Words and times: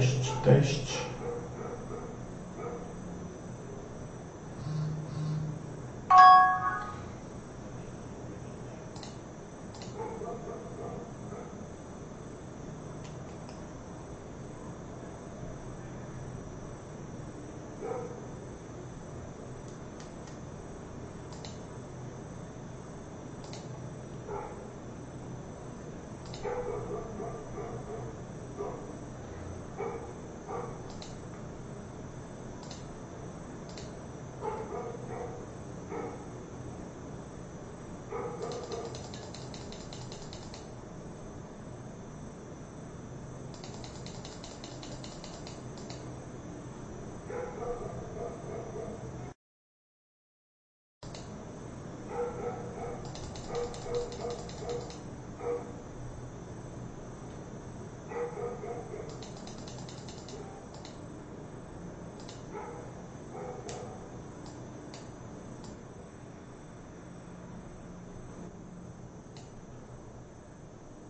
Cześć, 0.00 0.32
cześć. 0.44 1.09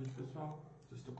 Boa 0.00 0.08
noite, 0.08 0.22
pessoal. 0.22 0.64
Vocês 0.88 0.98
estão 1.00 1.14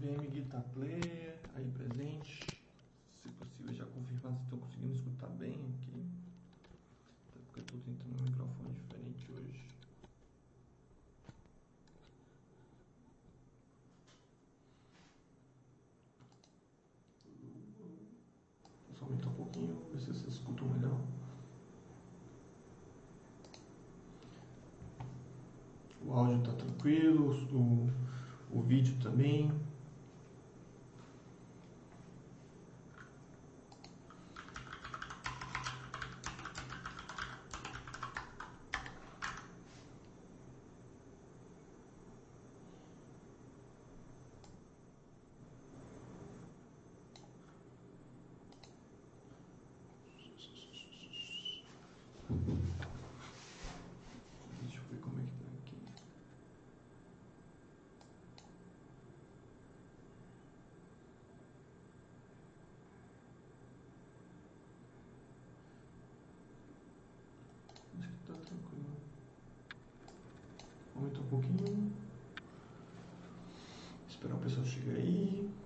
VM 0.00 0.30
Guitar 0.30 0.62
Player, 0.72 1.38
aí 1.54 1.70
presente. 1.72 2.58
Se 3.22 3.28
possível, 3.28 3.74
já 3.74 3.84
confirmar 3.84 4.32
se 4.34 4.44
estou 4.44 4.58
conseguindo 4.58 4.94
escutar 4.94 5.26
bem 5.28 5.52
aqui. 5.52 6.06
Até 7.28 7.40
porque 7.44 7.60
eu 7.60 7.64
estou 7.64 7.80
tentando 7.80 8.18
um 8.18 8.24
microfone 8.24 8.72
diferente 8.72 9.30
hoje. 9.30 9.62
Só 18.98 19.04
aumentar 19.04 19.28
um 19.28 19.34
pouquinho, 19.34 19.84
ver 19.92 20.00
se 20.00 20.06
vocês 20.06 20.32
escutam 20.32 20.66
melhor. 20.68 20.98
O 26.06 26.12
áudio 26.14 26.38
está 26.38 26.52
tranquilo, 26.54 27.34
o, 27.52 27.90
o 28.50 28.62
vídeo 28.62 28.96
também. 29.02 29.52
Deixa 54.62 54.78
eu 54.78 54.82
ver 54.84 55.00
como 55.00 55.18
é 55.18 55.22
que 55.24 55.32
tá 55.32 55.50
aqui. 55.58 55.76
Acho 67.98 68.08
que 68.08 68.26
tá 68.26 68.34
tranquilo. 68.34 68.96
Aumenta 70.94 71.20
um 71.20 71.26
pouquinho. 71.26 71.92
Esperar 74.08 74.36
o 74.36 74.38
pessoal 74.38 74.64
chegar 74.64 74.94
aí. 74.94 75.59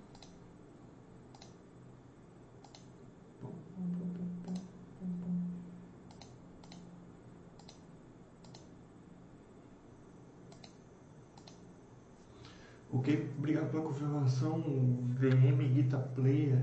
Ok, 13.05 13.31
obrigado 13.37 13.71
pela 13.71 13.83
confirmação, 13.83 14.62
VM 15.19 15.75
Guitar 15.75 16.01
Player. 16.15 16.59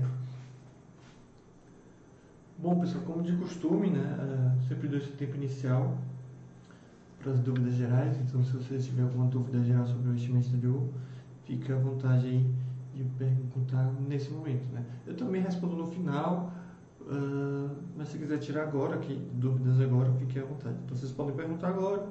Bom, 2.58 2.80
pessoal, 2.80 3.04
como 3.04 3.22
de 3.22 3.36
costume, 3.36 3.90
né? 3.90 4.02
eh, 4.18 4.66
sempre 4.66 4.88
dou 4.88 4.98
esse 4.98 5.12
tempo 5.12 5.36
inicial 5.36 5.96
para 7.22 7.30
as 7.30 7.38
dúvidas 7.38 7.74
gerais. 7.74 8.18
Então, 8.18 8.42
se 8.42 8.56
vocês 8.56 8.84
tiverem 8.84 9.04
alguma 9.04 9.28
dúvida 9.28 9.62
geral 9.62 9.86
sobre 9.86 10.08
o 10.08 10.10
investimento 10.10 10.46
exterior, 10.46 10.82
fique 11.44 11.70
à 11.70 11.76
vontade 11.76 12.26
aí 12.26 12.44
de 12.92 13.04
perguntar 13.16 13.92
nesse 14.08 14.28
momento, 14.32 14.66
né? 14.72 14.84
Eu 15.06 15.14
também 15.14 15.40
respondo 15.40 15.76
no 15.76 15.86
final, 15.86 16.52
ah, 17.08 17.70
mas 17.96 18.08
se 18.08 18.18
quiser 18.18 18.38
tirar 18.38 18.64
agora, 18.64 18.96
aqui, 18.96 19.14
dúvidas 19.34 19.80
agora, 19.80 20.10
fique 20.14 20.40
à 20.40 20.44
vontade. 20.44 20.74
Então, 20.84 20.96
vocês 20.96 21.12
podem 21.12 21.36
perguntar 21.36 21.68
agora 21.68 22.04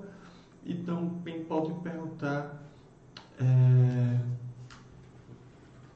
e 0.63 0.75
também 0.75 1.43
podem 1.43 1.73
perguntar 1.79 2.70
é, 3.41 4.19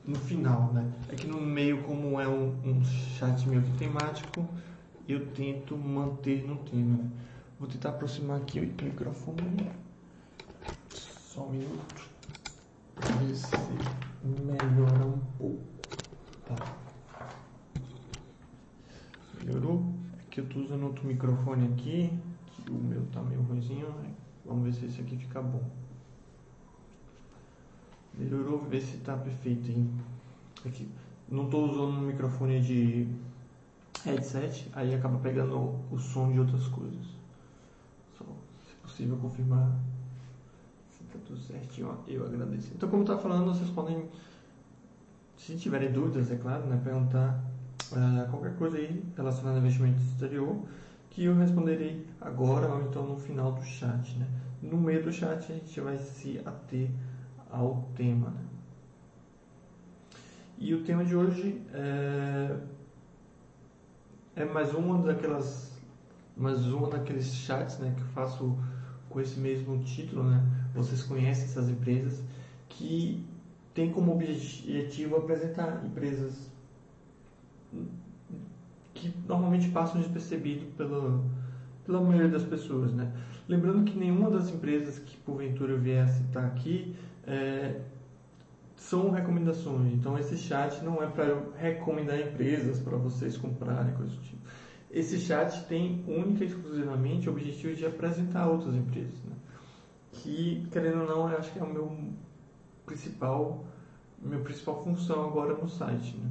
no 0.06 0.16
final, 0.16 0.74
né? 0.74 0.92
É 1.10 1.16
que 1.16 1.28
no 1.28 1.40
meio, 1.40 1.84
como 1.84 2.20
é 2.20 2.28
um, 2.28 2.50
um 2.64 2.84
chat 2.84 3.48
meio 3.48 3.62
que 3.62 3.78
temático, 3.78 4.48
eu 5.08 5.28
tento 5.28 5.78
manter 5.78 6.48
no 6.48 6.58
tema. 6.58 6.98
né? 6.98 7.10
Vou 7.60 7.70
tentar 7.70 7.90
aproximar 7.90 8.38
aqui 8.42 8.60
o 8.60 8.64
microfone. 8.64 9.72
Só 10.94 11.44
um 11.44 11.52
minuto. 11.52 12.10
Pra 12.96 13.16
ver 13.18 13.36
se 13.36 13.56
melhora 14.24 15.06
um 15.06 15.20
pouco. 15.38 15.64
Tá. 16.48 16.56
Melhorou? 19.44 19.96
que 20.36 20.42
eu 20.42 20.44
estou 20.44 20.64
usando 20.64 20.84
outro 20.84 21.08
microfone 21.08 21.66
aqui, 21.68 22.12
que 22.52 22.70
o 22.70 22.74
meu 22.74 23.06
tá 23.06 23.22
meio 23.22 23.42
ruimzinho, 23.44 23.88
né? 23.88 24.12
vamos 24.44 24.66
ver 24.66 24.74
se 24.74 24.86
esse 24.86 25.00
aqui 25.00 25.16
fica 25.16 25.42
bom. 25.42 25.64
Melhorou, 28.18 28.62
ver 28.62 28.82
se 28.82 28.98
tá 28.98 29.16
perfeito, 29.18 29.70
hein? 29.70 29.90
Aqui. 30.66 30.88
Não 31.30 31.46
estou 31.46 31.70
usando 31.70 31.98
um 31.98 32.02
microfone 32.02 32.62
de 32.62 33.08
headset, 34.04 34.70
aí 34.74 34.94
acaba 34.94 35.18
pegando 35.20 35.76
o 35.92 35.98
som 35.98 36.32
de 36.32 36.40
outras 36.40 36.68
coisas. 36.68 37.06
Só, 38.18 38.24
se 38.68 38.76
possível, 38.76 39.18
confirmar 39.18 39.76
se 40.90 41.04
tá 41.06 41.20
tudo 41.26 41.40
certinho, 41.40 41.98
eu 42.08 42.26
agradeço. 42.26 42.72
Então, 42.76 42.90
como 42.90 43.04
tá 43.04 43.18
falando, 43.18 43.54
vocês 43.54 43.70
podem, 43.72 44.06
se 45.38 45.56
tiverem 45.56 45.92
dúvidas, 45.92 46.32
é 46.32 46.36
claro, 46.36 46.66
né, 46.68 46.80
perguntar 46.84 47.44
uh, 47.92 48.30
qualquer 48.30 48.56
coisa 48.56 48.78
aí 48.78 49.04
relacionada 49.16 49.58
a 49.58 49.62
investimento 49.62 50.00
exterior, 50.02 50.58
que 51.10 51.26
eu 51.26 51.36
responderei 51.36 52.06
agora 52.22 52.70
ou 52.70 52.82
então 52.84 53.08
no 53.08 53.18
final 53.18 53.52
do 53.52 53.64
chat, 53.64 54.18
né. 54.18 54.28
No 54.62 54.78
meio 54.78 55.04
do 55.04 55.12
chat 55.12 55.52
a 55.52 55.56
gente 55.56 55.80
vai 55.82 55.98
se 55.98 56.40
ater 56.46 56.90
ao 57.56 57.88
tema, 57.96 58.30
né. 58.30 58.46
E 60.58 60.74
o 60.74 60.84
tema 60.84 61.04
de 61.04 61.16
hoje 61.16 61.62
é, 61.74 62.58
é 64.38 64.46
mais 64.46 64.74
uma 64.74 65.02
daquelas 65.02 65.74
mais 66.36 66.66
uma 66.68 66.90
daqueles 66.90 67.34
chats 67.34 67.80
né, 67.80 67.94
que 67.96 68.02
eu 68.02 68.08
faço 68.08 68.58
com 69.10 69.22
esse 69.22 69.40
mesmo 69.40 69.82
título, 69.84 70.24
né? 70.24 70.44
Vocês 70.74 71.04
conhecem 71.04 71.46
essas 71.46 71.70
empresas 71.70 72.22
que 72.68 73.26
tem 73.74 73.92
como 73.92 74.12
objetivo 74.12 75.16
apresentar 75.16 75.82
empresas 75.86 76.52
que 78.94 79.14
normalmente 79.28 79.70
passam 79.70 80.02
despercebido 80.02 80.66
pela, 80.78 81.24
pela 81.86 82.02
maioria 82.02 82.30
das 82.30 82.44
pessoas, 82.44 82.94
né? 82.94 83.12
Lembrando 83.48 83.90
que 83.90 83.98
nenhuma 83.98 84.30
das 84.30 84.50
empresas 84.50 85.00
que 85.00 85.16
porventura 85.18 85.74
eu 85.74 85.80
vier 85.80 86.04
a 86.04 86.08
citar 86.08 86.46
aqui 86.46 86.96
é, 87.28 87.82
são 88.76 89.10
recomendações. 89.10 89.94
Então 89.94 90.18
esse 90.18 90.38
chat 90.38 90.84
não 90.84 91.02
é 91.02 91.08
para 91.08 91.42
recomendar 91.58 92.20
empresas 92.20 92.80
para 92.80 92.98
vocês 92.98 93.38
comprarem, 93.38 93.94
coisa 93.96 94.16
do 94.16 94.22
tipo. 94.22 94.42
Esse 94.92 95.20
chat 95.20 95.66
tem 95.66 96.04
única 96.08 96.44
e 96.44 96.48
exclusivamente 96.48 97.28
o 97.28 97.32
objetivo 97.32 97.76
de 97.76 97.86
apresentar 97.86 98.48
outras 98.48 98.74
empresas, 98.76 99.22
né? 99.26 99.36
que 100.12 100.66
querendo 100.72 101.02
ou 101.02 101.08
não, 101.08 101.30
eu 101.30 101.38
acho 101.38 101.52
que 101.52 101.60
é 101.60 101.64
o 101.64 101.74
meu 101.74 101.98
principal, 102.86 103.66
minha 104.22 104.40
principal 104.40 104.82
função 104.84 105.26
agora 105.26 105.54
no 105.54 105.68
site, 105.68 106.16
né? 106.16 106.30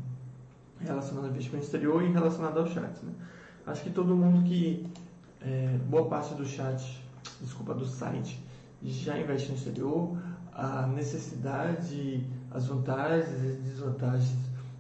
relacionado 0.81 1.25
ao 1.25 1.31
investimento 1.31 1.64
exterior 1.64 2.02
e 2.02 2.11
relacionado 2.11 2.58
ao 2.58 2.67
chat. 2.67 3.05
Né? 3.05 3.12
Acho 3.67 3.82
que 3.82 3.91
todo 3.91 4.17
mundo 4.17 4.44
que 4.44 4.87
é, 5.43 5.79
boa 5.88 6.08
parte 6.08 6.35
do 6.35 6.46
chat, 6.46 7.02
desculpa, 7.41 7.75
do 7.75 7.85
site 7.85 8.43
já 8.82 9.19
investe 9.19 9.50
no 9.50 9.56
exterior, 9.56 10.17
a 10.55 10.87
necessidade, 10.87 12.27
as 12.51 12.67
vantagens 12.67 13.29
e 13.29 13.56
desvantagens 13.62 14.37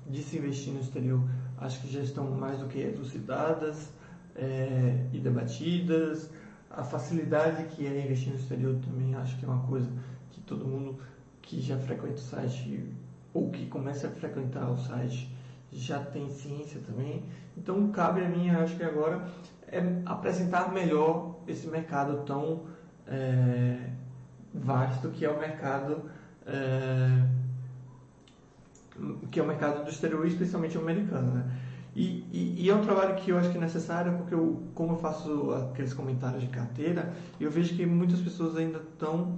de 0.06 0.22
se 0.22 0.38
investir 0.38 0.72
no 0.72 0.80
exterior 0.80 1.20
acho 1.58 1.80
que 1.80 1.92
já 1.92 2.00
estão 2.00 2.30
mais 2.30 2.58
do 2.58 2.66
que 2.66 2.78
elucidadas 2.78 3.90
é, 4.36 5.06
e 5.12 5.18
debatidas. 5.18 6.30
A 6.70 6.82
facilidade 6.82 7.64
que 7.64 7.86
é 7.86 8.04
investir 8.04 8.32
no 8.32 8.38
exterior 8.38 8.76
também 8.84 9.14
acho 9.14 9.38
que 9.38 9.44
é 9.44 9.48
uma 9.48 9.66
coisa 9.66 9.88
que 10.30 10.40
todo 10.40 10.64
mundo 10.64 10.98
que 11.40 11.60
já 11.60 11.78
frequenta 11.78 12.14
o 12.14 12.18
site 12.18 12.92
ou 13.32 13.50
que 13.50 13.66
começa 13.66 14.08
a 14.08 14.10
frequentar 14.10 14.70
o 14.70 14.76
site 14.76 15.32
já 15.72 15.98
tem 15.98 16.28
ciência 16.30 16.80
também. 16.86 17.24
Então 17.56 17.90
cabe 17.90 18.22
a 18.22 18.28
mim, 18.28 18.50
acho 18.50 18.76
que 18.76 18.82
agora, 18.82 19.28
é 19.68 19.80
apresentar 20.06 20.72
melhor 20.72 21.36
esse 21.46 21.66
mercado 21.66 22.24
tão 22.24 22.64
é, 23.06 23.90
vasto 24.54 25.08
que 25.08 25.24
é 25.24 25.30
o 25.30 25.38
mercado 25.38 26.02
é, 26.46 27.26
que 29.30 29.40
é 29.40 29.42
o 29.42 29.46
mercado 29.46 29.84
do 29.84 29.90
exterior, 29.90 30.26
especialmente 30.26 30.78
o 30.78 30.80
americano, 30.80 31.32
né? 31.32 31.60
E, 31.96 32.24
e, 32.32 32.64
e, 32.64 32.70
é 32.70 32.74
um 32.74 32.82
trabalho 32.82 33.14
que 33.14 33.30
eu 33.30 33.38
acho 33.38 33.50
que 33.50 33.56
é 33.56 33.60
necessário 33.60 34.16
porque 34.16 34.34
eu, 34.34 34.62
como 34.74 34.94
eu 34.94 34.98
faço 34.98 35.52
aqueles 35.52 35.94
comentários 35.94 36.42
de 36.42 36.48
carteira, 36.48 37.12
eu 37.38 37.48
vejo 37.48 37.76
que 37.76 37.86
muitas 37.86 38.20
pessoas 38.20 38.56
ainda 38.56 38.78
estão 38.78 39.36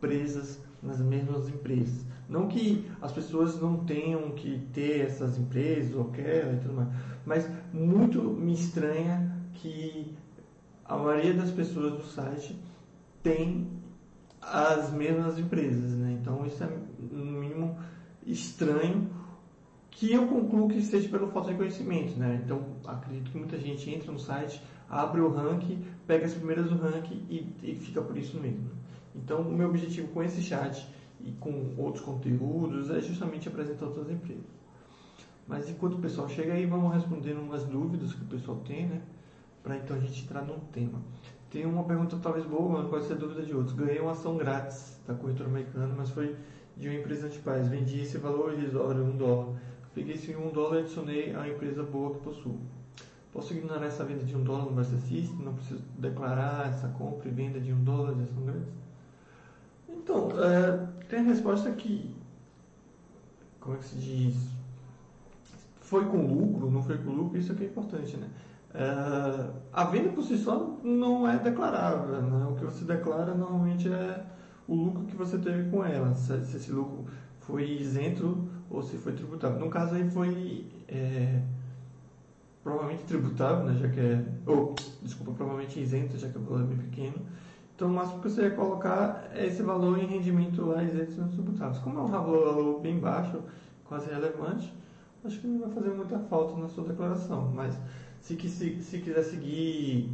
presas 0.00 0.58
nas 0.82 1.00
mesmas 1.00 1.48
empresas. 1.50 2.06
Não 2.26 2.48
que 2.48 2.90
as 3.02 3.12
pessoas 3.12 3.60
não 3.60 3.84
tenham 3.84 4.30
que 4.30 4.58
ter 4.72 5.02
essas 5.02 5.38
empresas 5.38 5.94
ou 5.94 6.06
querem 6.06 6.54
e 6.54 6.60
tudo 6.60 6.74
mais, 6.74 6.88
mas 7.26 7.50
muito 7.74 8.22
me 8.22 8.54
estranha 8.54 9.30
que 9.52 10.16
a 10.84 10.96
maioria 10.96 11.34
das 11.34 11.50
pessoas 11.50 11.92
do 11.92 12.04
site 12.04 12.58
tem 13.22 13.68
as 14.40 14.92
mesmas 14.92 15.38
empresas, 15.38 15.92
né? 15.92 16.18
Então 16.20 16.46
isso 16.46 16.62
é 16.62 16.70
no 17.10 17.24
mínimo 17.24 17.78
estranho 18.26 19.10
que 19.90 20.12
eu 20.12 20.28
concluo 20.28 20.68
que 20.68 20.80
seja 20.80 21.08
pelo 21.08 21.26
falta 21.28 21.50
de 21.50 21.56
conhecimento, 21.56 22.16
né? 22.16 22.40
Então, 22.44 22.62
acredito 22.86 23.32
que 23.32 23.38
muita 23.38 23.58
gente 23.58 23.90
entra 23.90 24.12
no 24.12 24.18
site, 24.18 24.62
abre 24.88 25.20
o 25.20 25.28
ranking, 25.28 25.84
pega 26.06 26.24
as 26.24 26.34
primeiras 26.34 26.70
do 26.70 26.76
ranking 26.76 27.26
e, 27.28 27.52
e 27.64 27.74
fica 27.74 28.00
por 28.00 28.16
isso 28.16 28.38
mesmo. 28.38 28.70
Então, 29.12 29.40
o 29.40 29.52
meu 29.52 29.68
objetivo 29.68 30.06
com 30.08 30.22
esse 30.22 30.40
chat 30.40 30.86
e 31.20 31.32
com 31.32 31.74
outros 31.76 32.04
conteúdos 32.04 32.90
é 32.90 33.00
justamente 33.00 33.48
apresentar 33.48 33.86
outras 33.86 34.08
empresas. 34.08 34.44
Mas 35.48 35.68
enquanto 35.68 35.94
o 35.94 36.00
pessoal 36.00 36.28
chega 36.28 36.52
aí, 36.52 36.64
vamos 36.64 36.94
respondendo 36.94 37.40
umas 37.40 37.64
dúvidas 37.64 38.12
que 38.12 38.22
o 38.22 38.26
pessoal 38.26 38.58
tem, 38.58 38.86
né? 38.86 39.02
Para 39.64 39.78
então 39.78 39.96
a 39.96 40.00
gente 40.00 40.22
entrar 40.22 40.42
no 40.42 40.60
tema. 40.72 41.00
Tem 41.50 41.64
uma 41.64 41.84
pergunta 41.84 42.18
talvez 42.22 42.44
boa, 42.44 42.80
mas 42.80 42.90
pode 42.90 43.06
ser 43.06 43.14
dúvida 43.14 43.42
de 43.42 43.54
outros. 43.54 43.74
Ganhei 43.74 44.00
uma 44.00 44.12
ação 44.12 44.36
grátis 44.36 45.00
da 45.06 45.14
corretora 45.14 45.48
americana, 45.48 45.94
mas 45.96 46.10
foi 46.10 46.36
de 46.76 46.88
uma 46.88 46.98
empresa 46.98 47.28
de 47.28 47.38
paz. 47.38 47.68
Vendi 47.68 48.00
esse 48.00 48.18
valor 48.18 48.52
irrisório, 48.52 49.02
um 49.02 49.16
dólar. 49.16 49.56
Peguei 49.94 50.14
esse 50.14 50.36
um 50.36 50.50
dólar 50.50 50.76
e 50.76 50.80
adicionei 50.80 51.34
a 51.34 51.48
empresa 51.48 51.82
boa 51.82 52.14
que 52.14 52.20
possuo. 52.20 52.58
Posso 53.32 53.54
ignorar 53.54 53.86
essa 53.86 54.04
venda 54.04 54.24
de 54.24 54.36
um 54.36 54.42
dólar 54.42 54.66
no 54.66 54.74
Versa 54.74 54.96
System? 54.98 55.38
Não 55.44 55.54
preciso 55.54 55.82
declarar 55.98 56.68
essa 56.68 56.88
compra 56.88 57.28
e 57.28 57.32
venda 57.32 57.58
de 57.58 57.72
um 57.72 57.82
dólar 57.82 58.14
de 58.14 58.22
ação 58.22 58.44
grátis? 58.44 58.68
Então, 59.88 60.30
é, 60.42 60.86
tem 61.08 61.20
a 61.20 61.22
resposta 61.22 61.70
que. 61.72 62.14
Como 63.60 63.74
é 63.74 63.78
que 63.78 63.84
se 63.86 63.96
diz? 63.96 64.36
Foi 65.80 66.04
com 66.04 66.26
lucro, 66.26 66.70
não 66.70 66.82
foi 66.82 66.98
com 66.98 67.10
lucro, 67.10 67.38
isso 67.38 67.52
é 67.52 67.54
que 67.54 67.64
é 67.64 67.66
importante, 67.66 68.16
né? 68.16 68.28
É, 68.74 69.50
a 69.72 69.84
venda 69.84 70.10
por 70.10 70.22
si 70.22 70.36
só 70.36 70.78
não 70.82 71.28
é 71.28 71.38
declarável, 71.38 72.20
né? 72.20 72.46
O 72.50 72.54
que 72.54 72.64
você 72.64 72.84
declara 72.84 73.34
normalmente 73.34 73.88
é 73.88 74.24
o 74.66 74.74
lucro 74.74 75.04
que 75.04 75.16
você 75.16 75.38
teve 75.38 75.70
com 75.70 75.84
ela, 75.84 76.14
se, 76.14 76.44
se 76.44 76.56
esse 76.58 76.70
lucro 76.70 77.06
foi 77.40 77.64
isento 77.70 78.46
ou 78.70 78.82
se 78.82 78.98
foi 78.98 79.12
tributável. 79.12 79.58
No 79.58 79.70
caso 79.70 79.94
aí 79.94 80.08
foi 80.10 80.66
é, 80.86 81.40
provavelmente 82.62 83.04
tributável, 83.04 83.64
né, 83.64 83.78
já 83.80 83.88
que 83.88 83.98
é, 83.98 84.22
ou, 84.46 84.74
desculpa, 85.02 85.32
provavelmente 85.32 85.80
isento, 85.80 86.18
já 86.18 86.28
que 86.28 86.36
o 86.36 86.42
valor 86.42 86.62
é 86.62 86.66
bem 86.66 86.76
pequeno. 86.76 87.16
Então 87.74 87.88
o 87.88 87.92
máximo 87.92 88.20
que 88.20 88.28
você 88.28 88.42
ia 88.42 88.50
colocar 88.50 89.30
é 89.32 89.46
esse 89.46 89.62
valor 89.62 89.98
em 89.98 90.06
rendimento 90.06 90.66
lá 90.66 90.82
isento 90.82 91.12
e 91.12 91.16
não 91.16 91.28
tributáveis. 91.28 91.78
Como 91.78 91.98
é 91.98 92.02
um 92.02 92.06
valor 92.06 92.80
bem 92.80 92.98
baixo, 92.98 93.40
quase 93.84 94.10
relevante, 94.10 94.70
acho 95.24 95.40
que 95.40 95.46
não 95.46 95.60
vai 95.60 95.70
fazer 95.70 95.90
muita 95.90 96.18
falta 96.18 96.60
na 96.60 96.68
sua 96.68 96.84
declaração. 96.84 97.50
Mas 97.54 97.78
se, 98.28 98.48
se, 98.48 98.82
se 98.82 98.98
quiser 98.98 99.22
seguir 99.22 100.10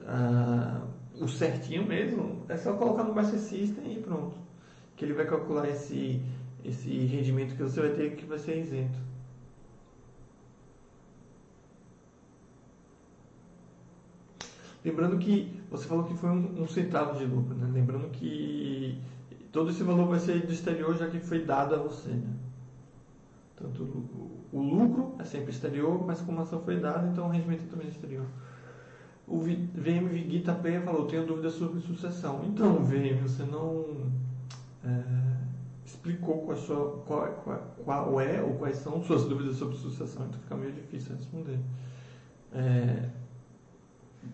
uh, 0.00 0.88
o 1.22 1.28
certinho 1.28 1.86
mesmo, 1.86 2.44
é 2.48 2.56
só 2.56 2.72
colocar 2.72 3.04
no 3.04 3.14
Master 3.14 3.38
System 3.38 3.92
e 3.92 4.00
pronto. 4.00 4.36
Que 4.96 5.04
ele 5.04 5.14
vai 5.14 5.26
calcular 5.26 5.68
esse, 5.68 6.20
esse 6.64 6.90
rendimento 7.06 7.54
que 7.54 7.62
você 7.62 7.80
vai 7.80 7.90
ter 7.90 8.16
que 8.16 8.26
vai 8.26 8.38
ser 8.38 8.58
isento. 8.58 8.98
Lembrando 14.84 15.16
que 15.18 15.60
você 15.70 15.86
falou 15.86 16.04
que 16.04 16.14
foi 16.14 16.28
um, 16.28 16.62
um 16.62 16.66
centavo 16.66 17.16
de 17.16 17.24
lucro, 17.24 17.54
né? 17.54 17.70
Lembrando 17.72 18.10
que 18.10 19.00
todo 19.52 19.70
esse 19.70 19.84
valor 19.84 20.08
vai 20.08 20.18
ser 20.18 20.44
do 20.44 20.52
exterior 20.52 20.96
já 20.96 21.08
que 21.08 21.20
foi 21.20 21.44
dado 21.44 21.76
a 21.76 21.78
você, 21.78 22.10
né? 22.10 22.34
Tanto 23.54 23.84
o, 23.84 24.31
o 24.52 24.60
lucro 24.60 25.14
é 25.18 25.24
sempre 25.24 25.50
exterior, 25.50 26.04
mas 26.06 26.20
como 26.20 26.38
a 26.38 26.42
ação 26.42 26.60
foi 26.60 26.78
dada, 26.78 27.08
então 27.08 27.26
o 27.26 27.30
rendimento 27.30 27.64
é 27.64 27.70
também 27.70 27.88
exterior. 27.88 28.26
O 29.26 29.38
VM 29.38 30.08
Guita 30.28 30.52
Penha 30.54 30.82
falou, 30.82 31.06
tenho 31.06 31.26
dúvidas 31.26 31.54
sobre 31.54 31.80
sucessão. 31.80 32.44
Então, 32.44 32.84
VM, 32.84 33.22
você 33.22 33.44
não 33.44 34.10
é, 34.84 35.02
explicou 35.86 36.42
qual, 36.42 36.56
sua, 36.56 37.02
qual, 37.06 37.26
qual, 37.44 37.74
qual, 37.82 38.20
é 38.20 38.42
ou 38.42 38.54
quais 38.54 38.76
são 38.76 39.02
suas 39.02 39.24
dúvidas 39.24 39.56
sobre 39.56 39.76
sucessão, 39.76 40.26
então 40.26 40.38
fica 40.40 40.54
meio 40.54 40.72
difícil 40.72 41.16
responder. 41.16 41.58
É, 42.52 43.08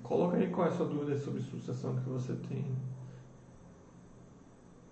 coloca 0.03 0.37
aí 0.37 0.49
qual 0.49 0.67
é 0.67 0.71
a 0.71 0.73
sua 0.73 0.87
dúvida 0.87 1.17
sobre 1.17 1.43
sucessão 1.43 1.95
que 1.95 2.09
você 2.09 2.35
tem. 2.49 2.65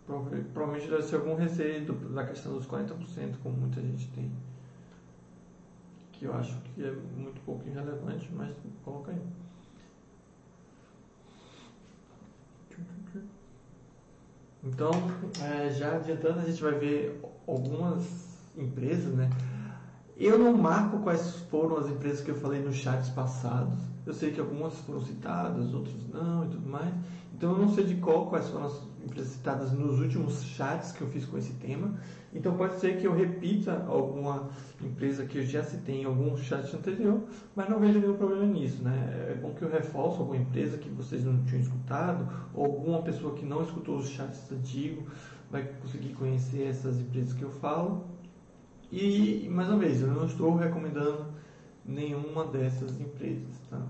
Provavelmente 0.06 0.88
deve 0.88 1.02
ser 1.02 1.16
algum 1.16 1.34
receio 1.34 1.84
da 1.92 2.24
questão 2.24 2.52
dos 2.52 2.66
40%, 2.68 2.94
como 3.42 3.56
muita 3.56 3.80
gente 3.80 4.06
tem. 4.10 4.30
Que 6.18 6.24
eu 6.24 6.34
acho 6.34 6.56
que 6.74 6.82
é 6.82 6.92
muito 7.16 7.40
pouco 7.44 7.66
irrelevante, 7.68 8.28
mas 8.34 8.54
coloca 8.84 9.12
aí. 9.12 9.20
Então, 14.64 14.90
é, 15.40 15.70
já 15.70 15.94
adiantando, 15.94 16.40
a 16.40 16.44
gente 16.44 16.60
vai 16.60 16.72
ver 16.72 17.22
algumas 17.46 18.36
empresas, 18.56 19.14
né? 19.14 19.30
Eu 20.16 20.38
não 20.38 20.56
marco 20.56 20.98
quais 21.00 21.36
foram 21.50 21.76
as 21.76 21.88
empresas 21.88 22.22
que 22.22 22.30
eu 22.30 22.34
falei 22.34 22.60
nos 22.60 22.76
chats 22.76 23.10
passados. 23.10 23.78
Eu 24.04 24.14
sei 24.14 24.32
que 24.32 24.40
algumas 24.40 24.74
foram 24.80 25.00
citadas, 25.00 25.72
outras 25.74 25.94
não 26.12 26.46
e 26.46 26.48
tudo 26.48 26.68
mais. 26.68 26.92
Então 27.34 27.52
eu 27.52 27.58
não 27.58 27.68
sei 27.74 27.84
de 27.84 27.96
qual 27.96 28.26
quais 28.26 28.48
foram 28.48 28.66
as 28.66 28.80
citadas 29.24 29.72
nos 29.72 30.00
últimos 30.00 30.42
chats 30.42 30.92
que 30.92 31.02
eu 31.02 31.08
fiz 31.08 31.24
com 31.24 31.38
esse 31.38 31.52
tema. 31.54 31.94
Então 32.32 32.56
pode 32.56 32.78
ser 32.80 32.98
que 32.98 33.06
eu 33.06 33.14
repita 33.14 33.84
alguma 33.88 34.48
empresa 34.80 35.24
que 35.24 35.38
eu 35.38 35.46
já 35.46 35.62
citei 35.62 36.02
em 36.02 36.04
algum 36.04 36.36
chat 36.36 36.74
anterior, 36.76 37.22
mas 37.54 37.68
não 37.68 37.80
vejo 37.80 37.98
nenhum 37.98 38.16
problema 38.16 38.44
nisso, 38.44 38.82
né? 38.82 39.30
É 39.30 39.34
bom 39.34 39.54
que 39.54 39.62
eu 39.62 39.70
reforço 39.70 40.20
alguma 40.20 40.36
empresa 40.36 40.76
que 40.76 40.88
vocês 40.90 41.24
não 41.24 41.44
tinham 41.44 41.62
escutado, 41.62 42.28
ou 42.54 42.64
alguma 42.64 43.02
pessoa 43.02 43.34
que 43.34 43.44
não 43.44 43.62
escutou 43.62 43.96
os 43.96 44.08
chats 44.08 44.50
antigos 44.52 45.04
vai 45.50 45.64
conseguir 45.80 46.12
conhecer 46.14 46.64
essas 46.64 46.98
empresas 46.98 47.32
que 47.32 47.42
eu 47.42 47.50
falo. 47.50 48.04
E 48.90 49.48
mais 49.50 49.68
uma 49.68 49.78
vez, 49.78 50.00
eu 50.00 50.08
não 50.08 50.26
estou 50.26 50.56
recomendando 50.56 51.26
nenhuma 51.84 52.44
dessas 52.46 53.00
empresas, 53.00 53.58
tá? 53.70 53.80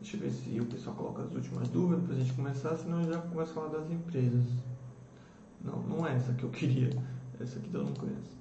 Deixa 0.00 0.16
eu 0.16 0.20
ver 0.20 0.30
se 0.30 0.58
o 0.58 0.64
pessoal 0.64 0.96
coloca 0.96 1.22
as 1.22 1.34
últimas 1.34 1.68
dúvidas 1.68 2.04
para 2.04 2.14
a 2.14 2.18
gente 2.18 2.32
começar, 2.32 2.74
senão 2.74 3.02
eu 3.02 3.12
já 3.12 3.20
começo 3.20 3.50
a 3.50 3.54
falar 3.54 3.68
das 3.68 3.90
empresas. 3.90 4.46
Não, 5.62 5.82
não 5.82 6.06
é 6.06 6.14
essa 6.16 6.32
que 6.32 6.42
eu 6.42 6.50
queria. 6.50 6.90
Essa 7.38 7.58
aqui 7.58 7.68
eu 7.72 7.84
não 7.84 7.92
conheço. 7.92 8.38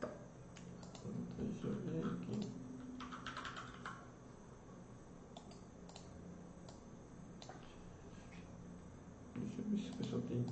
Tá. 0.00 0.08
Deixa 1.36 1.66
eu 1.66 1.74
ver 1.74 2.06
aqui. 2.06 2.48
Deixa 9.34 9.60
eu 9.60 9.64
ver 9.64 9.78
se 9.78 9.90
o 9.90 9.94
pessoal 9.96 10.22
tem. 10.22 10.46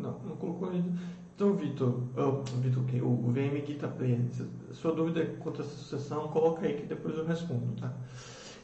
Não, 0.00 0.18
não 0.20 0.36
colocou 0.36 0.70
ainda. 0.70 0.98
Então, 1.34 1.56
Vitor, 1.56 2.00
oh, 2.16 2.42
Vitor, 2.60 2.84
o, 3.04 3.28
o 3.28 3.32
VM 3.32 3.51
Guita 3.62 3.88
Player, 3.88 4.20
sua 4.72 4.92
dúvida 4.92 5.24
quanto 5.40 5.62
a 5.62 5.64
essa 5.64 5.74
sucessão, 5.74 6.28
coloca 6.28 6.66
aí 6.66 6.74
que 6.74 6.86
depois 6.86 7.16
eu 7.16 7.24
respondo, 7.24 7.80
tá? 7.80 7.92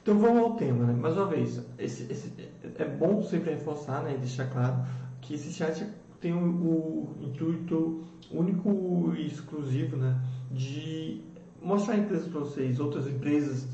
Então 0.02 0.18
vamos 0.18 0.42
ao 0.42 0.54
tema, 0.54 0.84
né? 0.84 0.92
Mais 0.92 1.16
uma 1.16 1.26
vez, 1.26 1.62
esse, 1.78 2.10
esse, 2.10 2.32
é 2.78 2.84
bom 2.84 3.22
sempre 3.22 3.50
reforçar 3.50 4.02
né, 4.02 4.14
e 4.14 4.18
deixar 4.18 4.48
claro 4.50 4.86
que 5.20 5.34
esse 5.34 5.52
chat 5.52 5.86
tem 6.20 6.32
o, 6.32 6.38
o 6.38 7.16
intuito 7.20 8.04
único 8.30 9.12
e 9.16 9.26
exclusivo 9.26 9.96
né, 9.96 10.18
de 10.50 11.22
mostrar 11.62 11.96
empresas 11.96 12.28
para 12.28 12.40
vocês, 12.40 12.80
outras 12.80 13.06
empresas 13.06 13.66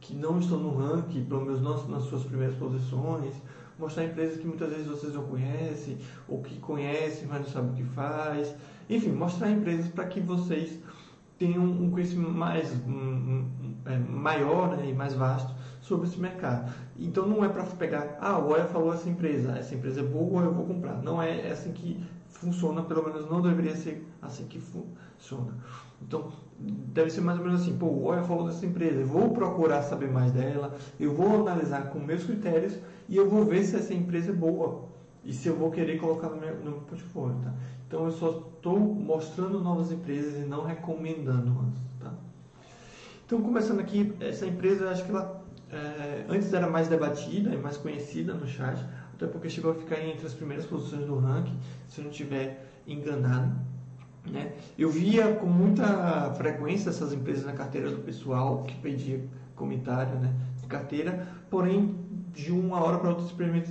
que 0.00 0.14
não 0.14 0.38
estão 0.38 0.58
no 0.58 0.76
ranking, 0.76 1.24
pelo 1.24 1.44
menos 1.44 1.62
nas 1.88 2.04
suas 2.04 2.24
primeiras 2.24 2.56
posições, 2.56 3.34
mostrar 3.78 4.04
empresas 4.04 4.38
que 4.38 4.46
muitas 4.46 4.70
vezes 4.70 4.86
vocês 4.86 5.14
não 5.14 5.24
conhecem, 5.24 5.98
ou 6.28 6.42
que 6.42 6.58
conhecem, 6.58 7.28
mas 7.28 7.42
não 7.42 7.48
sabem 7.48 7.70
o 7.70 7.74
que 7.74 7.84
faz. 7.84 8.54
Enfim, 8.88 9.12
mostrar 9.12 9.50
empresas 9.50 9.88
para 9.88 10.04
que 10.06 10.20
vocês 10.20 10.78
tenham 11.38 11.64
um 11.64 11.90
conhecimento 11.90 12.30
mais 12.30 12.72
um, 12.86 12.90
um, 12.90 13.74
é, 13.86 13.98
maior 13.98 14.76
né, 14.76 14.90
e 14.90 14.94
mais 14.94 15.14
vasto 15.14 15.52
sobre 15.80 16.06
esse 16.06 16.20
mercado. 16.20 16.72
Então 16.96 17.26
não 17.26 17.44
é 17.44 17.48
para 17.48 17.64
pegar, 17.64 18.16
ah, 18.20 18.38
o 18.38 18.50
Oia 18.50 18.64
falou 18.66 18.94
essa 18.94 19.08
empresa, 19.08 19.58
essa 19.58 19.74
empresa 19.74 20.00
é 20.00 20.04
boa, 20.04 20.42
eu 20.42 20.52
vou 20.52 20.64
comprar. 20.64 21.02
Não 21.02 21.20
é 21.20 21.50
assim 21.50 21.72
que 21.72 22.02
funciona, 22.28 22.82
pelo 22.82 23.04
menos 23.04 23.28
não 23.28 23.40
deveria 23.40 23.74
ser 23.76 24.06
assim 24.20 24.44
que 24.46 24.60
funciona. 24.60 25.54
Então, 26.00 26.32
deve 26.58 27.10
ser 27.10 27.20
mais 27.20 27.38
ou 27.38 27.44
menos 27.44 27.62
assim, 27.62 27.76
pô, 27.76 27.86
o 27.86 28.04
Oia 28.04 28.22
falou 28.22 28.46
dessa 28.46 28.64
empresa, 28.64 29.00
eu 29.00 29.06
vou 29.06 29.30
procurar 29.30 29.82
saber 29.82 30.10
mais 30.10 30.32
dela, 30.32 30.74
eu 30.98 31.14
vou 31.14 31.40
analisar 31.40 31.90
com 31.90 31.98
meus 31.98 32.24
critérios 32.24 32.78
e 33.08 33.16
eu 33.16 33.28
vou 33.28 33.44
ver 33.44 33.64
se 33.64 33.76
essa 33.76 33.94
empresa 33.94 34.30
é 34.30 34.34
boa 34.34 34.84
e 35.24 35.32
se 35.32 35.48
eu 35.48 35.56
vou 35.56 35.70
querer 35.70 35.98
colocar 35.98 36.28
no 36.28 36.40
meu, 36.40 36.56
no 36.56 36.70
meu 36.70 36.80
portfólio, 36.80 37.36
tá? 37.44 37.52
Então 37.92 38.06
eu 38.06 38.10
só 38.10 38.30
estou 38.56 38.78
mostrando 38.78 39.60
novas 39.60 39.92
empresas 39.92 40.42
e 40.42 40.48
não 40.48 40.64
recomendando-as, 40.64 41.74
tá? 42.00 42.10
Então 43.26 43.42
começando 43.42 43.80
aqui, 43.80 44.14
essa 44.18 44.46
empresa, 44.46 44.88
acho 44.88 45.04
que 45.04 45.10
ela 45.10 45.44
é, 45.70 46.24
antes 46.26 46.50
era 46.54 46.70
mais 46.70 46.88
debatida 46.88 47.54
e 47.54 47.58
mais 47.58 47.76
conhecida 47.76 48.32
no 48.32 48.48
chat, 48.48 48.82
até 49.12 49.26
porque 49.26 49.50
chegou 49.50 49.72
a 49.72 49.74
ficar 49.74 50.02
entre 50.02 50.26
as 50.26 50.32
primeiras 50.32 50.64
posições 50.64 51.04
do 51.04 51.18
ranking, 51.18 51.54
se 51.86 52.00
eu 52.00 52.04
não 52.04 52.10
estiver 52.10 52.66
enganado. 52.86 53.54
Né? 54.24 54.52
Eu 54.78 54.88
via 54.88 55.34
com 55.34 55.46
muita 55.46 56.32
frequência 56.32 56.88
essas 56.88 57.12
empresas 57.12 57.44
na 57.44 57.52
carteira 57.52 57.90
do 57.90 57.98
pessoal 57.98 58.62
que 58.62 58.74
pedia 58.76 59.22
comentário 59.54 60.18
né, 60.18 60.32
de 60.62 60.66
carteira, 60.66 61.28
porém 61.50 61.94
de 62.32 62.52
uma 62.52 62.82
hora 62.82 62.96
para 62.96 63.10
outra 63.10 63.26
simplesmente 63.26 63.70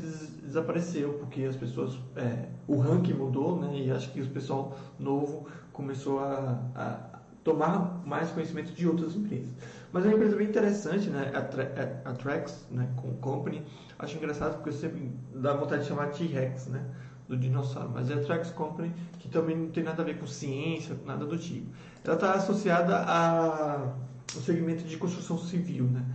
desapareceu, 0.51 1.13
porque 1.13 1.43
as 1.43 1.55
pessoas, 1.55 1.97
é, 2.15 2.49
o 2.67 2.77
ranking 2.77 3.13
mudou, 3.13 3.59
né, 3.59 3.71
e 3.73 3.91
acho 3.91 4.11
que 4.11 4.21
o 4.21 4.27
pessoal 4.27 4.77
novo 4.99 5.47
começou 5.71 6.19
a, 6.19 6.59
a, 6.75 7.19
tomar 7.43 8.03
mais 8.05 8.29
conhecimento 8.29 8.71
de 8.73 8.87
outras 8.87 9.15
empresas. 9.15 9.49
Mas 9.91 10.05
é 10.05 10.09
uma 10.09 10.15
empresa 10.15 10.35
bem 10.35 10.47
interessante, 10.47 11.09
né, 11.09 11.31
a, 11.33 12.09
a, 12.09 12.11
a 12.11 12.13
Trax, 12.13 12.67
né, 12.69 12.89
com 12.97 13.13
Company, 13.15 13.65
acho 13.97 14.17
engraçado 14.17 14.55
porque 14.55 14.69
eu 14.69 14.73
sempre 14.73 15.11
dá 15.33 15.53
vontade 15.53 15.83
de 15.83 15.87
chamar 15.87 16.07
T-Rex, 16.07 16.67
né, 16.67 16.85
do 17.27 17.37
dinossauro, 17.37 17.91
mas 17.93 18.11
é 18.11 18.15
a 18.15 18.21
Trax 18.21 18.51
Company, 18.51 18.93
que 19.17 19.29
também 19.29 19.55
não 19.55 19.69
tem 19.69 19.83
nada 19.83 20.01
a 20.01 20.05
ver 20.05 20.19
com 20.19 20.27
ciência, 20.27 20.97
nada 21.05 21.25
do 21.25 21.37
tipo. 21.37 21.67
Ela 22.03 22.15
está 22.15 22.33
associada 22.33 22.97
ao 23.05 23.95
segmento 24.41 24.83
de 24.83 24.97
construção 24.97 25.37
civil, 25.37 25.85
né. 25.85 26.05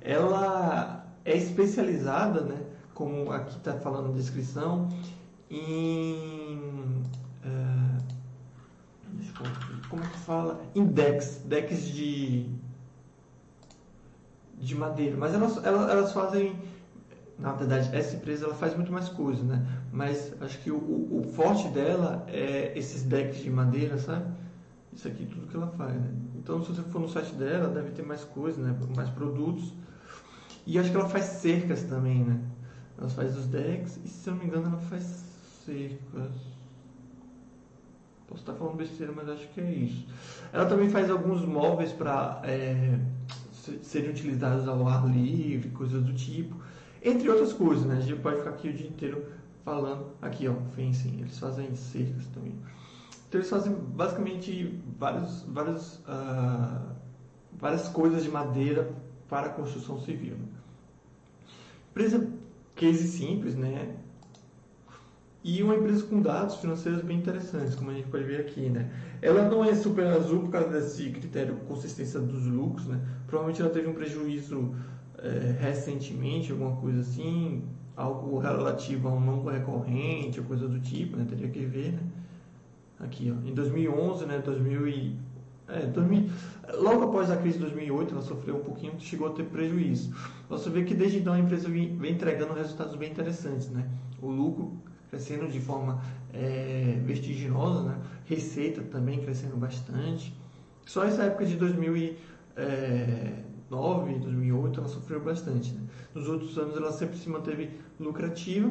Ela 0.00 1.06
é 1.24 1.36
especializada, 1.36 2.40
né, 2.40 2.63
como 2.94 3.30
aqui 3.32 3.56
está 3.56 3.74
falando 3.74 4.08
na 4.08 4.14
descrição, 4.14 4.88
em. 5.50 7.02
É, 7.44 7.84
como 9.88 10.02
é 10.02 10.06
que 10.06 10.18
fala? 10.18 10.60
Em 10.74 10.84
decks, 10.86 11.42
decks 11.44 11.86
de, 11.88 12.46
de 14.58 14.74
madeira. 14.74 15.16
Mas 15.16 15.34
elas, 15.34 15.62
elas, 15.64 15.90
elas 15.90 16.12
fazem. 16.12 16.56
Na 17.36 17.52
verdade, 17.52 17.94
essa 17.94 18.14
empresa 18.14 18.46
ela 18.46 18.54
faz 18.54 18.76
muito 18.76 18.92
mais 18.92 19.08
coisa, 19.08 19.42
né? 19.42 19.66
Mas 19.92 20.32
acho 20.40 20.56
que 20.60 20.70
o, 20.70 20.76
o, 20.76 21.24
forte 21.34 21.66
dela 21.68 22.24
é 22.28 22.72
esses 22.78 23.02
decks 23.02 23.42
de 23.42 23.50
madeira, 23.50 23.98
sabe? 23.98 24.32
Isso 24.92 25.08
aqui 25.08 25.26
tudo 25.26 25.48
que 25.48 25.56
ela 25.56 25.66
faz, 25.66 25.94
né? 25.94 26.12
Então, 26.36 26.62
se 26.62 26.72
você 26.72 26.82
for 26.82 27.00
no 27.00 27.08
site 27.08 27.34
dela, 27.34 27.68
deve 27.68 27.90
ter 27.90 28.04
mais 28.04 28.22
coisas, 28.22 28.64
né? 28.64 28.76
Mais 28.94 29.10
produtos. 29.10 29.74
E 30.64 30.78
acho 30.78 30.92
que 30.92 30.96
ela 30.96 31.08
faz 31.08 31.24
cercas 31.24 31.82
também, 31.82 32.22
né? 32.22 32.40
Ela 32.98 33.08
faz 33.08 33.36
os 33.36 33.46
decks 33.46 33.98
e 34.04 34.08
se 34.08 34.28
eu 34.28 34.34
não 34.34 34.40
me 34.40 34.46
engano 34.46 34.66
ela 34.66 34.78
faz 34.78 35.24
cercas. 35.64 36.54
Posso 38.28 38.40
estar 38.40 38.54
falando 38.54 38.76
besteira, 38.76 39.12
mas 39.14 39.28
acho 39.28 39.48
que 39.48 39.60
é 39.60 39.70
isso. 39.70 40.06
Ela 40.52 40.66
também 40.66 40.88
faz 40.88 41.10
alguns 41.10 41.44
móveis 41.44 41.92
para 41.92 42.40
é, 42.44 42.98
serem 43.82 44.10
utilizados 44.10 44.66
ao 44.66 44.86
ar 44.88 45.06
livre, 45.06 45.68
coisas 45.70 46.02
do 46.02 46.12
tipo. 46.14 46.56
Entre 47.02 47.28
outras 47.28 47.52
coisas, 47.52 47.84
né? 47.84 47.98
A 47.98 48.00
gente 48.00 48.20
pode 48.20 48.38
ficar 48.38 48.50
aqui 48.50 48.68
o 48.68 48.72
dia 48.72 48.88
inteiro 48.88 49.26
falando. 49.64 50.06
Aqui, 50.22 50.48
ó, 50.48 50.54
fencing. 50.74 51.20
Eles 51.20 51.38
fazem 51.38 51.74
cercas 51.76 52.26
também. 52.28 52.54
Então 53.28 53.40
eles 53.40 53.50
fazem 53.50 53.74
basicamente 53.74 54.80
vários, 54.98 55.42
vários, 55.42 55.96
uh, 56.00 56.94
várias 57.52 57.88
coisas 57.88 58.22
de 58.22 58.30
madeira 58.30 58.90
para 59.28 59.48
a 59.48 59.50
construção 59.50 60.00
civil. 60.00 60.36
Né? 60.36 60.46
Empresa 61.90 62.28
case 62.74 63.06
simples, 63.08 63.54
né? 63.54 63.94
E 65.42 65.62
uma 65.62 65.74
empresa 65.74 66.02
com 66.04 66.22
dados 66.22 66.56
financeiros 66.56 67.02
bem 67.02 67.18
interessantes, 67.18 67.74
como 67.74 67.90
a 67.90 67.94
gente 67.94 68.08
pode 68.08 68.24
ver 68.24 68.40
aqui, 68.40 68.70
né? 68.70 68.90
Ela 69.20 69.46
não 69.48 69.62
é 69.62 69.74
super 69.74 70.06
azul 70.06 70.40
por 70.40 70.50
causa 70.50 70.68
desse 70.70 71.10
critério 71.10 71.56
consistência 71.68 72.18
dos 72.18 72.46
lucros, 72.46 72.86
né? 72.86 72.98
Provavelmente 73.26 73.60
ela 73.60 73.70
teve 73.70 73.86
um 73.86 73.92
prejuízo 73.92 74.74
é, 75.18 75.54
recentemente, 75.60 76.50
alguma 76.50 76.76
coisa 76.76 77.00
assim, 77.00 77.62
algo 77.94 78.38
relativo 78.38 79.08
a 79.08 79.12
um 79.12 79.20
não 79.20 79.44
recorrente, 79.44 80.40
coisa 80.40 80.66
do 80.66 80.80
tipo, 80.80 81.16
né? 81.18 81.26
Teria 81.28 81.48
que 81.48 81.64
ver, 81.66 81.92
né? 81.92 82.00
Aqui, 83.00 83.30
ó, 83.30 83.46
em 83.46 83.52
2011, 83.52 84.24
né? 84.24 84.38
2000 84.38 84.88
e, 84.88 85.16
é, 85.68 85.86
2000, 85.86 86.30
logo 86.74 87.04
após 87.04 87.30
a 87.30 87.36
crise 87.36 87.58
de 87.58 87.64
2008, 87.64 88.12
ela 88.12 88.22
sofreu 88.22 88.56
um 88.56 88.64
pouquinho, 88.64 88.94
chegou 88.98 89.28
a 89.28 89.30
ter 89.30 89.44
prejuízo. 89.44 90.14
Você 90.48 90.70
vê 90.70 90.84
que 90.84 90.94
desde 90.94 91.18
então 91.18 91.32
a 91.32 91.38
empresa 91.38 91.68
vem, 91.68 91.98
entregando 92.08 92.54
resultados 92.54 92.96
bem 92.96 93.10
interessantes, 93.10 93.70
né? 93.70 93.88
O 94.20 94.28
lucro 94.28 94.72
crescendo 95.10 95.48
de 95.48 95.60
forma 95.60 96.02
é, 96.32 96.98
vertiginosa, 97.04 97.82
né? 97.82 97.98
Receita 98.26 98.82
também 98.82 99.20
crescendo 99.20 99.56
bastante. 99.56 100.34
Só 100.86 101.04
essa 101.04 101.24
época 101.24 101.46
de 101.46 101.56
2009, 101.56 104.18
2008, 104.18 104.80
ela 104.80 104.88
sofreu 104.88 105.20
bastante. 105.20 105.72
Né? 105.72 105.80
Nos 106.14 106.28
outros 106.28 106.58
anos 106.58 106.76
ela 106.76 106.92
sempre 106.92 107.16
se 107.16 107.28
manteve 107.28 107.70
lucrativa 107.98 108.70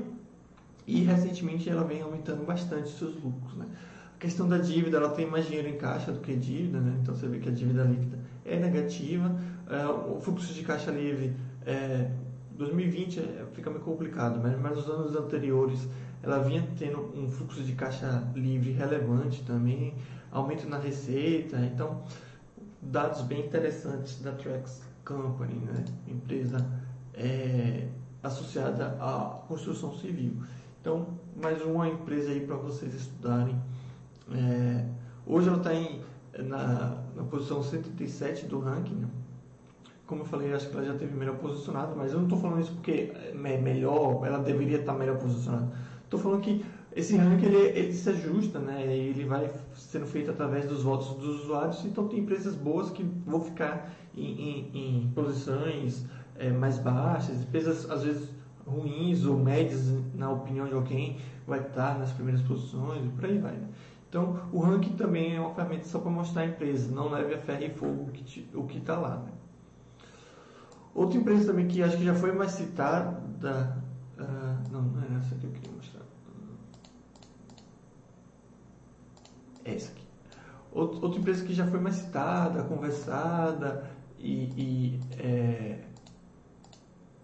e 0.85 1.01
recentemente 1.01 1.69
ela 1.69 1.83
vem 1.83 2.01
aumentando 2.01 2.45
bastante 2.45 2.89
seus 2.89 3.15
lucros. 3.15 3.55
Né? 3.55 3.65
Questão 4.23 4.47
da 4.47 4.57
dívida, 4.57 4.95
ela 4.95 5.09
tem 5.09 5.29
mais 5.29 5.47
dinheiro 5.47 5.67
em 5.67 5.75
caixa 5.75 6.09
do 6.09 6.21
que 6.21 6.33
dívida, 6.33 6.79
né? 6.79 6.97
então 7.01 7.13
você 7.13 7.27
vê 7.27 7.39
que 7.39 7.49
a 7.49 7.51
dívida 7.51 7.83
líquida 7.83 8.17
é 8.45 8.57
negativa, 8.57 9.35
é, 9.69 9.85
o 9.85 10.17
fluxo 10.21 10.53
de 10.53 10.63
caixa 10.63 10.91
livre, 10.91 11.35
é, 11.65 12.09
2020 12.51 13.19
é, 13.19 13.45
fica 13.51 13.69
meio 13.69 13.83
complicado, 13.83 14.39
mas, 14.41 14.57
mas 14.57 14.77
nos 14.77 14.87
anos 14.89 15.13
anteriores 15.13 15.89
ela 16.21 16.39
vinha 16.39 16.65
tendo 16.79 17.01
um 17.13 17.29
fluxo 17.29 17.61
de 17.63 17.73
caixa 17.73 18.25
livre 18.33 18.71
relevante 18.71 19.43
também, 19.43 19.93
aumento 20.31 20.69
na 20.69 20.77
receita, 20.77 21.57
então 21.57 22.01
dados 22.81 23.23
bem 23.23 23.45
interessantes 23.45 24.21
da 24.21 24.31
Trax 24.31 24.83
Company, 25.03 25.65
né? 25.65 25.83
empresa 26.07 26.65
é, 27.13 27.89
associada 28.23 28.95
à 29.01 29.43
construção 29.49 29.93
civil. 29.97 30.37
Então, 30.79 31.09
mais 31.35 31.61
uma 31.61 31.89
empresa 31.89 32.31
aí 32.31 32.39
para 32.39 32.55
vocês 32.55 32.93
estudarem. 32.93 33.61
É, 34.31 34.85
hoje 35.25 35.49
ela 35.49 35.57
está 35.57 35.71
na, 36.43 37.03
na 37.15 37.23
posição 37.23 37.61
137 37.61 38.45
do 38.45 38.59
ranking. 38.59 38.95
Né? 38.95 39.07
Como 40.05 40.21
eu 40.21 40.25
falei, 40.25 40.53
acho 40.53 40.69
que 40.69 40.75
ela 40.75 40.85
já 40.85 40.95
teve 40.95 41.15
melhor 41.15 41.37
posicionada, 41.37 41.95
mas 41.95 42.11
eu 42.11 42.17
não 42.17 42.25
estou 42.25 42.39
falando 42.39 42.61
isso 42.61 42.73
porque 42.73 43.11
é 43.15 43.33
melhor, 43.33 44.25
ela 44.25 44.39
deveria 44.39 44.79
estar 44.79 44.93
tá 44.93 44.99
melhor 44.99 45.17
posicionada. 45.17 45.71
Estou 46.03 46.19
falando 46.19 46.41
que 46.41 46.63
esse 46.95 47.17
ranking 47.17 47.45
ele, 47.45 47.57
ele 47.57 47.93
se 47.93 48.07
ajusta, 48.09 48.59
né? 48.59 48.85
Ele 48.85 49.25
vai 49.25 49.49
sendo 49.73 50.05
feito 50.05 50.29
através 50.29 50.67
dos 50.67 50.83
votos 50.83 51.15
dos 51.17 51.43
usuários. 51.43 51.83
Então 51.85 52.07
tem 52.07 52.19
empresas 52.19 52.53
boas 52.53 52.91
que 52.91 53.03
vão 53.25 53.41
ficar 53.41 53.91
em, 54.15 54.31
em, 54.31 54.71
em 54.73 55.07
posições 55.15 56.05
é, 56.37 56.51
mais 56.51 56.77
baixas, 56.77 57.41
empresas 57.41 57.89
às 57.89 58.03
vezes 58.03 58.29
ruins 58.65 59.25
ou 59.25 59.37
médias, 59.37 59.91
na 60.15 60.31
opinião 60.31 60.67
de 60.67 60.73
alguém, 60.73 61.17
vai 61.45 61.59
estar 61.59 61.97
nas 61.97 62.11
primeiras 62.11 62.41
posições 62.41 63.03
e 63.05 63.09
por 63.09 63.25
aí 63.25 63.37
vai. 63.37 63.53
Né? 63.53 63.67
Então, 64.13 64.47
o 64.51 64.59
ranking 64.59 64.95
também 64.95 65.35
é 65.35 65.39
uma 65.39 65.55
ferramenta 65.55 65.85
só 65.85 65.97
para 65.97 66.11
mostrar 66.11 66.43
a 66.43 66.45
empresa, 66.45 66.93
não 66.93 67.09
leve 67.09 67.33
a 67.33 67.39
ferro 67.39 67.63
e 67.63 67.69
fogo 67.71 68.11
o 68.53 68.67
que 68.67 68.77
está 68.77 68.95
lá. 68.95 69.17
Né? 69.17 69.31
Outra 70.93 71.17
empresa 71.17 71.47
também 71.47 71.67
que 71.67 71.81
acho 71.81 71.97
que 71.97 72.05
já 72.05 72.13
foi 72.13 72.31
mais 72.31 72.51
citada, 72.51 73.19
uh, 74.19 74.71
não, 74.71 74.83
não 74.83 75.01
é 75.01 75.17
essa 75.17 75.33
que 75.33 75.45
eu 75.45 75.49
queria 75.49 75.71
mostrar. 75.75 76.03
É 79.65 79.73
essa 79.73 79.91
aqui. 79.91 80.05
Outra 80.71 81.19
empresa 81.19 81.43
que 81.43 81.53
já 81.55 81.65
foi 81.65 81.79
mais 81.79 81.95
citada, 81.95 82.61
conversada 82.65 83.89
e, 84.19 84.43
e 84.55 84.99
é, 85.17 85.79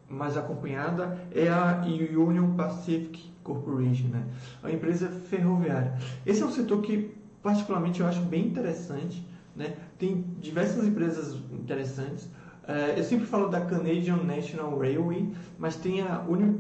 mais 0.10 0.36
acompanhada 0.36 1.20
é 1.32 1.50
a 1.50 1.84
Union 1.84 2.56
Pacific 2.56 3.29
Corporation, 3.54 4.08
né? 4.10 4.24
a 4.64 4.72
empresa 4.72 5.08
ferroviária. 5.08 5.98
Esse 6.26 6.44
é 6.44 6.46
um 6.46 6.52
setor 6.52 6.82
que, 6.82 7.12
particularmente, 7.42 8.00
eu 8.00 8.08
acho 8.08 8.22
bem 8.22 8.46
interessante. 8.46 9.26
Né? 9.56 9.76
Tem 9.98 10.24
diversas 10.40 10.86
empresas 10.88 11.36
interessantes. 11.52 12.26
Uh, 12.26 12.98
eu 12.98 13.04
sempre 13.04 13.26
falo 13.26 13.50
da 13.50 13.62
Canadian 13.62 14.18
National 14.18 14.78
Railway, 14.78 15.34
mas 15.58 15.76
tem 15.76 16.02
a 16.02 16.22
Union, 16.22 16.54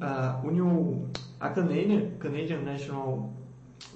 a, 0.00 0.40
Union, 0.44 1.04
a 1.38 1.48
Canadian, 1.50 2.10
Canadian 2.18 2.62
National 2.62 3.32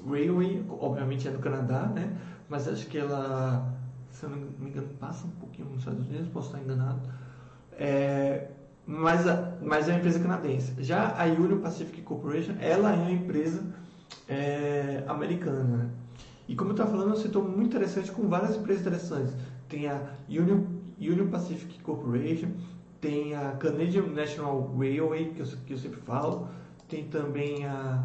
Railway, 0.09 0.65
obviamente 0.69 1.27
é 1.27 1.33
do 1.33 1.41
Canadá, 1.41 1.87
né? 1.87 2.17
mas 2.49 2.69
acho 2.69 2.87
que 2.87 2.97
ela, 2.97 3.77
se 4.11 4.25
eu 4.25 4.31
não 4.31 4.39
me 4.61 4.71
engano, 4.71 4.89
passa 5.01 5.27
um 5.27 5.31
pouquinho 5.31 5.69
nos 5.71 5.81
Estados 5.81 6.07
Unidos, 6.07 6.29
posso 6.29 6.49
estar 6.49 6.63
enganado. 6.63 7.01
É, 7.73 8.49
mas, 8.89 9.27
mas 9.61 9.87
é 9.87 9.93
uma 9.93 9.99
empresa 9.99 10.19
canadense. 10.19 10.73
Já 10.79 11.15
a 11.15 11.27
Union 11.27 11.61
Pacific 11.61 12.01
Corporation, 12.01 12.55
ela 12.59 12.95
é 12.95 12.97
uma 12.97 13.11
empresa 13.11 13.63
é, 14.27 15.05
americana. 15.07 15.63
Né? 15.63 15.91
E 16.49 16.57
como 16.57 16.71
eu 16.71 16.73
estava 16.73 16.93
falando, 16.93 17.11
é 17.11 17.13
um 17.13 17.21
setor 17.21 17.47
muito 17.47 17.67
interessante 17.67 18.11
com 18.11 18.27
várias 18.27 18.57
empresas 18.57 18.81
interessantes. 18.81 19.35
Tem 19.69 19.89
a 19.89 20.15
Union, 20.27 20.65
Union 20.99 21.29
Pacific 21.29 21.79
Corporation, 21.81 22.49
tem 22.99 23.35
a 23.35 23.53
Canadian 23.53 24.07
National 24.07 24.75
Railway, 24.75 25.35
que 25.35 25.41
eu, 25.43 25.47
que 25.67 25.75
eu 25.75 25.79
sempre 25.79 26.01
falo, 26.01 26.49
tem 26.89 27.05
também 27.09 27.67
a 27.67 28.03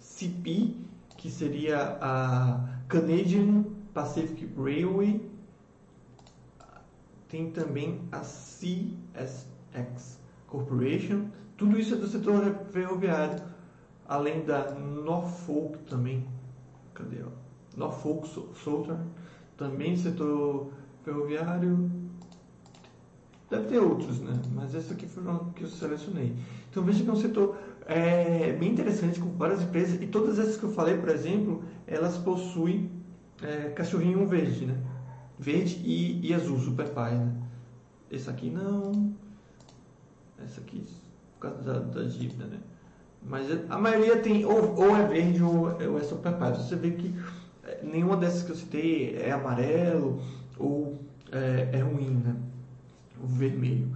CP, 0.00 0.74
que 1.16 1.30
seria 1.30 1.96
a 2.00 2.60
Canadian 2.88 3.64
Pacific 3.94 4.48
Railway, 4.56 5.30
tem 7.28 7.52
também 7.52 8.00
a 8.10 8.24
CS 8.24 9.54
X 9.76 10.20
Corporation. 10.46 11.26
Tudo 11.56 11.78
isso 11.78 11.94
é 11.94 11.96
do 11.96 12.06
setor 12.06 12.42
ferroviário, 12.70 13.42
além 14.06 14.44
da 14.44 14.72
Norfolk 14.72 15.78
também. 15.88 16.26
Cadê? 16.94 17.22
Ó? 17.22 17.46
Norfolk 17.76 18.28
Southern, 18.54 19.04
também 19.56 19.96
setor 19.96 20.72
ferroviário. 21.04 21.90
Deve 23.50 23.68
ter 23.68 23.78
outros, 23.78 24.20
né? 24.20 24.32
Mas 24.52 24.74
esse 24.74 24.92
aqui 24.92 25.06
foi 25.06 25.22
o 25.22 25.52
que 25.54 25.62
eu 25.62 25.68
selecionei. 25.68 26.34
Então 26.70 26.82
veja 26.82 27.04
que 27.04 27.08
é 27.08 27.12
um 27.12 27.16
setor 27.16 27.56
é, 27.86 28.52
bem 28.52 28.72
interessante 28.72 29.20
com 29.20 29.30
várias 29.30 29.62
empresas 29.62 30.02
e 30.02 30.06
todas 30.06 30.38
essas 30.38 30.56
que 30.56 30.64
eu 30.64 30.72
falei, 30.72 30.98
por 30.98 31.08
exemplo, 31.08 31.62
elas 31.86 32.16
possuem 32.18 32.90
é, 33.42 33.68
cachorrinho 33.70 34.26
verde, 34.26 34.66
né? 34.66 34.76
Verde 35.38 35.80
e, 35.84 36.26
e 36.26 36.34
azul, 36.34 36.58
super 36.58 36.88
pai, 36.88 37.16
né? 37.16 37.32
Esse 38.10 38.28
aqui 38.28 38.50
não, 38.50 39.14
essa 40.44 40.60
aqui, 40.60 40.84
por 41.34 41.48
causa 41.48 41.62
da, 41.62 41.78
da 41.78 42.02
dívida, 42.02 42.46
né? 42.46 42.58
Mas 43.22 43.46
a 43.68 43.78
maioria 43.78 44.18
tem, 44.18 44.44
ou, 44.44 44.74
ou 44.76 44.96
é 44.96 45.06
verde 45.06 45.42
ou, 45.42 45.66
ou 45.66 45.98
é 45.98 46.02
super 46.02 46.32
pálido. 46.34 46.62
Você 46.62 46.76
vê 46.76 46.92
que 46.92 47.14
é, 47.64 47.80
nenhuma 47.82 48.16
dessas 48.16 48.42
que 48.42 48.50
eu 48.50 48.56
citei 48.56 49.16
é 49.16 49.32
amarelo 49.32 50.20
ou 50.58 51.00
é, 51.32 51.70
é 51.72 51.80
ruim, 51.80 52.22
né? 52.24 52.36
O 53.22 53.26
vermelho. 53.26 53.88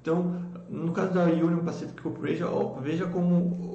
Então, 0.00 0.40
no 0.70 0.92
caso 0.92 1.12
da 1.12 1.24
Union 1.24 1.64
Pacific 1.64 2.00
Corporation, 2.00 2.46
ó, 2.46 2.80
veja 2.80 3.06
como 3.06 3.34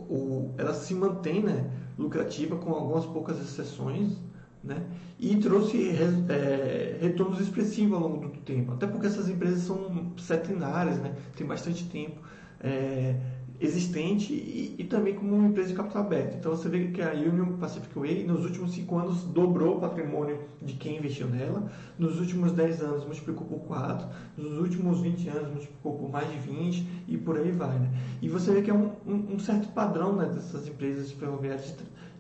o, 0.10 0.54
ela 0.58 0.74
se 0.74 0.96
mantém 0.96 1.44
né, 1.44 1.70
lucrativa 2.00 2.56
com 2.56 2.72
algumas 2.72 3.06
poucas 3.06 3.40
exceções, 3.40 4.18
né? 4.66 4.84
E 5.20 5.36
trouxe 5.38 5.90
é, 6.30 6.98
retornos 7.00 7.40
expressivos 7.40 7.94
ao 7.94 8.10
longo 8.10 8.28
do 8.28 8.40
tempo, 8.40 8.74
até 8.74 8.88
porque 8.88 9.08
essas 9.08 9.30
empresas 9.30 9.62
são 9.62 10.12
centenárias, 10.18 10.98
né? 10.98 11.16
Tem 11.36 11.46
bastante 11.46 11.86
tempo 11.86 12.20
é, 12.60 13.16
existente 13.60 14.34
e, 14.34 14.76
e, 14.78 14.84
também 14.84 15.14
como 15.14 15.36
uma 15.36 15.48
empresa 15.48 15.70
de 15.70 15.76
capital 15.76 16.04
aberto. 16.04 16.36
Então 16.36 16.52
você 16.52 16.68
vê 16.68 16.88
que 16.88 17.02
a 17.02 17.12
Union 17.12 17.58
Pacific 17.58 17.98
Way 17.98 18.26
nos 18.26 18.44
últimos 18.44 18.74
5 18.74 18.98
anos 18.98 19.24
dobrou 19.24 19.78
o 19.78 19.80
patrimônio 19.80 20.40
de 20.62 20.74
quem 20.74 20.98
investiu 20.98 21.28
nela, 21.28 21.72
nos 21.98 22.20
últimos 22.20 22.52
10 22.52 22.82
anos 22.82 23.06
multiplicou 23.06 23.48
por 23.48 23.60
4, 23.60 24.08
nos 24.38 24.58
últimos 24.58 25.00
20 25.02 25.30
anos 25.30 25.50
multiplicou 25.50 25.98
por 25.98 26.10
mais 26.10 26.30
de 26.30 26.38
20 26.40 26.88
e 27.08 27.18
por 27.18 27.38
aí 27.38 27.52
vai. 27.52 27.80
Né? 27.80 27.90
E 28.22 28.28
você 28.28 28.52
vê 28.52 28.62
que 28.62 28.72
é 28.72 28.74
um, 28.74 28.92
um, 29.06 29.36
um 29.36 29.40
certo 29.40 29.70
padrão 29.70 30.16
né, 30.16 30.26
dessas 30.26 30.68
empresas 30.68 31.12
ferroviárias 31.12 31.76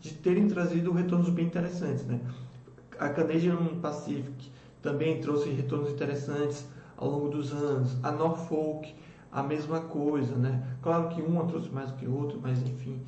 de, 0.06 0.14
terem 0.14 0.48
trazido 0.48 0.92
retornos 0.92 1.30
bem 1.30 1.46
interessantes. 1.46 2.06
Né? 2.06 2.20
A 3.00 3.10
Canadian 3.10 3.58
Pacific 3.82 4.52
também 4.82 5.20
trouxe 5.20 5.50
retornos 5.50 5.90
interessantes 5.90 6.68
ao 6.96 7.10
longo 7.10 7.30
dos 7.30 7.52
anos. 7.52 7.98
A 8.04 8.12
Norfolk, 8.12 8.94
a 9.32 9.42
mesma 9.42 9.82
coisa, 9.82 10.36
né? 10.36 10.64
Claro 10.82 11.10
que 11.10 11.22
uma 11.22 11.46
trouxe 11.46 11.70
mais 11.70 11.92
do 11.92 11.98
que 11.98 12.08
outra, 12.08 12.38
mas 12.42 12.62
enfim. 12.62 13.02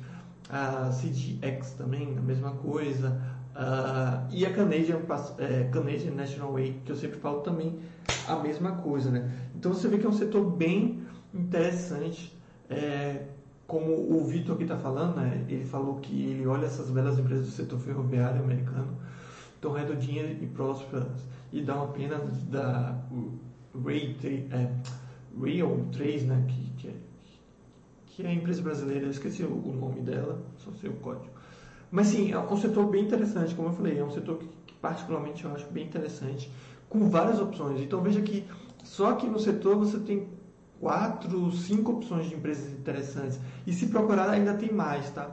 A 0.50 0.90
CGX 0.90 1.72
também, 1.72 2.16
a 2.18 2.20
mesma 2.20 2.50
coisa. 2.52 3.20
Uh, 3.54 4.26
e 4.30 4.44
a 4.44 4.52
Canadian, 4.52 5.00
é, 5.38 5.64
Canadian 5.72 6.12
National 6.12 6.52
Way, 6.52 6.80
que 6.84 6.92
eu 6.92 6.96
sempre 6.96 7.18
falo 7.18 7.40
também, 7.40 7.78
a 8.26 8.36
mesma 8.36 8.72
coisa, 8.72 9.10
né? 9.10 9.30
Então 9.54 9.72
você 9.72 9.88
vê 9.88 9.98
que 9.98 10.06
é 10.06 10.08
um 10.08 10.12
setor 10.12 10.44
bem 10.50 11.02
interessante. 11.34 12.36
É, 12.68 13.22
como 13.68 13.92
o 13.92 14.24
Vitor 14.24 14.54
aqui 14.54 14.62
está 14.64 14.78
falando, 14.78 15.16
né? 15.16 15.44
ele 15.46 15.66
falou 15.66 15.96
que 15.96 16.24
ele 16.24 16.46
olha 16.46 16.64
essas 16.64 16.90
belas 16.90 17.18
empresas 17.18 17.44
do 17.44 17.52
setor 17.52 17.78
ferroviário 17.78 18.42
americano 18.42 18.96
tão 19.60 19.72
redondinhas 19.72 20.42
e 20.42 20.46
prósperas 20.46 21.06
e 21.52 21.60
dá 21.60 21.74
uma 21.76 21.88
pena 21.88 22.16
da 22.48 22.98
é, 24.52 24.70
Real 25.38 25.80
3, 25.92 26.24
né? 26.24 26.46
Que, 26.48 26.70
que, 26.78 26.88
é, 26.88 26.92
que 28.06 28.26
é 28.26 28.28
a 28.30 28.32
empresa 28.32 28.62
brasileira, 28.62 29.04
eu 29.04 29.10
esqueci 29.10 29.42
o, 29.42 29.52
o 29.52 29.76
nome 29.78 30.00
dela, 30.00 30.42
só 30.56 30.72
sei 30.72 30.88
o 30.88 30.94
código. 30.94 31.28
Mas 31.90 32.06
sim, 32.06 32.32
é 32.32 32.38
um 32.38 32.56
setor 32.56 32.86
bem 32.86 33.04
interessante, 33.04 33.54
como 33.54 33.68
eu 33.68 33.72
falei, 33.74 33.98
é 33.98 34.04
um 34.04 34.10
setor 34.10 34.38
que, 34.38 34.48
que 34.66 34.74
particularmente 34.76 35.44
eu 35.44 35.52
acho 35.52 35.66
bem 35.66 35.84
interessante, 35.84 36.50
com 36.88 37.10
várias 37.10 37.38
opções. 37.38 37.82
Então 37.82 38.00
veja 38.00 38.22
que 38.22 38.46
só 38.82 39.10
aqui 39.10 39.26
no 39.26 39.38
setor 39.38 39.76
você 39.76 39.98
tem 39.98 40.37
quatro, 40.80 41.50
cinco 41.52 41.92
opções 41.92 42.28
de 42.28 42.34
empresas 42.34 42.72
interessantes. 42.72 43.38
E 43.66 43.72
se 43.72 43.86
procurar 43.86 44.30
ainda 44.30 44.54
tem 44.54 44.72
mais, 44.72 45.10
tá? 45.10 45.30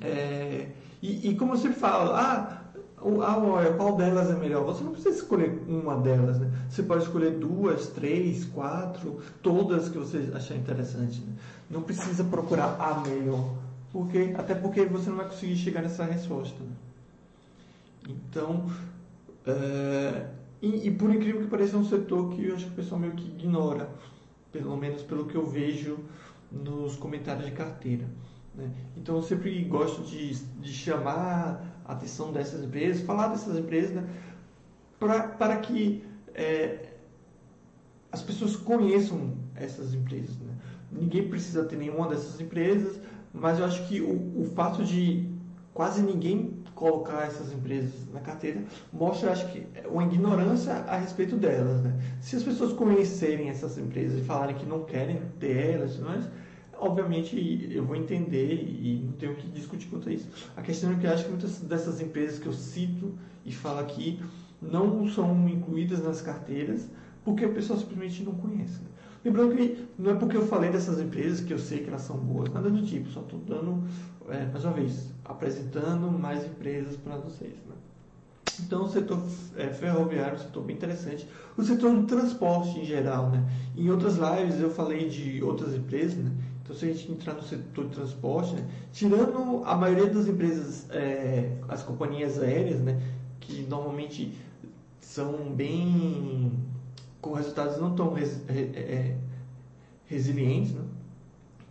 É, 0.00 0.68
e, 1.02 1.30
e, 1.30 1.34
como 1.34 1.54
eu 1.54 1.58
sempre 1.58 1.78
falo, 1.78 2.12
ah, 2.12 2.62
ah, 2.98 3.74
qual 3.76 3.96
delas 3.96 4.30
é 4.30 4.34
melhor? 4.34 4.64
Você 4.64 4.84
não 4.84 4.92
precisa 4.92 5.16
escolher 5.16 5.62
uma 5.66 5.96
delas, 5.96 6.38
né? 6.38 6.50
Você 6.68 6.82
pode 6.82 7.04
escolher 7.04 7.32
duas, 7.32 7.88
três, 7.88 8.44
quatro, 8.44 9.20
todas 9.42 9.88
que 9.88 9.98
você 9.98 10.30
achar 10.34 10.54
interessante. 10.54 11.20
Né? 11.20 11.34
Não 11.68 11.82
precisa 11.82 12.22
procurar 12.24 12.76
a 12.78 13.00
melhor, 13.00 13.54
porque 13.92 14.32
até 14.36 14.54
porque 14.54 14.84
você 14.84 15.10
não 15.10 15.16
vai 15.16 15.26
conseguir 15.26 15.56
chegar 15.56 15.82
nessa 15.82 16.04
resposta. 16.04 16.62
Né? 16.62 16.72
Então, 18.08 18.70
é, 19.46 20.26
e, 20.60 20.86
e, 20.86 20.90
por 20.92 21.12
incrível 21.12 21.42
que 21.42 21.48
pareça, 21.48 21.76
é 21.76 21.78
um 21.80 21.84
setor 21.84 22.30
que 22.30 22.46
eu 22.46 22.54
acho 22.54 22.66
que 22.66 22.72
o 22.72 22.76
pessoal 22.76 23.00
meio 23.00 23.14
que 23.14 23.28
ignora, 23.28 23.88
pelo 24.52 24.76
menos 24.76 25.02
pelo 25.02 25.26
que 25.26 25.34
eu 25.34 25.46
vejo 25.46 25.98
nos 26.50 26.96
comentários 26.96 27.46
de 27.46 27.52
carteira. 27.52 28.04
Né? 28.54 28.70
Então, 28.96 29.16
eu 29.16 29.22
sempre 29.22 29.62
gosto 29.64 30.02
de, 30.02 30.34
de 30.34 30.72
chamar 30.72 31.82
a 31.84 31.92
atenção 31.92 32.32
dessas 32.32 32.62
empresas, 32.62 33.02
falar 33.02 33.28
dessas 33.28 33.58
empresas, 33.58 33.92
né? 33.92 34.06
pra, 34.98 35.22
para 35.28 35.56
que 35.56 36.04
é, 36.34 36.92
as 38.10 38.22
pessoas 38.22 38.54
conheçam 38.54 39.34
essas 39.56 39.94
empresas. 39.94 40.38
Né? 40.38 40.54
Ninguém 40.90 41.28
precisa 41.28 41.64
ter 41.64 41.76
nenhuma 41.76 42.08
dessas 42.08 42.40
empresas, 42.40 43.00
mas 43.32 43.58
eu 43.58 43.64
acho 43.64 43.88
que 43.88 44.00
o, 44.00 44.42
o 44.42 44.44
fato 44.54 44.84
de 44.84 45.28
quase 45.72 46.02
ninguém 46.02 46.61
colocar 46.74 47.26
essas 47.26 47.52
empresas 47.52 47.92
na 48.12 48.20
carteira 48.20 48.62
mostra, 48.92 49.32
acho 49.32 49.50
que, 49.52 49.66
uma 49.88 50.04
ignorância 50.04 50.72
a 50.72 50.96
respeito 50.96 51.36
delas. 51.36 51.82
Né? 51.82 51.98
Se 52.20 52.36
as 52.36 52.42
pessoas 52.42 52.72
conhecerem 52.72 53.48
essas 53.48 53.78
empresas 53.78 54.18
e 54.18 54.24
falarem 54.24 54.56
que 54.56 54.66
não 54.66 54.84
querem 54.84 55.20
ter 55.38 55.74
elas, 55.74 55.98
mas, 55.98 56.28
obviamente 56.78 57.68
eu 57.70 57.84
vou 57.84 57.96
entender 57.96 58.54
e 58.54 59.04
não 59.06 59.12
tenho 59.12 59.34
que 59.36 59.48
discutir 59.48 59.88
quanto 59.88 60.08
a 60.08 60.12
isso. 60.12 60.28
A 60.56 60.62
questão 60.62 60.92
é 60.92 60.96
que 60.96 61.06
eu 61.06 61.12
acho 61.12 61.24
que 61.24 61.30
muitas 61.30 61.60
dessas 61.60 62.00
empresas 62.00 62.38
que 62.38 62.46
eu 62.46 62.52
cito 62.52 63.14
e 63.44 63.52
falo 63.52 63.78
aqui 63.78 64.20
não 64.60 65.08
são 65.08 65.48
incluídas 65.48 66.02
nas 66.02 66.20
carteiras 66.20 66.88
porque 67.24 67.44
o 67.44 67.54
pessoal 67.54 67.78
simplesmente 67.78 68.22
não 68.22 68.32
conhece. 68.32 68.80
Né? 68.80 68.88
Lembrando 69.24 69.56
que 69.56 69.86
não 69.96 70.10
é 70.10 70.14
porque 70.14 70.36
eu 70.36 70.46
falei 70.46 70.70
dessas 70.70 71.00
empresas 71.00 71.40
que 71.40 71.52
eu 71.52 71.58
sei 71.58 71.78
que 71.78 71.88
elas 71.88 72.02
são 72.02 72.16
boas, 72.16 72.52
nada 72.52 72.68
do 72.68 72.82
tipo, 72.82 73.08
só 73.08 73.20
estou 73.20 73.38
dando, 73.38 73.84
é, 74.28 74.46
mais 74.46 74.64
uma 74.64 74.72
vez, 74.72 75.12
apresentando 75.32 76.10
mais 76.10 76.44
empresas 76.44 76.96
para 76.96 77.16
vocês. 77.16 77.52
Né? 77.66 77.74
Então, 78.60 78.84
o 78.84 78.88
setor 78.88 79.22
é, 79.56 79.68
ferroviário 79.68 80.34
é 80.34 80.36
um 80.36 80.42
setor 80.42 80.62
bem 80.62 80.76
interessante. 80.76 81.26
O 81.56 81.62
setor 81.62 81.94
do 81.94 82.06
transporte 82.06 82.78
em 82.78 82.84
geral, 82.84 83.30
né? 83.30 83.44
Em 83.76 83.90
outras 83.90 84.16
lives 84.16 84.60
eu 84.60 84.70
falei 84.70 85.08
de 85.08 85.42
outras 85.42 85.74
empresas, 85.74 86.16
né? 86.16 86.30
Então, 86.62 86.76
se 86.76 86.84
a 86.84 86.88
gente 86.88 87.10
entrar 87.10 87.34
no 87.34 87.42
setor 87.42 87.86
de 87.86 87.94
transporte, 87.94 88.54
né? 88.54 88.64
tirando 88.92 89.62
a 89.64 89.74
maioria 89.76 90.06
das 90.06 90.28
empresas, 90.28 90.86
é, 90.90 91.56
as 91.68 91.82
companhias 91.82 92.38
aéreas, 92.38 92.80
né? 92.80 93.02
Que 93.40 93.62
normalmente 93.62 94.32
são 95.00 95.52
bem 95.54 96.52
com 97.20 97.32
resultados 97.32 97.78
não 97.78 97.94
tão 97.94 98.12
res, 98.12 98.40
é, 98.48 98.60
é, 98.60 99.16
resilientes, 100.06 100.72
né? 100.72 100.82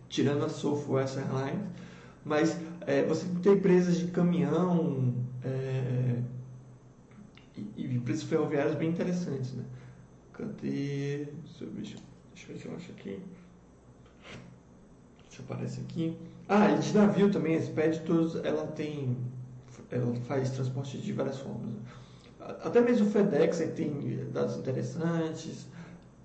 tirando 0.08 0.44
a 0.44 0.48
Southwest 0.48 1.16
Airlines, 1.16 1.62
mas 2.24 2.56
é, 2.86 3.04
você 3.04 3.26
tem 3.42 3.54
empresas 3.54 3.98
de 3.98 4.08
caminhão 4.08 5.14
é, 5.44 6.22
e, 7.56 7.82
e 7.82 7.96
empresas 7.96 8.24
ferroviárias 8.24 8.74
bem 8.74 8.90
interessantes. 8.90 9.52
Né? 9.52 9.64
Cadê? 10.32 11.26
Deixa 11.44 11.64
eu, 11.64 11.70
ver, 11.70 11.82
deixa 11.82 11.98
eu 12.48 12.54
ver 12.54 12.58
se 12.58 12.66
eu 12.66 12.76
acho 12.76 12.90
aqui. 12.92 13.20
Se 15.28 15.40
aparece 15.40 15.80
aqui. 15.80 16.16
Ah, 16.48 16.70
e 16.70 16.78
de 16.78 16.94
navio 16.94 17.30
também, 17.30 17.54
a 17.54 17.58
Expeditus, 17.58 18.36
ela 18.44 18.66
tem. 18.66 19.16
Ela 19.90 20.14
faz 20.22 20.50
transporte 20.50 20.98
de 20.98 21.12
várias 21.12 21.38
formas. 21.38 21.72
Né? 21.72 21.80
Até 22.40 22.80
mesmo 22.80 23.06
o 23.06 23.10
FedEx 23.10 23.58
tem 23.76 24.28
dados 24.32 24.56
interessantes. 24.56 25.66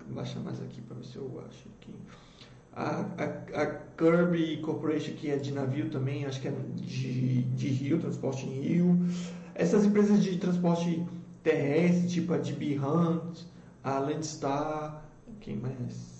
Vou 0.06 0.16
baixar 0.16 0.40
mais 0.40 0.60
aqui 0.60 0.80
para 0.80 0.96
ver 0.96 1.04
se 1.04 1.16
eu 1.16 1.42
acho 1.46 1.68
aqui. 1.68 1.94
A, 2.74 3.04
a, 3.16 3.62
a, 3.62 3.66
Kirby 3.96 4.58
Corporation, 4.58 5.14
que 5.14 5.30
é 5.30 5.36
de 5.36 5.52
navio 5.52 5.90
também, 5.90 6.24
acho 6.24 6.40
que 6.40 6.48
é 6.48 6.52
de, 6.76 7.42
de 7.42 7.68
rio, 7.68 7.98
transporte 7.98 8.46
em 8.46 8.60
rio. 8.60 8.98
Essas 9.54 9.84
empresas 9.84 10.22
de 10.22 10.38
transporte 10.38 11.04
terrestre, 11.42 12.08
tipo 12.08 12.32
a 12.32 12.38
DB 12.38 12.78
Hunt, 12.78 13.40
a 13.82 13.98
Landstar, 13.98 15.02
quem 15.40 15.56
mais? 15.56 16.18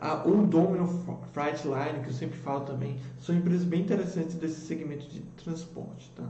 A, 0.00 0.26
o 0.26 0.46
Domino 0.46 0.86
Freight 1.32 1.64
Line, 1.66 2.02
que 2.02 2.08
eu 2.08 2.12
sempre 2.12 2.38
falo 2.38 2.64
também, 2.64 2.98
são 3.20 3.34
empresas 3.34 3.64
bem 3.64 3.82
interessantes 3.82 4.34
desse 4.34 4.60
segmento 4.66 5.06
de 5.08 5.20
transporte, 5.42 6.10
tá? 6.16 6.28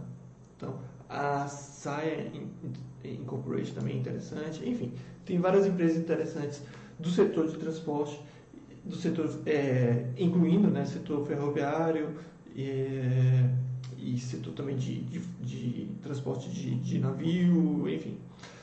Então, 0.57 0.79
a 1.09 1.47
Saia 1.49 2.31
Incorporation 3.05 3.75
também 3.75 3.97
é 3.97 3.99
interessante. 4.01 4.69
Enfim, 4.69 4.93
tem 5.25 5.39
várias 5.39 5.67
empresas 5.67 5.99
interessantes 5.99 6.63
do 7.05 7.11
setor 7.11 7.47
de 7.47 7.59
transporte, 7.59 8.19
do 8.83 8.97
setor, 8.97 9.31
é, 9.47 10.07
incluindo 10.19 10.69
né, 10.69 10.85
setor 10.87 11.27
ferroviário 11.27 12.17
é, 12.57 13.51
e 13.99 14.19
setor 14.19 14.55
também 14.55 14.77
de, 14.77 15.03
de, 15.03 15.21
de 15.41 15.87
transporte 16.03 16.49
de, 16.49 16.75
de, 16.77 16.99
navio, 16.99 17.89
enfim. 17.89 18.19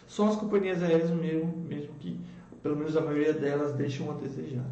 Só 0.07 0.27
as 0.27 0.35
companhias 0.35 0.81
aéreas 0.81 1.11
mesmo, 1.11 1.55
mesmo 1.69 1.93
que, 1.99 2.19
pelo 2.61 2.75
menos 2.75 2.97
a 2.97 3.01
maioria 3.01 3.33
delas, 3.33 3.73
deixam 3.73 4.09
a 4.11 4.15
desejar. 4.15 4.65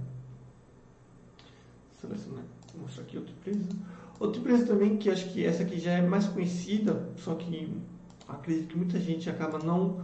Selecionar, 2.01 2.43
vou 2.73 2.83
mostrar 2.83 3.03
aqui 3.03 3.17
outra 3.17 3.33
empresa. 3.33 3.69
Outra 4.19 4.41
empresa 4.41 4.65
também 4.65 4.97
que 4.97 5.09
acho 5.09 5.29
que 5.31 5.45
essa 5.45 5.63
aqui 5.63 5.79
já 5.79 5.91
é 5.91 6.01
mais 6.01 6.27
conhecida, 6.27 7.07
só 7.17 7.35
que 7.35 7.71
acredito 8.27 8.67
que 8.67 8.77
muita 8.77 8.99
gente 8.99 9.29
acaba 9.29 9.59
não 9.59 10.01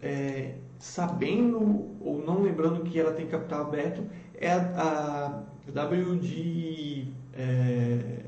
é, 0.00 0.56
sabendo 0.82 1.58
ou 2.00 2.24
não 2.26 2.42
lembrando 2.42 2.82
que 2.82 2.98
ela 2.98 3.12
tem 3.12 3.28
capital 3.28 3.62
aberto, 3.62 4.04
é 4.34 4.50
a, 4.50 5.44
WD, 5.68 7.06
é, 7.32 8.24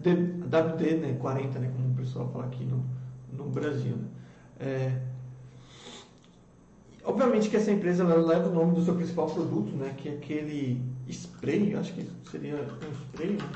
WD 0.00 0.96
né, 0.96 1.18
40, 1.20 1.58
né, 1.58 1.70
como 1.76 1.90
o 1.90 1.94
pessoal 1.94 2.26
fala 2.32 2.46
aqui 2.46 2.64
no, 2.64 2.82
no 3.30 3.50
Brasil. 3.50 3.96
Né? 3.96 4.08
É, 4.60 4.98
obviamente 7.04 7.50
que 7.50 7.56
essa 7.58 7.70
empresa 7.70 8.02
leva 8.02 8.48
o 8.48 8.54
nome 8.54 8.74
do 8.74 8.82
seu 8.82 8.94
principal 8.94 9.26
produto, 9.26 9.76
né, 9.76 9.92
que 9.98 10.08
é 10.08 10.14
aquele 10.14 10.82
spray, 11.06 11.74
acho 11.74 11.92
que 11.92 12.08
seria 12.30 12.56
um 12.56 12.92
spray, 12.92 13.32
né? 13.32 13.50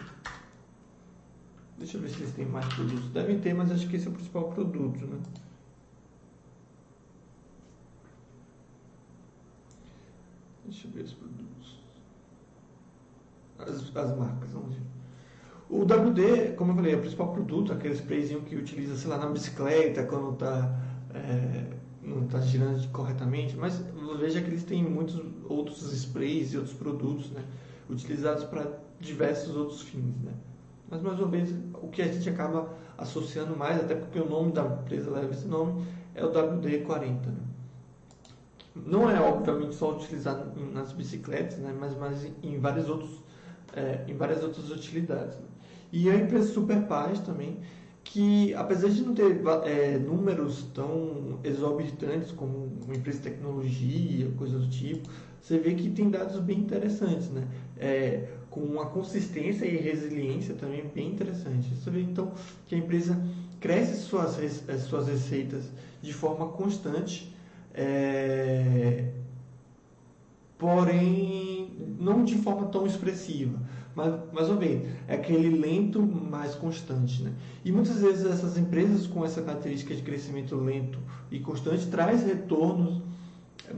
Deixa 1.78 1.96
eu 1.96 2.02
ver 2.02 2.11
se 2.11 2.20
eles 2.20 2.35
têm 2.35 2.44
mais 2.44 2.66
produtos. 2.66 3.09
Devem 3.09 3.38
ter, 3.38 3.54
mas 3.54 3.72
acho 3.72 3.88
que 3.88 3.96
esse 3.96 4.07
é 4.07 4.11
o 4.11 4.12
principal 4.12 4.50
produto, 4.50 5.07
né? 5.07 5.18
Deixa 10.64 10.88
eu 10.88 10.92
ver 10.92 11.03
os 11.03 11.12
produtos. 11.12 11.79
As, 13.59 13.96
as 13.96 14.18
marcas, 14.18 14.50
vamos 14.50 14.74
ver. 14.74 14.83
O 15.68 15.83
WD, 15.83 16.55
como 16.57 16.72
eu 16.72 16.77
falei, 16.77 16.92
é 16.92 16.96
o 16.96 17.00
principal 17.00 17.33
produto, 17.33 17.72
aquele 17.72 17.94
sprayzinho 17.94 18.42
que 18.42 18.55
utiliza, 18.55 18.96
sei 18.96 19.11
lá, 19.11 19.18
na 19.18 19.27
bicicleta, 19.27 20.05
quando 20.05 20.35
está 20.35 20.79
é, 21.14 21.74
não 22.03 22.24
está 22.24 22.40
girando 22.40 22.87
corretamente, 22.88 23.57
mas 23.57 23.83
veja 24.18 24.40
que 24.40 24.48
eles 24.48 24.64
têm 24.64 24.83
muitos 24.83 25.20
outros 25.48 25.92
sprays 25.92 26.53
e 26.53 26.59
outros 26.59 26.74
produtos, 26.74 27.31
né, 27.31 27.42
utilizados 27.88 28.44
para 28.44 28.79
diversos 29.00 29.57
outros 29.57 29.83
fins, 29.83 30.20
né. 30.22 30.33
Mas, 30.88 31.00
mais 31.00 31.18
uma 31.18 31.29
vez, 31.29 31.53
o 31.83 31.88
que 31.88 32.03
a 32.03 32.09
gente 32.09 32.29
acaba 32.29 32.72
associando 32.98 33.57
mais, 33.57 33.81
até 33.81 33.94
porque 33.94 34.20
o 34.20 34.29
nome 34.29 34.53
da 34.53 34.64
empresa 34.64 35.11
leva 35.11 35.33
esse 35.33 35.46
nome, 35.46 35.85
é 36.14 36.24
o 36.24 36.31
WD-40. 36.31 37.27
Né? 37.27 37.35
Não 38.74 39.08
é, 39.08 39.20
obviamente, 39.20 39.74
só 39.74 39.94
utilizado 39.94 40.52
nas 40.72 40.92
bicicletas, 40.92 41.58
né? 41.58 41.74
mas, 41.78 41.96
mas 41.96 42.26
em, 42.42 42.58
vários 42.58 42.88
outros, 42.88 43.22
é, 43.72 44.04
em 44.08 44.14
várias 44.14 44.42
outras 44.42 44.70
utilidades. 44.70 45.37
Né? 45.38 45.46
E 45.92 46.10
a 46.10 46.16
empresa 46.16 46.52
Superpaz 46.52 47.20
também, 47.20 47.60
que 48.02 48.52
apesar 48.54 48.88
de 48.88 49.02
não 49.02 49.14
ter 49.14 49.40
é, 49.64 49.98
números 49.98 50.66
tão 50.74 51.38
exorbitantes 51.44 52.32
como 52.32 52.72
uma 52.84 52.94
empresa 52.94 53.18
de 53.18 53.24
tecnologia, 53.30 54.30
coisa 54.37 54.58
do 54.58 54.68
tipo, 54.68 55.08
você 55.40 55.58
vê 55.58 55.74
que 55.74 55.90
tem 55.90 56.10
dados 56.10 56.40
bem 56.40 56.58
interessantes, 56.58 57.28
né? 57.28 57.46
É, 57.76 58.28
com 58.50 58.60
uma 58.60 58.87
consistência 58.87 59.66
e 59.66 59.76
resiliência 59.76 60.54
também 60.54 60.90
bem 60.94 61.10
interessante. 61.10 61.74
Você 61.74 61.90
vê 61.90 62.00
então 62.00 62.32
que 62.66 62.74
a 62.74 62.78
empresa 62.78 63.20
cresce 63.60 63.96
suas, 63.96 64.38
suas 64.88 65.08
receitas 65.08 65.70
de 66.00 66.12
forma 66.12 66.48
constante, 66.48 67.34
é, 67.74 69.10
porém 70.56 71.76
não 71.98 72.24
de 72.24 72.37
forma 72.37 72.68
tão 72.68 72.87
expressiva. 72.87 73.58
Mas, 73.94 74.12
mais 74.32 74.48
uma 74.48 74.56
vez, 74.56 74.88
é 75.06 75.14
aquele 75.14 75.56
lento, 75.56 76.02
mais 76.02 76.54
constante. 76.54 77.22
Né? 77.22 77.32
E 77.64 77.70
muitas 77.70 78.00
vezes 78.00 78.26
essas 78.26 78.58
empresas 78.58 79.06
com 79.06 79.24
essa 79.24 79.40
característica 79.42 79.94
de 79.94 80.02
crescimento 80.02 80.56
lento 80.56 80.98
e 81.30 81.38
constante 81.38 81.87
traz 81.87 82.24
retornos 82.24 83.00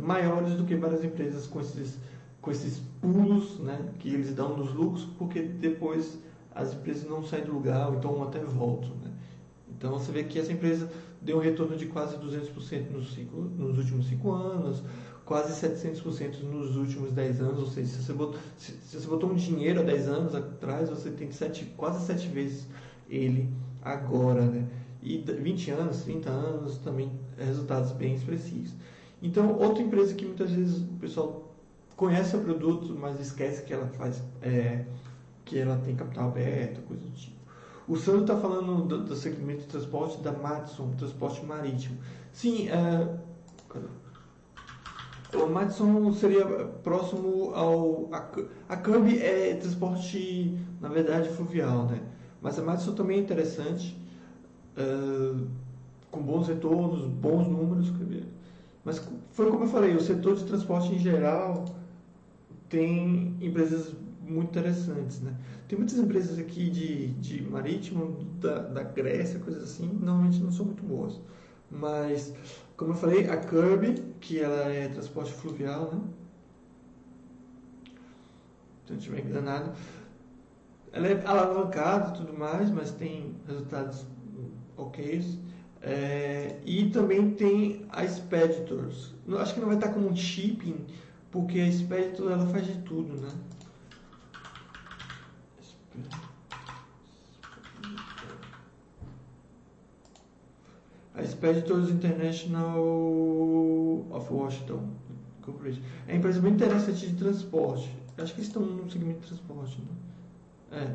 maiores 0.00 0.54
do 0.54 0.64
que 0.64 0.74
várias 0.74 1.04
empresas 1.04 1.46
com 1.46 1.60
esses 1.60 1.98
com 2.46 2.52
esses 2.52 2.80
pulos 3.00 3.58
né, 3.58 3.92
que 3.98 4.08
eles 4.08 4.32
dão 4.32 4.56
nos 4.56 4.72
lucros, 4.72 5.04
porque 5.18 5.42
depois 5.42 6.16
as 6.54 6.72
empresas 6.72 7.10
não 7.10 7.24
saem 7.24 7.44
do 7.44 7.52
lugar, 7.52 7.88
ou 7.88 7.96
então 7.96 8.22
até 8.22 8.38
voltam. 8.38 8.90
Né? 9.02 9.10
Então 9.76 9.90
você 9.90 10.12
vê 10.12 10.22
que 10.22 10.38
essa 10.38 10.52
empresa 10.52 10.88
deu 11.26 11.38
um 11.38 11.40
retorno 11.40 11.76
de 11.76 11.86
quase 11.86 12.16
200% 12.16 12.90
nos, 12.90 13.12
cinco, 13.12 13.36
nos 13.36 13.76
últimos 13.78 14.06
5 14.06 14.32
anos, 14.32 14.82
quase 15.24 15.60
700% 15.66 16.44
nos 16.44 16.76
últimos 16.76 17.12
10 17.12 17.40
anos, 17.40 17.58
ou 17.58 17.66
seja, 17.66 17.88
se 17.88 18.02
você, 18.02 18.12
botou, 18.12 18.38
se, 18.56 18.72
se 18.72 19.00
você 19.00 19.06
botou 19.08 19.30
um 19.30 19.34
dinheiro 19.34 19.80
há 19.80 19.82
10 19.82 20.08
anos 20.08 20.34
atrás, 20.36 20.88
você 20.88 21.10
tem 21.10 21.32
sete, 21.32 21.64
quase 21.76 22.06
7 22.06 22.28
vezes 22.28 22.68
ele 23.10 23.50
agora, 23.82 24.42
né? 24.46 24.66
E 25.02 25.18
20 25.18 25.70
anos, 25.72 26.02
30 26.02 26.30
anos 26.30 26.78
também 26.78 27.10
resultados 27.36 27.92
bem 27.92 28.14
expressivos. 28.14 28.72
Então, 29.20 29.58
outra 29.58 29.82
empresa 29.82 30.14
que 30.14 30.24
muitas 30.24 30.52
vezes 30.52 30.80
o 30.80 30.98
pessoal 31.00 31.54
conhece 31.96 32.36
o 32.36 32.40
produto, 32.40 32.96
mas 32.98 33.20
esquece 33.20 33.64
que 33.64 33.72
ela 33.72 33.86
faz, 33.88 34.22
é, 34.42 34.84
que 35.44 35.58
ela 35.58 35.76
tem 35.78 35.96
capital 35.96 36.28
aberto, 36.28 36.82
coisa 36.82 37.02
do 37.02 37.10
tipo. 37.12 37.35
O 37.88 37.96
Sandro 37.96 38.22
está 38.22 38.36
falando 38.36 38.82
do, 38.84 39.04
do, 39.04 39.14
segmento 39.14 39.60
de 39.60 39.66
transporte 39.66 40.18
da 40.20 40.32
Matson, 40.32 40.90
transporte 40.98 41.44
marítimo. 41.44 41.98
Sim, 42.32 42.68
é, 42.68 43.16
o 45.36 45.46
Matson 45.46 46.12
seria 46.12 46.44
próximo 46.82 47.52
ao. 47.54 48.08
A, 48.12 48.28
a 48.68 48.76
Kirby 48.76 49.20
é 49.20 49.54
transporte, 49.54 50.58
na 50.80 50.88
verdade, 50.88 51.28
fluvial, 51.28 51.86
né? 51.86 52.00
Mas 52.42 52.58
a 52.58 52.62
Matson 52.62 52.92
também 52.94 53.18
é 53.18 53.20
interessante, 53.20 53.96
é, 54.76 54.82
com 56.10 56.22
bons 56.22 56.48
retornos, 56.48 57.06
bons 57.06 57.46
números. 57.46 57.92
Mas 58.84 59.00
foi 59.30 59.50
como 59.50 59.64
eu 59.64 59.68
falei, 59.68 59.94
o 59.94 60.00
setor 60.00 60.36
de 60.36 60.44
transporte 60.44 60.94
em 60.94 60.98
geral 60.98 61.64
tem 62.68 63.36
empresas 63.40 63.94
muito 64.26 64.50
interessantes, 64.50 65.20
né? 65.20 65.34
Tem 65.68 65.78
muitas 65.78 65.98
empresas 65.98 66.38
aqui 66.38 66.68
de, 66.70 67.08
de 67.14 67.42
marítimo, 67.42 68.24
da, 68.40 68.58
da 68.58 68.82
Grécia, 68.82 69.38
coisas 69.40 69.62
assim, 69.62 69.86
normalmente 69.86 70.40
não 70.40 70.52
são 70.52 70.66
muito 70.66 70.82
boas. 70.82 71.20
Mas, 71.70 72.34
como 72.76 72.92
eu 72.92 72.96
falei, 72.96 73.28
a 73.28 73.36
Kirby, 73.36 74.02
que 74.20 74.38
ela 74.38 74.72
é 74.72 74.88
transporte 74.88 75.32
fluvial, 75.32 75.92
né? 75.92 76.00
Se 78.86 78.92
não 78.92 78.98
estiver 78.98 79.24
enganado. 79.24 79.72
Ela 80.92 81.08
é 81.08 81.26
alavancada 81.26 82.10
e 82.10 82.18
tudo 82.18 82.38
mais, 82.38 82.70
mas 82.70 82.92
tem 82.92 83.34
resultados 83.46 84.06
ok. 84.76 85.24
É, 85.82 86.58
e 86.64 86.88
também 86.90 87.32
tem 87.32 87.84
a 87.90 88.04
Expeditors. 88.04 89.14
Acho 89.38 89.54
que 89.54 89.60
não 89.60 89.68
vai 89.68 89.76
estar 89.76 89.92
como 89.92 90.08
um 90.08 90.16
shipping, 90.16 90.86
porque 91.30 91.60
a 91.60 91.66
Expeditor 91.68 92.32
ela 92.32 92.46
faz 92.46 92.66
de 92.66 92.78
tudo, 92.78 93.20
né? 93.20 93.28
Expeditors 101.18 101.90
International 101.90 102.78
of 104.10 104.32
Washington 104.32 104.88
Corporation. 105.42 105.80
É 106.06 106.12
uma 106.12 106.18
empresa 106.18 106.40
bem 106.40 106.52
interessante 106.52 107.06
de 107.06 107.14
transporte. 107.14 107.96
Acho 108.18 108.34
que 108.34 108.40
estão 108.40 108.62
no 108.62 108.90
segmento 108.90 109.20
de 109.20 109.26
transporte. 109.26 109.78
Né? 109.80 110.82
É. 110.82 110.94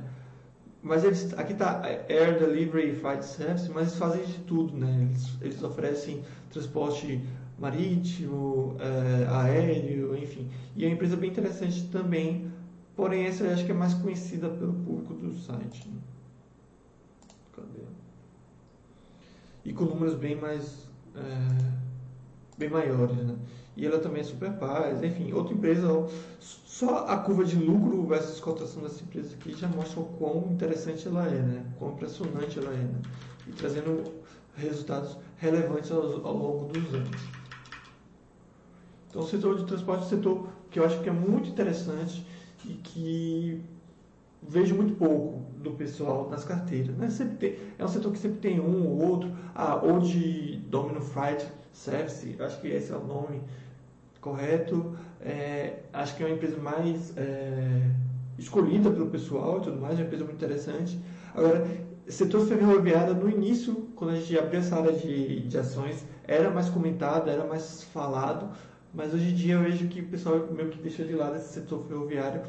Mas 0.83 1.03
eles, 1.03 1.33
aqui 1.37 1.53
está 1.53 1.81
Air 1.83 2.39
Delivery 2.39 2.95
Flight 2.95 3.23
Service, 3.23 3.69
mas 3.69 3.87
eles 3.87 3.95
fazem 3.97 4.25
de 4.25 4.39
tudo. 4.39 4.75
Né? 4.75 5.07
Eles, 5.09 5.29
eles 5.41 5.63
oferecem 5.63 6.23
transporte 6.49 7.21
marítimo, 7.59 8.75
é, 8.79 9.27
aéreo, 9.27 10.17
enfim. 10.17 10.49
E 10.75 10.83
é 10.83 10.87
uma 10.87 10.95
empresa 10.95 11.15
bem 11.15 11.29
interessante 11.29 11.87
também 11.89 12.51
Porém, 12.95 13.25
essa 13.25 13.45
eu 13.45 13.53
acho 13.53 13.65
que 13.65 13.71
é 13.71 13.73
mais 13.73 13.93
conhecida 13.93 14.49
pelo 14.49 14.73
público 14.73 15.13
do 15.13 15.33
site. 15.33 15.87
Né? 15.87 15.99
Cadê? 17.55 17.81
E 19.63 19.73
com 19.73 19.85
números 19.85 20.15
bem 20.15 20.35
mais. 20.35 20.89
É, 21.15 21.71
bem 22.57 22.69
maiores, 22.69 23.15
né? 23.17 23.35
E 23.75 23.85
ela 23.85 23.99
também 23.99 24.21
é 24.21 24.23
super 24.23 24.51
paz, 24.53 25.01
enfim, 25.01 25.31
outra 25.33 25.53
empresa. 25.53 25.87
Só 26.39 27.05
a 27.07 27.17
curva 27.17 27.43
de 27.43 27.55
lucro 27.55 28.05
versus 28.05 28.39
cotação 28.39 28.83
dessa 28.83 29.03
empresa 29.03 29.33
aqui 29.35 29.53
já 29.53 29.67
mostra 29.67 29.99
o 29.99 30.05
quão 30.05 30.51
interessante 30.51 31.07
ela 31.07 31.27
é, 31.27 31.41
né? 31.41 31.65
Quão 31.79 31.91
impressionante 31.91 32.59
ela 32.59 32.71
é, 32.71 32.77
né? 32.77 33.01
E 33.47 33.51
trazendo 33.51 34.03
resultados 34.55 35.17
relevantes 35.37 35.91
ao, 35.91 36.25
ao 36.25 36.37
longo 36.37 36.65
dos 36.73 36.93
anos. 36.93 37.09
Então, 39.09 39.21
o 39.21 39.27
setor 39.27 39.57
de 39.57 39.65
transporte 39.65 40.03
é 40.03 40.05
um 40.05 40.09
setor 40.09 40.47
que 40.69 40.79
eu 40.79 40.85
acho 40.85 41.01
que 41.01 41.09
é 41.09 41.11
muito 41.11 41.49
interessante 41.49 42.25
e 42.65 42.73
que 42.73 43.61
vejo 44.41 44.75
muito 44.75 44.95
pouco 44.95 45.41
do 45.57 45.71
pessoal 45.71 46.29
nas 46.29 46.43
carteiras. 46.43 46.95
Né? 46.97 47.09
Sempre 47.09 47.35
tem, 47.35 47.59
é 47.77 47.85
um 47.85 47.87
setor 47.87 48.11
que 48.11 48.17
sempre 48.17 48.39
tem 48.39 48.59
um 48.59 48.87
ou 48.87 49.09
outro, 49.09 49.31
ah, 49.53 49.75
ou 49.75 49.99
de 49.99 50.57
Domino 50.67 51.01
Freight 51.01 51.47
Service, 51.71 52.35
acho 52.39 52.59
que 52.59 52.67
esse 52.67 52.91
é 52.91 52.95
o 52.95 53.03
nome 53.03 53.41
correto. 54.19 54.95
É, 55.19 55.79
acho 55.93 56.15
que 56.15 56.23
é 56.23 56.25
uma 56.25 56.35
empresa 56.35 56.57
mais 56.57 57.15
é, 57.17 57.89
escolhida 58.37 58.89
pelo 58.89 59.07
pessoal 59.07 59.59
e 59.59 59.61
tudo 59.61 59.79
mais, 59.79 59.93
é 59.93 60.01
uma 60.01 60.05
empresa 60.05 60.23
muito 60.23 60.37
interessante. 60.37 60.99
Agora, 61.33 61.65
setor 62.07 62.45
ferroviário, 62.47 63.13
no 63.13 63.29
início, 63.29 63.87
quando 63.95 64.11
a 64.11 64.15
gente 64.15 64.37
abriu 64.37 64.59
essa 64.59 64.75
área 64.75 64.93
de, 64.93 65.41
de 65.41 65.57
ações, 65.57 66.05
era 66.27 66.49
mais 66.49 66.69
comentado, 66.69 67.29
era 67.29 67.45
mais 67.45 67.83
falado, 67.83 68.49
mas 68.93 69.13
hoje 69.13 69.29
em 69.29 69.35
dia 69.35 69.55
eu 69.55 69.63
vejo 69.63 69.87
que 69.87 70.01
o 70.01 70.07
pessoal 70.07 70.47
meio 70.51 70.69
que 70.69 70.81
deixa 70.81 71.03
de 71.03 71.13
lado 71.13 71.35
esse 71.35 71.53
setor 71.53 71.85
ferroviário 71.87 72.41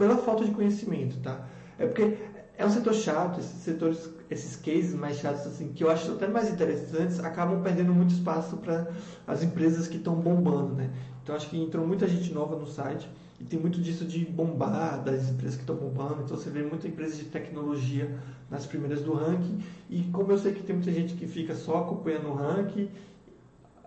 pela 0.00 0.16
falta 0.16 0.46
de 0.46 0.50
conhecimento, 0.50 1.18
tá? 1.18 1.46
É 1.78 1.86
porque 1.86 2.16
é 2.56 2.64
um 2.64 2.70
setor 2.70 2.94
chato, 2.94 3.38
esses 3.38 3.62
setores, 3.62 4.08
esses 4.30 4.56
cases 4.56 4.94
mais 4.94 5.18
chatos 5.18 5.46
assim, 5.46 5.74
que 5.74 5.84
eu 5.84 5.90
acho 5.90 6.12
até 6.12 6.26
mais 6.26 6.50
interessantes, 6.50 7.20
acabam 7.20 7.62
perdendo 7.62 7.92
muito 7.92 8.14
espaço 8.14 8.56
para 8.56 8.88
as 9.26 9.42
empresas 9.42 9.86
que 9.86 9.98
estão 9.98 10.14
bombando, 10.14 10.74
né? 10.74 10.90
Então 11.22 11.36
acho 11.36 11.50
que 11.50 11.60
entrou 11.60 11.86
muita 11.86 12.08
gente 12.08 12.32
nova 12.32 12.56
no 12.56 12.66
site 12.66 13.06
e 13.38 13.44
tem 13.44 13.60
muito 13.60 13.78
disso 13.78 14.06
de 14.06 14.24
bombar 14.24 15.04
das 15.04 15.28
empresas 15.28 15.56
que 15.56 15.62
estão 15.62 15.76
bombando. 15.76 16.22
Então 16.24 16.34
você 16.34 16.48
vê 16.48 16.62
muita 16.62 16.88
empresa 16.88 17.16
de 17.16 17.24
tecnologia 17.24 18.18
nas 18.50 18.64
primeiras 18.64 19.02
do 19.02 19.12
ranking 19.12 19.62
e 19.90 20.04
como 20.04 20.32
eu 20.32 20.38
sei 20.38 20.54
que 20.54 20.62
tem 20.62 20.76
muita 20.76 20.92
gente 20.92 21.12
que 21.12 21.26
fica 21.26 21.54
só 21.54 21.80
acompanhando 21.80 22.28
o 22.28 22.34
ranking 22.34 22.88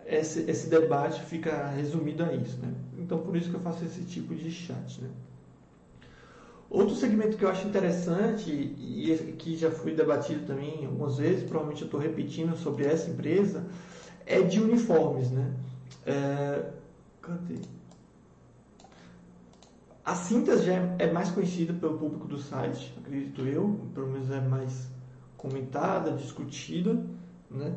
esse, 0.06 0.42
esse 0.50 0.70
debate 0.70 1.22
fica 1.24 1.68
resumido 1.70 2.24
a 2.24 2.34
isso. 2.34 2.60
Né? 2.60 2.72
Então, 3.00 3.20
por 3.20 3.36
isso 3.36 3.50
que 3.50 3.56
eu 3.56 3.62
faço 3.62 3.84
esse 3.84 4.04
tipo 4.04 4.36
de 4.36 4.52
chat. 4.52 5.02
Né? 5.02 5.10
Outro 6.74 6.96
segmento 6.96 7.38
que 7.38 7.46
eu 7.46 7.50
acho 7.50 7.68
interessante 7.68 8.50
e 8.52 9.36
que 9.38 9.56
já 9.56 9.70
foi 9.70 9.94
debatido 9.94 10.44
também 10.48 10.88
algumas 10.88 11.20
vezes, 11.20 11.44
provavelmente 11.44 11.84
eu 11.84 11.86
estou 11.86 12.00
repetindo 12.00 12.56
sobre 12.56 12.84
essa 12.86 13.12
empresa, 13.12 13.64
é 14.26 14.42
de 14.42 14.60
uniformes. 14.60 15.30
Né? 15.30 15.54
É, 16.04 16.72
cadê? 17.22 17.60
A 20.04 20.16
Cintas 20.16 20.64
já 20.64 20.74
é, 20.98 21.12
mais 21.12 21.30
conhecida 21.30 21.74
pelo 21.74 21.96
público 21.96 22.28
do 22.28 22.40
site, 22.40 22.92
acredito 22.98 23.42
eu, 23.42 23.80
pelo 23.94 24.08
menos 24.08 24.32
é 24.32 24.42
mais 24.42 24.90
comentada, 25.38 26.14
discutida, 26.14 27.06
né? 27.52 27.76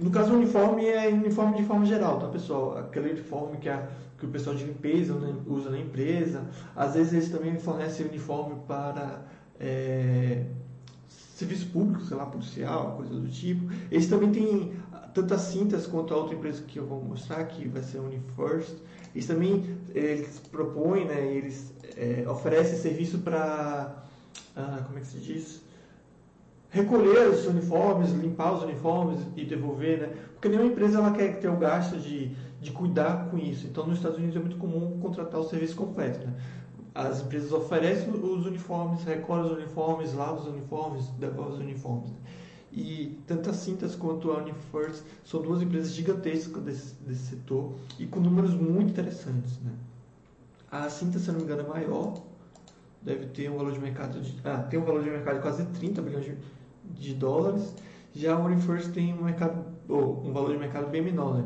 No 0.00 0.10
caso, 0.10 0.32
o 0.32 0.36
uniforme 0.36 0.86
é 0.86 1.08
uniforme 1.08 1.56
de 1.56 1.64
forma 1.64 1.84
geral, 1.84 2.20
tá, 2.20 2.28
pessoal? 2.28 2.78
Aquele 2.78 3.10
uniforme 3.10 3.56
que, 3.58 3.68
a, 3.68 3.88
que 4.18 4.26
o 4.26 4.28
pessoal 4.28 4.56
de 4.56 4.64
limpeza 4.64 5.14
usa 5.46 5.70
na 5.70 5.78
empresa. 5.78 6.44
Às 6.74 6.94
vezes, 6.94 7.12
eles 7.12 7.28
também 7.28 7.58
fornecem 7.58 8.06
uniforme 8.06 8.56
para 8.66 9.22
é, 9.60 10.44
serviço 11.08 11.66
público, 11.68 12.02
sei 12.02 12.16
lá, 12.16 12.26
policial, 12.26 12.96
coisa 12.96 13.14
do 13.14 13.28
tipo. 13.28 13.70
Eles 13.90 14.06
também 14.06 14.30
têm 14.30 14.72
tanto 15.12 15.34
as 15.34 15.42
cintas 15.42 15.86
quanto 15.86 16.12
a 16.12 16.16
outra 16.16 16.34
empresa 16.34 16.62
que 16.62 16.78
eu 16.78 16.86
vou 16.86 17.02
mostrar, 17.02 17.44
que 17.44 17.68
vai 17.68 17.82
ser 17.82 17.98
a 17.98 18.02
Unifirst. 18.02 18.74
Eles 19.14 19.26
também 19.26 19.76
eles 19.94 20.40
propõem, 20.50 21.06
né, 21.06 21.26
eles 21.26 21.72
é, 21.96 22.28
oferecem 22.28 22.76
serviço 22.78 23.18
para, 23.18 24.04
ah, 24.54 24.82
como 24.86 24.98
é 24.98 25.00
que 25.00 25.06
se 25.06 25.18
diz? 25.18 25.66
recolher 26.76 27.28
os 27.28 27.46
uniformes, 27.46 28.10
limpar 28.10 28.52
os 28.52 28.62
uniformes 28.62 29.20
e 29.34 29.44
devolver, 29.44 30.00
né? 30.00 30.08
Porque 30.32 30.48
nenhuma 30.48 30.68
empresa 30.68 30.98
ela 30.98 31.10
quer 31.12 31.38
ter 31.40 31.48
o 31.48 31.56
gasto 31.56 31.96
de, 31.96 32.36
de 32.66 32.72
cuidar 32.72 33.30
com 33.30 33.38
isso. 33.38 33.66
Então, 33.66 33.86
nos 33.86 33.98
Estados 33.98 34.18
Unidos 34.18 34.36
é 34.36 34.40
muito 34.40 34.56
comum 34.56 34.98
contratar 35.00 35.40
o 35.40 35.44
serviço 35.44 35.76
completo, 35.76 36.26
né? 36.26 36.34
As 36.92 37.22
empresas 37.22 37.52
oferecem 37.52 38.10
os 38.10 38.46
uniformes, 38.46 39.04
recolhem 39.04 39.44
os 39.44 39.52
uniformes, 39.52 40.14
lavam 40.14 40.40
os 40.40 40.46
uniformes, 40.46 41.06
devolvem 41.18 41.54
os 41.54 41.60
uniformes. 41.60 42.10
Né? 42.10 42.16
E 42.72 43.18
tanto 43.26 43.50
a 43.50 43.52
Cintas 43.52 43.94
quanto 43.94 44.30
a 44.32 44.38
Unifirst 44.38 45.02
são 45.24 45.42
duas 45.42 45.62
empresas 45.62 45.92
gigantescas 45.92 46.62
desse, 46.62 46.94
desse 47.06 47.26
setor 47.26 47.74
e 47.98 48.06
com 48.06 48.18
números 48.18 48.54
muito 48.54 48.90
interessantes, 48.90 49.58
né? 49.60 49.72
A 50.70 50.88
Cintas, 50.88 51.22
se 51.22 51.28
não 51.28 51.36
me 51.36 51.44
engano, 51.44 51.62
é 51.62 51.68
maior, 51.68 52.14
deve 53.02 53.26
ter 53.26 53.50
um 53.50 53.58
valor 53.58 53.72
de 53.72 53.78
mercado 53.78 54.20
de, 54.20 54.40
ah, 54.42 54.58
tem 54.62 54.80
um 54.80 54.84
valor 54.84 55.04
de 55.04 55.10
mercado 55.10 55.36
de 55.36 55.42
quase 55.42 55.64
30 55.66 56.02
bilhões 56.02 56.24
de, 56.24 56.36
de 56.94 57.14
dólares. 57.14 57.74
Já 58.14 58.34
a 58.34 58.38
Universe 58.38 58.90
tem 58.90 59.14
um, 59.14 59.22
mercado, 59.22 59.64
um 59.88 60.32
valor 60.32 60.50
de 60.50 60.58
mercado 60.58 60.88
bem 60.90 61.02
menor, 61.02 61.36
né? 61.36 61.44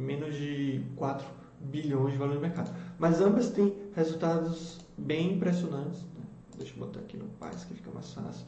Menos 0.00 0.34
de 0.34 0.82
4 0.96 1.26
bilhões 1.60 2.12
de 2.12 2.18
valor 2.18 2.34
de 2.34 2.40
mercado. 2.40 2.74
Mas 2.98 3.20
ambas 3.20 3.50
têm 3.50 3.74
resultados 3.94 4.80
bem 4.96 5.34
impressionantes. 5.34 6.00
Né? 6.02 6.24
Deixa 6.58 6.74
eu 6.74 6.78
botar 6.78 7.00
aqui 7.00 7.16
no 7.16 7.26
Paz 7.38 7.64
que 7.64 7.74
fica 7.74 7.90
mais 7.92 8.12
fácil. 8.12 8.46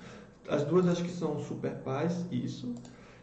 as 0.49 0.65
duas 0.65 0.87
acho 0.87 1.05
que 1.05 1.11
são 1.11 1.39
super 1.41 1.75
pais, 1.77 2.27
isso. 2.31 2.75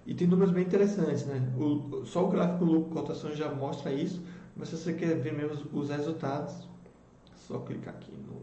E 0.06 0.14
tem 0.14 0.28
números 0.28 0.54
bem 0.54 0.64
interessantes, 0.64 1.26
né? 1.26 1.54
O, 1.58 2.04
só 2.06 2.26
o 2.26 2.30
gráfico 2.30 2.66
lucro 2.66 2.90
cotação 2.90 3.36
já 3.36 3.54
mostra 3.54 3.92
isso, 3.92 4.24
mas 4.56 4.70
se 4.70 4.78
você 4.78 4.94
quer 4.94 5.16
ver 5.20 5.34
mesmo 5.34 5.68
os 5.72 5.90
resultados, 5.90 6.68
só 7.36 7.60
clicar 7.60 7.94
aqui 7.94 8.12
no 8.12 8.42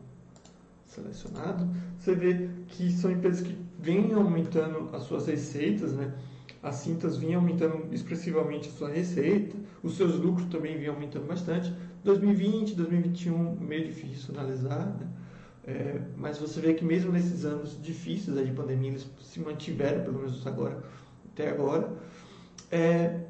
selecionado, 0.84 1.68
você 1.98 2.14
vê 2.14 2.48
que 2.68 2.92
são 2.92 3.10
empresas 3.10 3.42
que 3.42 3.56
vêm 3.78 4.12
aumentando 4.12 4.94
as 4.94 5.02
suas 5.02 5.26
receitas, 5.26 5.92
né? 5.92 6.14
As 6.62 6.76
cintas 6.76 7.16
vinham 7.16 7.40
aumentando 7.40 7.92
expressivamente 7.92 8.68
a 8.68 8.72
sua 8.72 8.88
receita, 8.88 9.56
os 9.82 9.96
seus 9.96 10.16
lucros 10.16 10.46
também 10.48 10.76
vinham 10.76 10.94
aumentando 10.94 11.26
bastante. 11.26 11.72
2020, 12.04 12.74
2021, 12.74 13.56
meio 13.60 13.86
difícil 13.86 14.34
analisar, 14.34 14.86
né? 14.86 15.06
É, 15.66 16.00
mas 16.16 16.38
você 16.38 16.60
vê 16.60 16.74
que 16.74 16.84
mesmo 16.84 17.10
nesses 17.10 17.44
anos 17.44 17.76
difíceis 17.82 18.46
de 18.46 18.52
pandemia, 18.52 18.90
eles 18.90 19.06
se 19.20 19.40
mantiveram, 19.40 20.04
pelo 20.04 20.18
menos 20.18 20.46
agora, 20.46 20.80
até 21.32 21.50
agora. 21.50 21.92
É, 22.70 23.20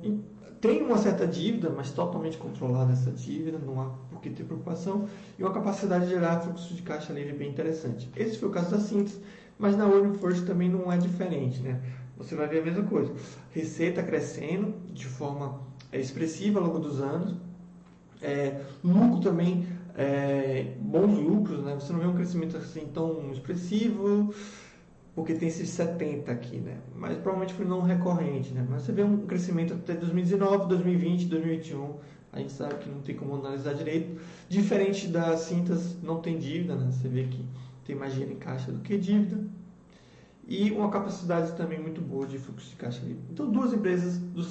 tem 0.61 0.83
uma 0.83 0.99
certa 0.99 1.27
dívida, 1.27 1.71
mas 1.71 1.91
totalmente 1.93 2.37
controlada 2.37 2.93
essa 2.93 3.11
dívida, 3.11 3.59
não 3.59 3.81
há 3.81 3.89
por 4.11 4.21
que 4.21 4.29
ter 4.31 4.45
preocupação, 4.45 5.09
e 5.39 5.43
uma 5.43 5.53
capacidade 5.53 6.05
de 6.05 6.11
gerar 6.11 6.41
fluxo 6.41 6.75
de 6.75 6.83
caixa 6.83 7.13
livre 7.13 7.33
bem 7.33 7.49
interessante. 7.49 8.11
Esse 8.15 8.39
foi 8.39 8.49
o 8.49 8.53
caso 8.53 8.71
da 8.71 8.79
Síntese, 8.79 9.21
mas 9.59 9.77
na 9.77 9.87
Warren 9.87 10.15
First 10.15 10.45
também 10.45 10.69
não 10.69 10.93
é 10.93 10.99
diferente, 10.99 11.61
né? 11.61 11.81
Você 12.19 12.35
vai 12.35 12.49
ver 12.49 12.61
a 12.61 12.65
mesma 12.65 12.85
coisa. 12.85 13.13
Receita 13.51 14.03
crescendo 14.03 14.75
de 14.93 15.07
forma 15.07 15.61
é, 15.93 16.01
expressiva 16.01 16.59
ao 16.59 16.67
longo 16.67 16.79
dos 16.79 17.01
anos, 17.01 17.35
é, 18.23 18.61
lucro 18.83 19.21
também 19.21 19.67
é, 19.97 20.75
bons 20.81 21.19
lucros, 21.19 21.63
né? 21.65 21.75
Você 21.75 21.93
não 21.93 22.01
vê 22.01 22.07
um 22.07 22.15
crescimento 22.15 22.57
assim 22.57 22.87
tão 22.93 23.31
expressivo, 23.33 24.35
porque 25.15 25.35
tem 25.35 25.49
esses 25.49 25.71
70 25.71 26.31
aqui, 26.31 26.59
né? 26.59 26.79
Mas 26.95 27.17
provavelmente 27.17 27.55
foi 27.55 27.65
não 27.65 27.81
recorrente, 27.81 28.53
né? 28.53 28.67
Mas 28.69 28.83
você 28.83 28.93
vê 28.93 29.03
um 29.03 29.27
crescimento 29.27 29.75
até 29.75 29.95
2019, 29.95 30.69
2020, 30.69 31.27
2021. 31.27 31.95
A 32.33 32.39
gente 32.41 32.53
sabe 32.53 32.75
que 32.75 32.91
não 32.91 33.01
tem 33.01 33.17
como 33.17 33.35
analisar 33.37 33.73
direito. 33.73 34.21
Diferente 34.49 35.09
das 35.09 35.41
cintas, 35.41 35.97
não 36.03 36.21
tem 36.21 36.39
dívida, 36.39 36.77
né? 36.77 36.91
Você 36.93 37.09
vê 37.09 37.25
que 37.25 37.43
tem 37.87 37.97
mais 37.97 38.13
dinheiro 38.13 38.35
em 38.35 38.39
caixa 38.39 38.71
do 38.71 38.81
que 38.81 38.99
dívida. 38.99 39.43
E 40.47 40.71
uma 40.71 40.91
capacidade 40.91 41.53
também 41.57 41.81
muito 41.81 42.01
boa 42.01 42.27
de 42.27 42.39
fluxo 42.39 42.71
de 42.71 42.77
caixa 42.77 43.01
livre. 43.01 43.23
Então, 43.33 43.51
duas 43.51 43.73
empresas 43.73 44.19
do, 44.19 44.45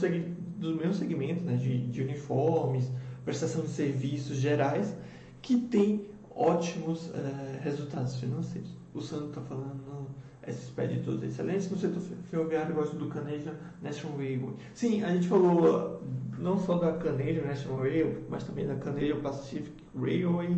do 0.56 0.76
mesmo 0.76 0.94
segmento, 0.94 1.44
né? 1.44 1.56
De, 1.56 1.88
de 1.88 2.02
uniformes, 2.02 2.92
prestação 3.24 3.62
de 3.62 3.70
serviços 3.70 4.38
gerais, 4.38 4.96
que 5.42 5.58
tem 5.58 6.06
ótimos 6.36 7.12
é, 7.14 7.60
resultados 7.62 8.20
financeiros. 8.20 8.70
O 8.94 9.02
Sandro 9.02 9.30
está 9.30 9.42
falando 9.42 9.76
no 9.86 10.08
SSP 10.48 10.88
de 10.88 11.00
todos 11.02 11.24
excelentes 11.24 11.70
no 11.70 11.78
setor 11.78 12.02
ferroviário, 12.30 12.76
gosto 12.76 12.96
do 12.96 13.08
Canadian 13.08 13.56
National 13.82 14.18
Railway. 14.18 14.56
Sim, 14.74 15.04
a 15.04 15.10
gente 15.14 15.28
falou 15.28 16.02
não 16.38 16.60
só 16.60 16.78
da 16.78 16.94
Canadian 16.94 17.44
National 17.44 17.80
Railway, 17.80 18.24
mas 18.30 18.44
também 18.44 18.68
da 18.68 18.76
Canadian 18.76 19.20
Pacific 19.22 19.74
Railway, 19.96 20.50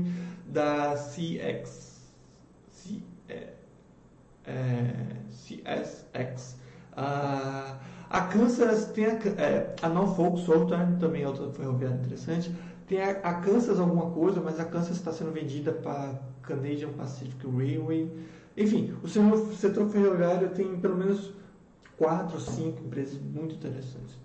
da 0.48 0.96
CX, 0.96 2.12
C, 2.70 3.02
é, 3.30 3.54
é, 4.46 4.94
CSX. 5.30 6.58
A 8.10 8.22
Kansas 8.22 8.86
tem 8.88 9.06
a, 9.06 9.10
é, 9.10 9.76
a 9.82 9.90
Norfolk 9.90 10.40
Southern, 10.42 10.98
também 10.98 11.24
é 11.24 11.28
outra 11.28 11.50
ferroviária 11.52 11.96
interessante. 11.96 12.52
Tem 12.88 13.02
a, 13.02 13.12
a 13.12 13.34
Kansas 13.36 13.80
alguma 13.80 14.12
coisa, 14.12 14.42
mas 14.42 14.60
a 14.60 14.66
Kansas 14.66 14.98
está 14.98 15.12
sendo 15.12 15.32
vendida 15.32 15.72
para 15.72 16.20
Canadian 16.42 16.90
Pacific 16.94 17.46
Railway. 17.46 18.10
Enfim, 18.56 18.96
o 19.04 19.08
setor 19.08 19.90
ferroviário 19.90 20.50
tem 20.50 20.80
pelo 20.80 20.96
menos 20.96 21.34
quatro, 21.98 22.40
cinco 22.40 22.84
empresas 22.84 23.20
muito 23.22 23.56
interessantes. 23.56 24.18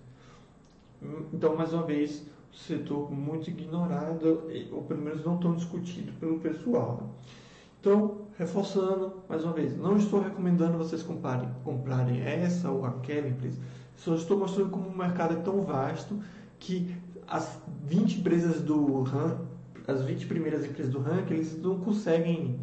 Então, 1.33 1.55
mais 1.55 1.73
uma 1.73 1.83
vez, 1.83 2.23
o 2.51 2.55
setor 2.55 3.11
muito 3.11 3.49
ignorado, 3.49 4.43
ou 4.71 4.83
pelo 4.83 5.01
menos 5.01 5.25
não 5.25 5.37
tão 5.37 5.55
discutido 5.55 6.13
pelo 6.13 6.39
pessoal. 6.39 6.99
Né? 7.01 7.09
Então, 7.81 8.22
reforçando, 8.37 9.13
mais 9.29 9.43
uma 9.43 9.53
vez, 9.53 9.77
não 9.77 9.97
estou 9.97 10.21
recomendando 10.21 10.77
vocês 10.77 11.03
comprarem, 11.03 11.49
comprarem 11.63 12.21
essa 12.21 12.69
ou 12.71 12.85
aquela 12.85 13.27
empresa. 13.27 13.59
Só 13.95 14.15
estou 14.15 14.37
mostrando 14.37 14.69
como 14.69 14.89
o 14.89 14.97
mercado 14.97 15.33
é 15.33 15.37
tão 15.37 15.61
vasto 15.61 16.19
que 16.59 16.95
as 17.27 17.59
20 17.85 18.19
empresas 18.19 18.61
do 18.61 19.03
RAM, 19.03 19.37
as 19.87 20.03
20 20.03 20.25
primeiras 20.25 20.65
empresas 20.65 20.91
do 20.91 20.99
ranking, 20.99 21.33
eles 21.33 21.61
não 21.61 21.79
conseguem, 21.79 22.59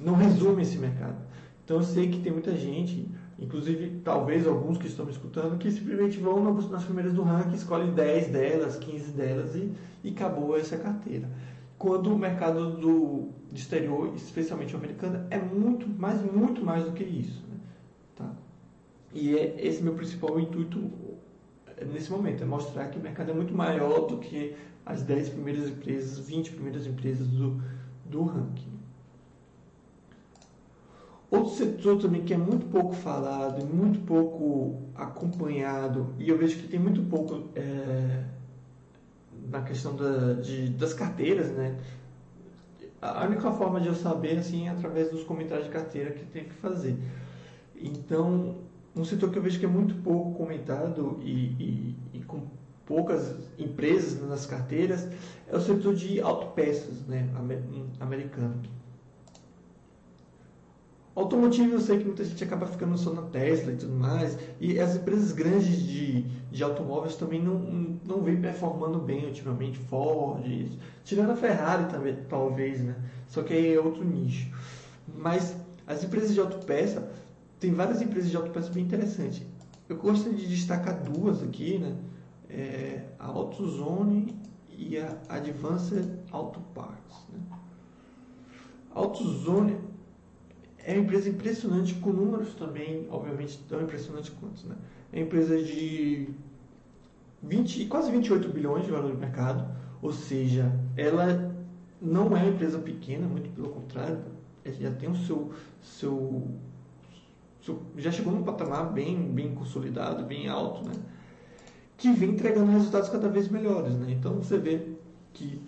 não 0.00 0.14
resumem 0.14 0.62
esse 0.62 0.78
mercado. 0.78 1.16
Então 1.64 1.78
eu 1.78 1.82
sei 1.82 2.08
que 2.08 2.20
tem 2.20 2.32
muita 2.32 2.54
gente, 2.56 3.08
inclusive 3.38 4.00
talvez 4.04 4.46
alguns 4.46 4.78
que 4.78 4.86
estão 4.86 5.04
me 5.04 5.12
escutando, 5.12 5.58
que 5.58 5.70
simplesmente 5.70 6.18
vão 6.18 6.42
nas 6.70 6.84
primeiras 6.84 7.12
do 7.12 7.22
ranking, 7.22 7.54
escolhem 7.54 7.92
10 7.92 8.28
delas, 8.28 8.76
15 8.76 9.12
delas 9.12 9.54
e, 9.54 9.70
e 10.02 10.10
acabou 10.10 10.56
essa 10.56 10.76
carteira. 10.76 11.28
Quando 11.78 12.14
o 12.14 12.18
mercado 12.18 12.76
do, 12.76 13.28
do 13.54 13.58
exterior, 13.58 14.12
especialmente 14.16 14.74
o 14.74 14.78
americano, 14.78 15.26
é 15.30 15.38
muito 15.38 15.88
mais, 15.88 16.20
muito 16.20 16.64
mais 16.64 16.84
do 16.84 16.90
que 16.90 17.04
isso. 17.04 17.40
Né? 17.48 17.56
Tá? 18.16 18.32
E 19.12 19.36
é 19.36 19.64
esse 19.64 19.80
meu 19.80 19.94
principal 19.94 20.40
intuito 20.40 20.90
nesse 21.92 22.10
momento, 22.10 22.42
é 22.42 22.46
mostrar 22.46 22.88
que 22.88 22.98
o 22.98 23.02
mercado 23.02 23.30
é 23.30 23.34
muito 23.34 23.54
maior 23.54 24.06
do 24.06 24.18
que 24.18 24.56
as 24.84 25.02
10 25.02 25.30
primeiras 25.30 25.68
empresas, 25.68 26.18
20 26.18 26.50
primeiras 26.52 26.86
empresas 26.86 27.28
do, 27.28 27.62
do 28.04 28.24
ranking. 28.24 28.74
Outro 31.30 31.54
setor 31.54 31.98
também 31.98 32.24
que 32.24 32.34
é 32.34 32.36
muito 32.36 32.66
pouco 32.66 32.92
falado 32.92 33.60
e 33.60 33.64
muito 33.64 34.00
pouco 34.00 34.82
acompanhado, 34.94 36.14
e 36.18 36.28
eu 36.28 36.36
vejo 36.36 36.58
que 36.58 36.68
tem 36.68 36.78
muito 36.78 37.02
pouco 37.02 37.48
é, 37.56 38.24
na 39.48 39.62
questão 39.62 39.96
da, 39.96 40.34
de, 40.34 40.70
das 40.70 40.92
carteiras, 40.92 41.50
né? 41.50 41.78
A 43.04 43.26
única 43.26 43.52
forma 43.52 43.78
de 43.82 43.88
eu 43.88 43.94
saber 43.94 44.38
assim 44.38 44.66
é 44.66 44.70
através 44.70 45.10
dos 45.10 45.24
comentários 45.24 45.66
de 45.66 45.72
carteira 45.72 46.12
que 46.12 46.24
tem 46.24 46.44
que 46.44 46.54
fazer. 46.54 46.96
Então, 47.76 48.56
um 48.96 49.04
setor 49.04 49.30
que 49.30 49.36
eu 49.36 49.42
vejo 49.42 49.58
que 49.58 49.66
é 49.66 49.68
muito 49.68 49.94
pouco 49.96 50.32
comentado 50.32 51.20
e, 51.22 51.32
e, 51.32 51.96
e 52.14 52.22
com 52.22 52.46
poucas 52.86 53.36
empresas 53.58 54.26
nas 54.26 54.46
carteiras 54.46 55.06
é 55.46 55.54
o 55.54 55.60
setor 55.60 55.94
de 55.94 56.18
autopeças 56.22 57.06
né, 57.06 57.28
americano. 58.00 58.62
Automotivo 61.14 61.74
eu 61.74 61.80
sei 61.80 61.98
que 61.98 62.04
muita 62.04 62.24
gente 62.24 62.42
acaba 62.42 62.66
ficando 62.66 62.98
só 62.98 63.12
na 63.12 63.22
Tesla 63.22 63.72
e 63.72 63.76
tudo 63.76 63.94
mais, 63.94 64.36
e 64.60 64.80
as 64.80 64.96
empresas 64.96 65.30
grandes 65.30 65.80
de, 65.80 66.22
de 66.50 66.64
automóveis 66.64 67.14
também 67.14 67.40
não, 67.40 67.56
não 68.04 68.20
vem 68.20 68.40
performando 68.40 68.98
bem 68.98 69.24
ultimamente, 69.24 69.78
Ford, 69.78 70.44
tirando 71.04 71.30
a 71.30 71.36
Ferrari 71.36 71.84
também, 71.88 72.16
talvez, 72.28 72.80
né? 72.82 72.96
Só 73.28 73.42
que 73.42 73.54
aí 73.54 73.74
é 73.74 73.80
outro 73.80 74.04
nicho. 74.04 74.50
Mas 75.16 75.56
as 75.86 76.02
empresas 76.02 76.34
de 76.34 76.40
autopeça 76.40 77.08
tem 77.60 77.72
várias 77.72 78.02
empresas 78.02 78.30
de 78.30 78.36
autopeças 78.36 78.70
bem 78.70 78.82
interessantes. 78.84 79.42
Eu 79.88 79.96
gostaria 79.96 80.36
de 80.36 80.48
destacar 80.48 81.00
duas 81.00 81.42
aqui, 81.44 81.78
né? 81.78 81.94
É 82.50 83.04
a 83.20 83.26
AutoZone 83.26 84.34
e 84.68 84.98
a 84.98 85.16
Advanced 85.28 86.08
Auto 86.32 86.60
Parts. 86.74 87.24
Né? 87.32 87.38
AutoZone 88.94 89.76
é 90.86 90.92
uma 90.92 91.02
empresa 91.02 91.28
impressionante, 91.28 91.94
com 91.94 92.10
números 92.10 92.54
também, 92.54 93.06
obviamente, 93.10 93.58
tão 93.68 93.80
impressionantes 93.82 94.30
quanto. 94.30 94.66
Né? 94.66 94.76
É 95.12 95.18
uma 95.18 95.26
empresa 95.26 95.62
de 95.62 96.28
20, 97.42 97.86
quase 97.86 98.10
28 98.10 98.48
bilhões 98.48 98.84
de 98.84 98.90
valor 98.90 99.12
de 99.12 99.18
mercado, 99.18 99.66
ou 100.02 100.12
seja, 100.12 100.72
ela 100.96 101.54
não 102.00 102.24
é 102.36 102.40
uma 102.40 102.46
empresa 102.46 102.78
pequena, 102.78 103.26
muito 103.26 103.48
pelo 103.50 103.70
contrário, 103.70 104.18
já 104.78 104.90
tem 104.90 105.10
o 105.10 105.16
seu, 105.16 105.52
seu 105.82 106.48
já 107.96 108.10
chegou 108.10 108.32
num 108.32 108.42
patamar 108.42 108.92
bem, 108.92 109.22
bem 109.32 109.54
consolidado, 109.54 110.24
bem 110.24 110.48
alto, 110.48 110.84
né? 110.84 110.92
que 111.96 112.12
vem 112.12 112.30
entregando 112.30 112.70
resultados 112.70 113.08
cada 113.08 113.28
vez 113.28 113.48
melhores. 113.48 113.94
Né? 113.94 114.12
Então 114.12 114.34
você 114.34 114.58
vê 114.58 114.86
que, 115.32 115.60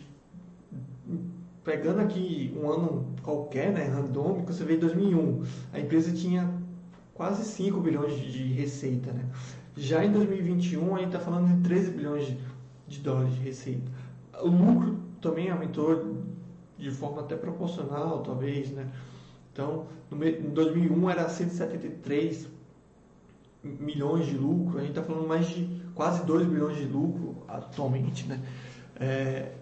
pegando 1.67 2.01
aqui 2.01 2.57
um 2.57 2.71
ano 2.71 3.07
qualquer, 3.25 3.73
né, 3.73 3.89
randômico, 3.89 4.53
você 4.53 4.64
vê 4.64 4.77
em 4.77 4.79
2001, 4.79 5.43
a 5.73 5.81
empresa 5.81 6.12
tinha 6.12 6.49
quase 7.12 7.45
5 7.45 7.81
bilhões 7.81 8.17
de 8.17 8.53
receita. 8.53 9.12
Né? 9.12 9.25
Já 9.77 10.05
em 10.05 10.12
2021, 10.12 10.95
a 10.95 10.99
gente 11.01 11.09
está 11.09 11.19
falando 11.19 11.53
de 11.53 11.69
13 11.69 11.91
bilhões 11.91 12.37
de, 12.87 13.01
dólares 13.01 13.35
de 13.35 13.41
receita. 13.41 13.91
O 14.41 14.49
lucro 14.49 15.01
também 15.21 15.51
aumentou 15.51 16.23
de 16.79 16.91
forma 16.93 17.23
até 17.23 17.35
proporcional, 17.35 18.23
talvez, 18.23 18.71
né? 18.71 18.87
Então, 19.53 19.87
em 20.12 20.51
2001 20.51 21.11
era 21.11 21.29
173 21.29 22.47
milhões 23.64 24.27
de 24.27 24.37
lucro, 24.37 24.79
a 24.79 24.83
gente 24.83 24.91
está 24.91 25.03
falando 25.03 25.27
mais 25.27 25.49
de 25.49 25.83
quase 25.95 26.25
2 26.25 26.47
bilhões 26.47 26.77
de 26.77 26.85
lucro 26.85 27.43
atualmente, 27.49 28.27
né? 28.27 28.41
É, 29.01 29.53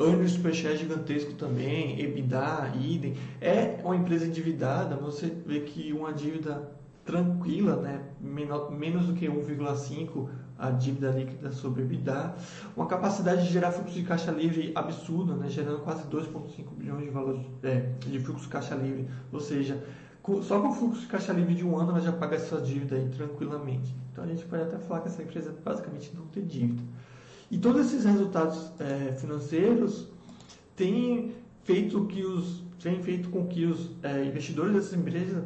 earnings 0.00 0.36
per 0.36 0.54
share 0.54 0.76
gigantesco 0.76 1.32
também, 1.34 2.00
EBITDA, 2.00 2.72
idem. 2.80 3.14
É 3.40 3.80
uma 3.84 3.96
empresa 3.96 4.26
endividada, 4.26 4.96
você 4.96 5.26
vê 5.26 5.60
que 5.60 5.92
uma 5.92 6.12
dívida 6.12 6.70
tranquila, 7.04 7.76
né? 7.76 8.02
Menor, 8.20 8.70
menos 8.70 9.06
do 9.06 9.14
que 9.14 9.26
1,5 9.26 10.28
a 10.58 10.70
dívida 10.70 11.10
líquida 11.10 11.52
sobre 11.52 11.82
EBITDA, 11.82 12.34
uma 12.76 12.86
capacidade 12.86 13.46
de 13.46 13.52
gerar 13.52 13.70
fluxo 13.70 13.94
de 13.94 14.02
caixa 14.02 14.32
livre 14.32 14.72
absurda, 14.74 15.34
né? 15.34 15.48
gerando 15.48 15.78
quase 15.78 16.02
2,5 16.08 16.64
bilhões 16.76 17.04
de 17.04 17.10
valor 17.10 17.40
é, 17.62 17.92
de 18.00 18.18
fluxo 18.18 18.44
de 18.44 18.50
caixa 18.50 18.74
livre, 18.74 19.08
ou 19.32 19.38
seja, 19.38 19.82
só 20.42 20.60
com 20.60 20.68
o 20.68 20.72
fluxo 20.72 21.02
de 21.02 21.06
caixa 21.06 21.32
livre 21.32 21.54
de 21.54 21.64
um 21.64 21.78
ano 21.78 21.92
ela 21.92 22.00
já 22.00 22.12
paga 22.12 22.34
essa 22.34 22.60
dívida 22.60 22.96
aí 22.96 23.08
tranquilamente. 23.08 23.94
Então 24.12 24.24
a 24.24 24.26
gente 24.26 24.44
pode 24.46 24.64
até 24.64 24.78
falar 24.78 25.00
que 25.00 25.08
essa 25.08 25.22
empresa 25.22 25.54
basicamente 25.64 26.10
não 26.14 26.26
tem 26.26 26.44
dívida. 26.44 26.82
E 27.50 27.58
todos 27.58 27.86
esses 27.86 28.04
resultados 28.04 28.70
é, 28.78 29.12
financeiros 29.12 30.06
têm 30.76 31.32
feito 31.64 32.04
que 32.06 32.22
os 32.22 32.62
têm 32.78 33.02
feito 33.02 33.28
com 33.30 33.46
que 33.46 33.64
os 33.64 33.90
é, 34.02 34.24
investidores 34.24 34.72
dessas 34.72 34.94
empresas 34.94 35.42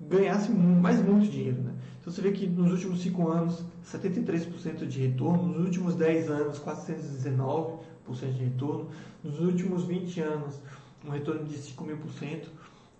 ganhassem 0.00 0.54
mais 0.54 1.00
muito 1.02 1.30
dinheiro, 1.30 1.62
né? 1.62 1.72
Então 2.00 2.12
você 2.12 2.20
vê 2.20 2.32
que 2.32 2.46
nos 2.46 2.70
últimos 2.70 3.00
5 3.00 3.28
anos, 3.28 3.64
73% 3.84 4.86
de 4.86 5.00
retorno, 5.00 5.48
nos 5.48 5.64
últimos 5.64 5.94
10 5.94 6.30
anos, 6.30 6.58
419% 6.58 7.78
de 8.32 8.44
retorno, 8.44 8.88
nos 9.24 9.40
últimos 9.40 9.84
20 9.84 10.20
anos, 10.20 10.60
um 11.04 11.10
retorno 11.10 11.44
de 11.44 11.56
5 11.56 11.84
mil 11.84 11.96
por 11.96 12.12
cento, 12.12 12.50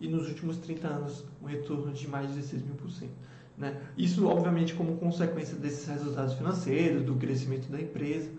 e 0.00 0.08
nos 0.08 0.28
últimos 0.28 0.56
30 0.58 0.88
anos, 0.88 1.24
um 1.42 1.46
retorno 1.46 1.92
de 1.92 2.08
mais 2.08 2.28
de 2.28 2.34
16 2.34 2.62
mil 2.64 2.74
por 2.74 2.90
cento. 2.90 3.14
Né? 3.56 3.80
Isso, 3.96 4.26
obviamente, 4.26 4.74
como 4.74 4.96
consequência 4.96 5.56
desses 5.56 5.86
resultados 5.88 6.34
financeiros, 6.34 7.02
do 7.02 7.14
crescimento 7.14 7.70
da 7.70 7.80
empresa. 7.80 8.30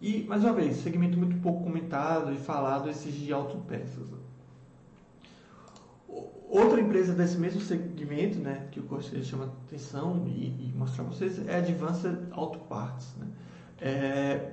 E, 0.00 0.24
mais 0.24 0.44
uma 0.44 0.52
vez, 0.52 0.76
segmento 0.76 1.18
muito 1.18 1.36
pouco 1.40 1.64
comentado 1.64 2.32
e 2.32 2.36
falado, 2.36 2.88
esses 2.88 3.12
de 3.12 3.32
autopeças. 3.32 4.06
Outra 6.48 6.80
empresa 6.80 7.12
desse 7.12 7.36
mesmo 7.36 7.60
segmento, 7.60 8.38
né, 8.38 8.68
que 8.70 8.78
eu 8.78 8.84
gostaria 8.84 9.20
de 9.20 9.26
chamar 9.26 9.46
atenção 9.66 10.24
e, 10.28 10.68
e 10.68 10.72
mostrar 10.76 11.04
para 11.04 11.14
vocês, 11.14 11.44
é 11.48 11.56
a 11.56 11.58
Advanced 11.58 12.16
Auto 12.30 12.60
Parts. 12.60 13.16
Né? 13.18 13.26
É, 13.80 14.52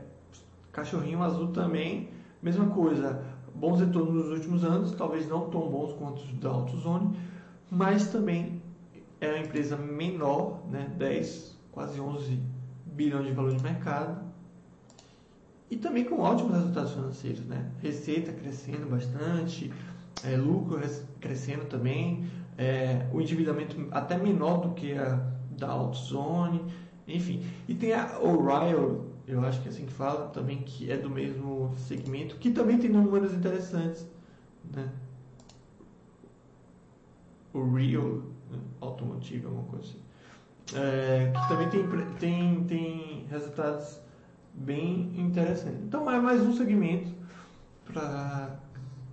cachorrinho 0.72 1.22
azul 1.22 1.50
também, 1.50 2.10
mesma 2.42 2.66
coisa, 2.66 3.24
bons 3.54 3.80
retornos 3.80 4.26
nos 4.26 4.30
últimos 4.32 4.64
anos, 4.64 4.92
talvez 4.94 5.30
não 5.30 5.52
tão 5.52 5.70
bons 5.70 5.94
quanto 5.94 6.24
os 6.24 6.34
da 6.40 6.50
AutoZone, 6.50 7.16
mas 7.70 8.08
também 8.08 8.63
é 9.24 9.30
uma 9.30 9.40
empresa 9.40 9.78
menor, 9.78 10.66
né, 10.70 10.92
10, 10.98 11.58
quase 11.72 12.00
11 12.00 12.40
bilhões 12.86 13.26
de 13.26 13.32
valor 13.32 13.56
de 13.56 13.64
mercado, 13.64 14.22
e 15.72 15.78
também 15.78 16.04
com 16.04 16.20
ótimos 16.20 16.54
resultados 16.54 16.92
financeiros, 16.92 17.46
né? 17.46 17.72
Receita 17.82 18.32
crescendo 18.32 18.88
bastante, 18.88 19.72
é, 20.24 20.36
lucro 20.36 20.80
crescendo 21.20 21.66
também, 21.66 22.30
é, 22.58 23.08
o 23.12 23.22
endividamento 23.22 23.88
até 23.92 24.18
menor 24.18 24.58
do 24.58 24.74
que 24.74 24.94
a 24.94 25.16
da 25.58 25.70
AutoZone, 25.70 26.62
enfim. 27.08 27.44
E 27.68 27.74
tem 27.74 27.94
a 27.94 28.20
O'Reilly, 28.20 29.00
eu 29.26 29.42
acho 29.46 29.62
que 29.62 29.70
é 29.70 29.72
assim 29.72 29.86
que 29.86 29.94
fala, 29.94 30.28
também 30.28 30.60
que 30.60 30.92
é 30.92 30.98
do 30.98 31.10
mesmo 31.10 31.74
segmento, 31.78 32.36
que 32.36 32.52
também 32.52 32.78
tem 32.78 32.90
números 32.90 33.34
interessantes, 33.34 34.06
né? 34.72 34.92
O 37.54 37.74
Real 37.74 38.33
né? 38.54 38.64
Automotive, 38.82 39.46
alguma 39.46 39.64
coisa 39.64 39.86
assim. 39.86 40.00
É, 40.76 41.32
que 41.36 41.48
também 41.48 41.70
tem, 41.70 41.88
tem, 42.20 42.64
tem 42.64 43.26
resultados 43.30 44.00
bem 44.54 45.12
interessantes. 45.18 45.82
Então 45.84 46.10
é 46.10 46.20
mais 46.20 46.42
um 46.42 46.54
segmento 46.54 47.12
para 47.86 48.60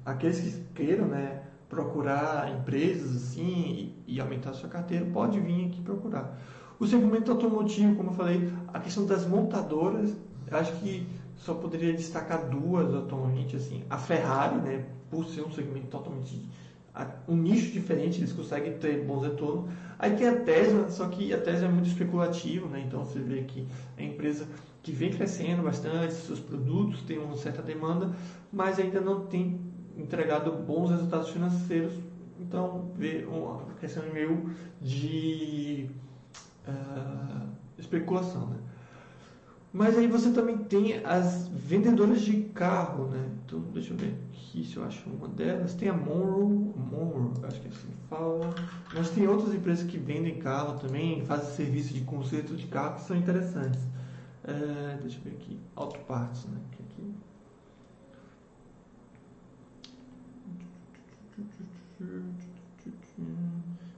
aqueles 0.05 0.41
que 0.41 0.65
queiram 0.75 1.07
né, 1.07 1.43
procurar 1.69 2.51
empresas 2.53 3.17
assim 3.17 3.95
e, 4.07 4.15
e 4.15 4.21
aumentar 4.21 4.53
sua 4.53 4.69
carteira, 4.69 5.05
pode 5.07 5.41
vir 5.41 5.67
aqui 5.67 5.81
procurar. 5.81 6.39
O 6.79 6.87
segmento 6.87 7.31
automotivo, 7.31 7.95
como 7.97 8.11
eu 8.11 8.15
falei, 8.15 8.53
a 8.73 8.81
questão 8.81 9.05
das 9.07 9.27
montadoras, 9.27 10.17
acho 10.51 10.73
que 10.77 11.07
só 11.37 11.55
poderia 11.55 11.93
destacar 11.93 12.49
duas 12.49 12.95
atualmente, 12.95 13.57
assim, 13.57 13.83
a 13.89 13.99
Ferrari, 13.99 14.57
né, 14.57 14.85
por 15.11 15.25
ser 15.27 15.43
um 15.43 15.51
segmento 15.51 15.87
totalmente 15.89 16.49
um 17.29 17.37
nicho 17.37 17.73
diferente, 17.73 18.19
eles 18.19 18.33
conseguem 18.33 18.79
ter 18.79 19.05
bons 19.05 19.23
retornos. 19.23 19.71
Aí 19.99 20.17
tem 20.17 20.29
a 20.29 20.41
Tesla, 20.41 20.89
só 20.91 21.07
que 21.09 21.33
a 21.33 21.41
Tesla 21.41 21.69
é 21.69 21.71
muito 21.71 21.89
especulativo, 21.89 22.69
né? 22.69 22.85
Então 22.87 23.05
você 23.05 23.19
vê 23.19 23.43
que 23.43 23.67
uma 23.97 24.07
empresa 24.07 24.47
que 24.83 24.93
vem 24.93 25.11
crescendo 25.11 25.63
bastante, 25.63 26.15
seus 26.15 26.41
produtos 26.41 27.03
têm 27.03 27.19
uma 27.19 27.37
certa 27.37 27.63
demanda, 27.63 28.11
mas 28.53 28.79
ainda 28.79 29.01
não 29.01 29.27
tem 29.27 29.61
entregado 29.97 30.51
bons 30.53 30.91
resultados 30.91 31.29
financeiros. 31.31 31.93
Então 32.41 32.91
vê 32.97 33.25
uma 33.29 33.67
questão 33.79 34.03
meio 34.13 34.51
de 34.81 35.91
uh, 36.67 37.47
especulação, 37.79 38.47
né? 38.47 38.57
Mas 39.73 39.97
aí 39.97 40.09
você 40.09 40.33
também 40.33 40.59
tem 40.59 41.05
as 41.05 41.47
vendedoras 41.49 42.23
de 42.23 42.43
carro, 42.55 43.07
né? 43.07 43.29
Então, 43.51 43.61
deixa 43.73 43.93
eu 43.93 43.97
ver 43.97 44.17
aqui 44.29 44.65
se 44.65 44.77
eu 44.77 44.85
acho 44.85 45.11
uma 45.11 45.27
delas. 45.27 45.75
Tem 45.75 45.89
a 45.89 45.93
Monroe, 45.93 46.73
Monroe, 46.77 47.33
acho 47.43 47.61
que 47.61 47.67
é 47.67 47.71
assim 47.71 47.89
que 47.89 48.09
fala. 48.09 48.55
Mas 48.95 49.11
tem 49.11 49.27
outras 49.27 49.53
empresas 49.53 49.91
que 49.91 49.99
vendem 49.99 50.39
carro 50.39 50.79
também, 50.79 51.27
fazem 51.27 51.53
serviço 51.57 51.93
de 51.93 52.03
conserto 52.03 52.55
de 52.55 52.69
carro 52.69 52.95
que 52.95 53.03
são 53.03 53.17
interessantes. 53.17 53.81
É, 54.45 54.99
deixa 55.03 55.19
eu 55.19 55.23
ver 55.25 55.31
aqui. 55.31 55.59
Auto 55.75 55.99
Parts, 56.01 56.45
né? 56.45 56.61
Aqui. 56.75 57.15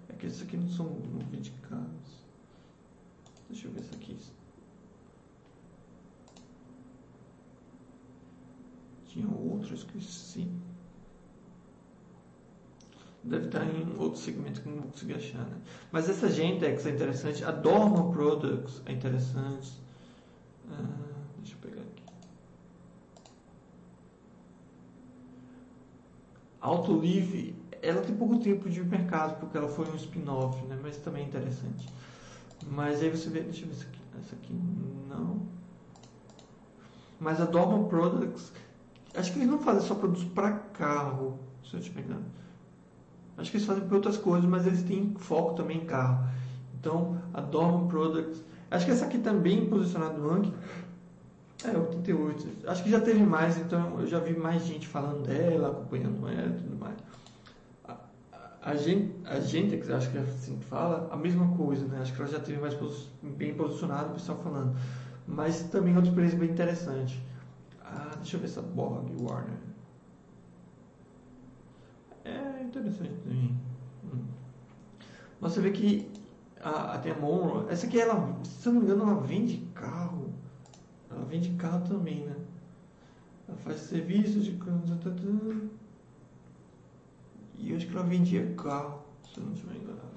É 0.09 0.13
que 0.15 0.27
esses 0.27 0.41
aqui 0.41 0.57
não 0.57 0.69
são 0.71 0.87
não 0.87 1.41
de 1.41 1.51
carros. 1.69 2.25
Deixa 3.51 3.69
eu 3.69 3.73
ver 3.73 3.81
isso 3.81 3.95
aqui. 3.97 4.17
Tinha 9.13 9.29
que 9.93 10.01
sim. 10.03 10.59
Deve 13.23 13.47
estar 13.47 13.63
em 13.63 13.95
outro 13.99 14.19
segmento 14.19 14.63
que 14.63 14.69
não 14.71 14.79
vou 14.79 14.91
conseguir 14.91 15.15
achar, 15.15 15.45
né? 15.45 15.59
Mas 15.93 16.09
essa 16.09 16.31
Gentex 16.31 16.87
é 16.87 16.91
interessante. 16.91 17.45
A 17.45 17.51
Dorma 17.51 18.11
Products 18.11 18.81
é 18.87 18.93
interessante. 18.93 19.79
Ah, 20.71 20.83
deixa 21.37 21.55
eu 21.55 21.71
pegar 21.71 21.83
aqui. 21.83 22.03
Autolive, 26.59 27.55
ela 27.83 28.01
tem 28.01 28.17
pouco 28.17 28.39
tempo 28.39 28.71
de 28.71 28.83
mercado 28.83 29.39
porque 29.39 29.59
ela 29.59 29.69
foi 29.69 29.91
um 29.91 29.97
spin-off, 29.97 30.65
né? 30.65 30.79
Mas 30.83 30.97
também 30.97 31.25
é 31.25 31.27
interessante. 31.27 31.87
Mas 32.67 33.03
aí 33.03 33.11
você 33.11 33.29
vê, 33.29 33.43
deixa 33.43 33.67
eu 33.67 33.69
ver 33.69 33.75
essa 33.75 33.85
aqui. 33.85 34.01
Essa 34.19 34.35
aqui 34.37 34.55
não. 34.55 35.43
Mas 37.21 37.41
a 37.41 37.45
Dorma 37.45 37.87
Products 37.89 38.53
Acho 39.15 39.33
que 39.33 39.39
eles 39.39 39.49
não 39.49 39.59
fazem 39.59 39.83
só 39.83 39.95
produtos 39.95 40.25
para 40.25 40.51
carro, 40.51 41.39
se 41.65 41.77
eu 41.77 41.81
te 41.81 41.91
engano. 41.91 42.25
Acho 43.37 43.51
que 43.51 43.57
eles 43.57 43.67
fazem 43.67 43.85
para 43.85 43.97
outras 43.97 44.17
coisas, 44.17 44.49
mas 44.49 44.67
eles 44.67 44.83
têm 44.83 45.15
foco 45.19 45.55
também 45.55 45.79
em 45.79 45.85
carro. 45.85 46.27
Então, 46.79 47.17
a 47.33 47.41
Dorman 47.41 47.89
Products. 47.89 48.43
Acho 48.71 48.87
que 48.87 48.93
essa 48.93 49.05
aqui 49.05 49.19
também 49.19 49.67
posicionada 49.69 50.15
no 50.19 50.29
ranking. 50.29 50.55
É, 51.65 51.77
88. 51.77 52.69
Acho 52.69 52.83
que 52.83 52.91
já 52.91 53.01
teve 53.01 53.23
mais, 53.23 53.57
então 53.59 54.01
eu 54.01 54.07
já 54.07 54.19
vi 54.19 54.37
mais 54.37 54.65
gente 54.65 54.89
falando 54.89 55.23
dela, 55.27 55.69
acompanhando 55.69 56.27
ela 56.27 56.49
e 56.49 56.55
tudo 56.55 56.77
mais. 56.77 56.97
A, 57.87 57.93
a, 58.33 58.71
a, 58.71 58.75
gente, 58.75 59.15
a 59.25 59.39
Gentex, 59.39 59.89
acho 59.91 60.11
que 60.11 60.19
é 60.19 60.23
assim 60.23 60.59
fala, 60.69 61.09
a 61.13 61.17
mesma 61.17 61.57
coisa, 61.57 61.87
né? 61.87 62.01
Acho 62.01 62.13
que 62.13 62.21
ela 62.21 62.31
já 62.31 62.41
teve 62.41 62.61
mais 62.61 62.77
bem 63.23 63.55
posicionada, 63.55 64.09
o 64.09 64.15
pessoal 64.15 64.39
falando. 64.39 64.77
Mas 65.27 65.63
também 65.65 65.97
outro 65.97 66.13
preço 66.13 66.37
bem 66.37 66.51
interessante. 66.51 67.23
Ah, 67.95 68.15
deixa 68.17 68.37
eu 68.37 68.41
ver 68.41 68.47
essa 68.47 68.63
Borg 68.63 69.11
Warner. 69.21 69.59
É 72.25 72.63
interessante 72.63 73.15
também. 73.23 73.55
Hum. 74.05 74.25
Você 75.41 75.61
vê 75.61 75.71
que 75.71 76.11
a, 76.61 76.95
a 76.95 76.99
tem 76.99 77.13
a 77.13 77.19
Monroe, 77.19 77.71
essa 77.71 77.87
aqui 77.87 78.01
ela, 78.01 78.39
se 78.45 78.67
eu 78.67 78.73
não 78.73 78.81
me 78.81 78.87
engano, 78.87 79.11
ela 79.11 79.21
vende 79.21 79.59
carro. 79.75 80.33
Ela 81.11 81.25
vende 81.25 81.51
carro 81.57 81.87
também, 81.87 82.25
né? 82.25 82.37
Ela 83.49 83.59
faz 83.59 83.81
serviço 83.81 84.41
de 84.41 84.53
e 87.63 87.71
eu 87.71 87.77
acho 87.77 87.87
que 87.87 87.97
ela 87.97 88.05
vendia 88.05 88.55
carro, 88.57 89.03
se 89.33 89.39
eu 89.39 89.45
não 89.45 89.53
estiver 89.53 89.77
enganado. 89.77 90.12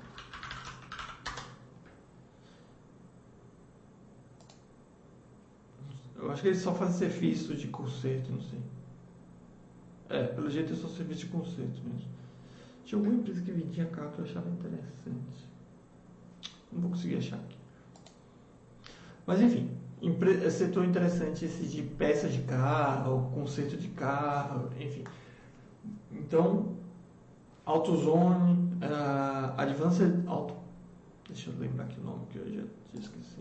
Eu 6.26 6.32
acho 6.32 6.42
que 6.42 6.48
eles 6.48 6.60
só 6.62 6.74
fazem 6.74 6.98
serviço 7.08 7.54
de 7.56 7.68
conserto, 7.68 8.32
não 8.32 8.42
sei. 8.42 8.60
É, 10.10 10.24
pelo 10.24 10.50
jeito 10.50 10.74
é 10.74 10.76
só 10.76 10.88
serviço 10.88 11.20
de 11.22 11.28
conserto 11.28 11.82
mesmo. 11.84 12.10
Tinha 12.84 12.98
alguma 13.00 13.16
empresa 13.16 13.42
que 13.44 13.52
vendia 13.52 13.86
carro 13.86 14.12
que 14.12 14.20
eu 14.20 14.26
achava 14.26 14.50
interessante. 14.50 15.48
Não 16.72 16.82
vou 16.82 16.90
conseguir 16.92 17.18
achar 17.18 17.36
aqui. 17.38 17.58
Mas 19.28 19.40
enfim, 19.40 19.70
empre- 20.02 20.50
setor 20.50 20.86
interessante 20.86 21.46
esse 21.46 21.64
de 21.68 21.84
peças 21.84 22.34
de 22.34 22.42
carro, 22.42 23.30
conceito 23.32 23.78
de 23.78 23.90
carro, 23.90 24.70
enfim. 24.80 25.04
Então, 26.12 26.76
AutoZone, 27.68 28.74
uh, 28.82 29.60
Advanced 29.60 30.28
Auto. 30.28 30.56
Deixa 31.28 31.52
eu 31.52 31.60
lembrar 31.60 31.86
aqui 31.86 32.00
o 32.00 32.04
nome 32.04 32.26
que 32.32 32.38
eu 32.40 32.52
já 32.52 32.64
esqueci. 33.00 33.40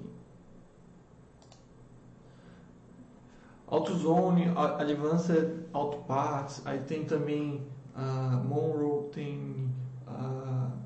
AutoZone, 3.68 4.52
Advanced 4.78 5.64
Auto 5.72 5.98
Parts, 6.06 6.62
aí 6.64 6.80
tem 6.80 7.04
também 7.04 7.62
a 7.94 8.40
uh, 8.40 8.44
Monroe, 8.44 9.10
tem 9.12 9.68
a 10.06 10.68
uh, 10.68 10.84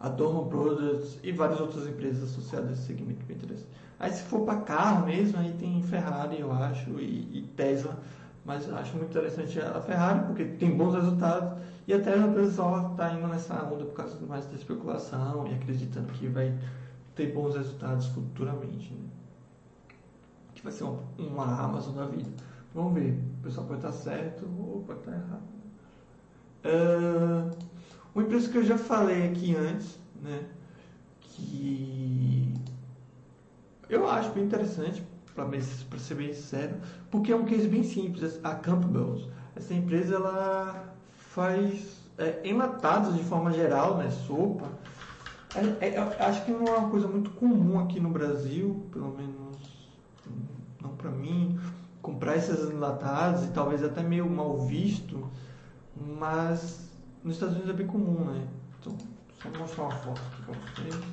Adorno 0.00 0.44
Brothers 0.44 1.18
e 1.22 1.32
várias 1.32 1.60
outras 1.60 1.86
empresas 1.86 2.30
associadas 2.30 2.70
a 2.70 2.72
esse 2.72 2.82
segmento 2.82 3.24
bem 3.26 3.36
interessante. 3.36 3.68
Aí 3.98 4.12
se 4.12 4.22
for 4.22 4.40
para 4.40 4.60
carro 4.60 5.06
mesmo, 5.06 5.38
aí 5.38 5.52
tem 5.58 5.82
Ferrari, 5.82 6.40
eu 6.40 6.52
acho, 6.52 6.90
e, 7.00 7.38
e 7.38 7.42
Tesla, 7.56 7.96
mas 8.44 8.70
acho 8.72 8.96
muito 8.96 9.10
interessante 9.10 9.58
a 9.60 9.80
Ferrari 9.80 10.20
porque 10.26 10.44
tem 10.44 10.76
bons 10.76 10.94
resultados 10.94 11.58
e 11.88 11.94
a 11.94 12.00
Tesla, 12.00 12.28
pessoal 12.32 12.92
está 12.92 13.12
indo 13.12 13.28
nessa 13.28 13.54
onda 13.64 13.84
por 13.84 13.94
causa 13.94 14.18
mais 14.26 14.44
da 14.46 14.54
especulação 14.54 15.46
e 15.46 15.54
acreditando 15.54 16.12
que 16.12 16.26
vai 16.26 16.52
ter 17.14 17.32
bons 17.32 17.54
resultados 17.54 18.06
futuramente. 18.06 18.92
Né? 18.92 19.08
Vai 20.66 20.72
ser 20.72 20.82
uma, 20.82 21.44
Amazon 21.44 21.94
da 21.94 22.06
vida. 22.06 22.28
Vamos 22.74 22.94
ver. 22.94 23.22
O 23.38 23.44
pessoal 23.44 23.68
pode 23.68 23.78
estar 23.78 23.92
certo 23.92 24.44
ou 24.58 24.82
pode 24.82 24.98
estar 24.98 25.12
errado. 25.12 25.42
Uh, 26.64 27.56
uma 28.12 28.24
empresa 28.24 28.50
que 28.50 28.58
eu 28.58 28.64
já 28.64 28.76
falei 28.76 29.28
aqui 29.28 29.54
antes, 29.54 29.96
né? 30.20 30.44
Que 31.20 32.52
eu 33.88 34.10
acho 34.10 34.32
bem 34.32 34.42
interessante, 34.42 35.06
para 35.36 35.48
ser 36.00 36.16
bem 36.16 36.34
sincero, 36.34 36.74
porque 37.12 37.30
é 37.30 37.36
um 37.36 37.44
case 37.44 37.68
bem 37.68 37.84
simples. 37.84 38.40
A 38.42 38.56
Campbell's, 38.56 39.28
essa 39.54 39.72
empresa 39.72 40.16
ela 40.16 40.92
faz 41.14 41.96
é, 42.18 42.40
enlatados 42.42 43.14
de 43.14 43.22
forma 43.22 43.52
geral, 43.52 43.98
né? 43.98 44.10
Sopa. 44.10 44.66
É, 45.80 45.90
é, 45.90 46.24
acho 46.24 46.44
que 46.44 46.50
não 46.50 46.66
é 46.66 46.76
uma 46.76 46.90
coisa 46.90 47.06
muito 47.06 47.30
comum 47.30 47.78
aqui 47.78 48.00
no 48.00 48.10
Brasil, 48.10 48.84
pelo 48.90 49.16
menos 49.16 49.45
para 51.06 51.10
mim, 51.10 51.58
comprar 52.02 52.36
esses 52.36 52.68
enlatados 52.68 53.44
e 53.44 53.48
talvez 53.48 53.82
até 53.84 54.02
meio 54.02 54.28
mal 54.28 54.58
visto, 54.66 55.30
mas 55.94 56.90
nos 57.22 57.34
Estados 57.34 57.54
Unidos 57.54 57.72
é 57.72 57.76
bem 57.76 57.86
comum, 57.86 58.24
né? 58.24 58.48
Então, 58.80 58.96
só 59.40 59.48
mostrar 59.56 59.84
uma 59.84 59.92
foto 59.92 60.20
aqui 60.20 60.42
para 60.42 60.54
vocês. 60.54 61.04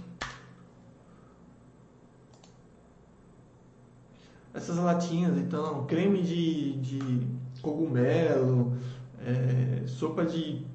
Essas 4.53 4.77
latinhas, 4.77 5.37
então, 5.37 5.85
creme 5.85 6.21
de, 6.21 6.73
de 6.79 7.27
cogumelo, 7.61 8.75
é, 9.19 9.85
sopa 9.87 10.25
de 10.25 10.65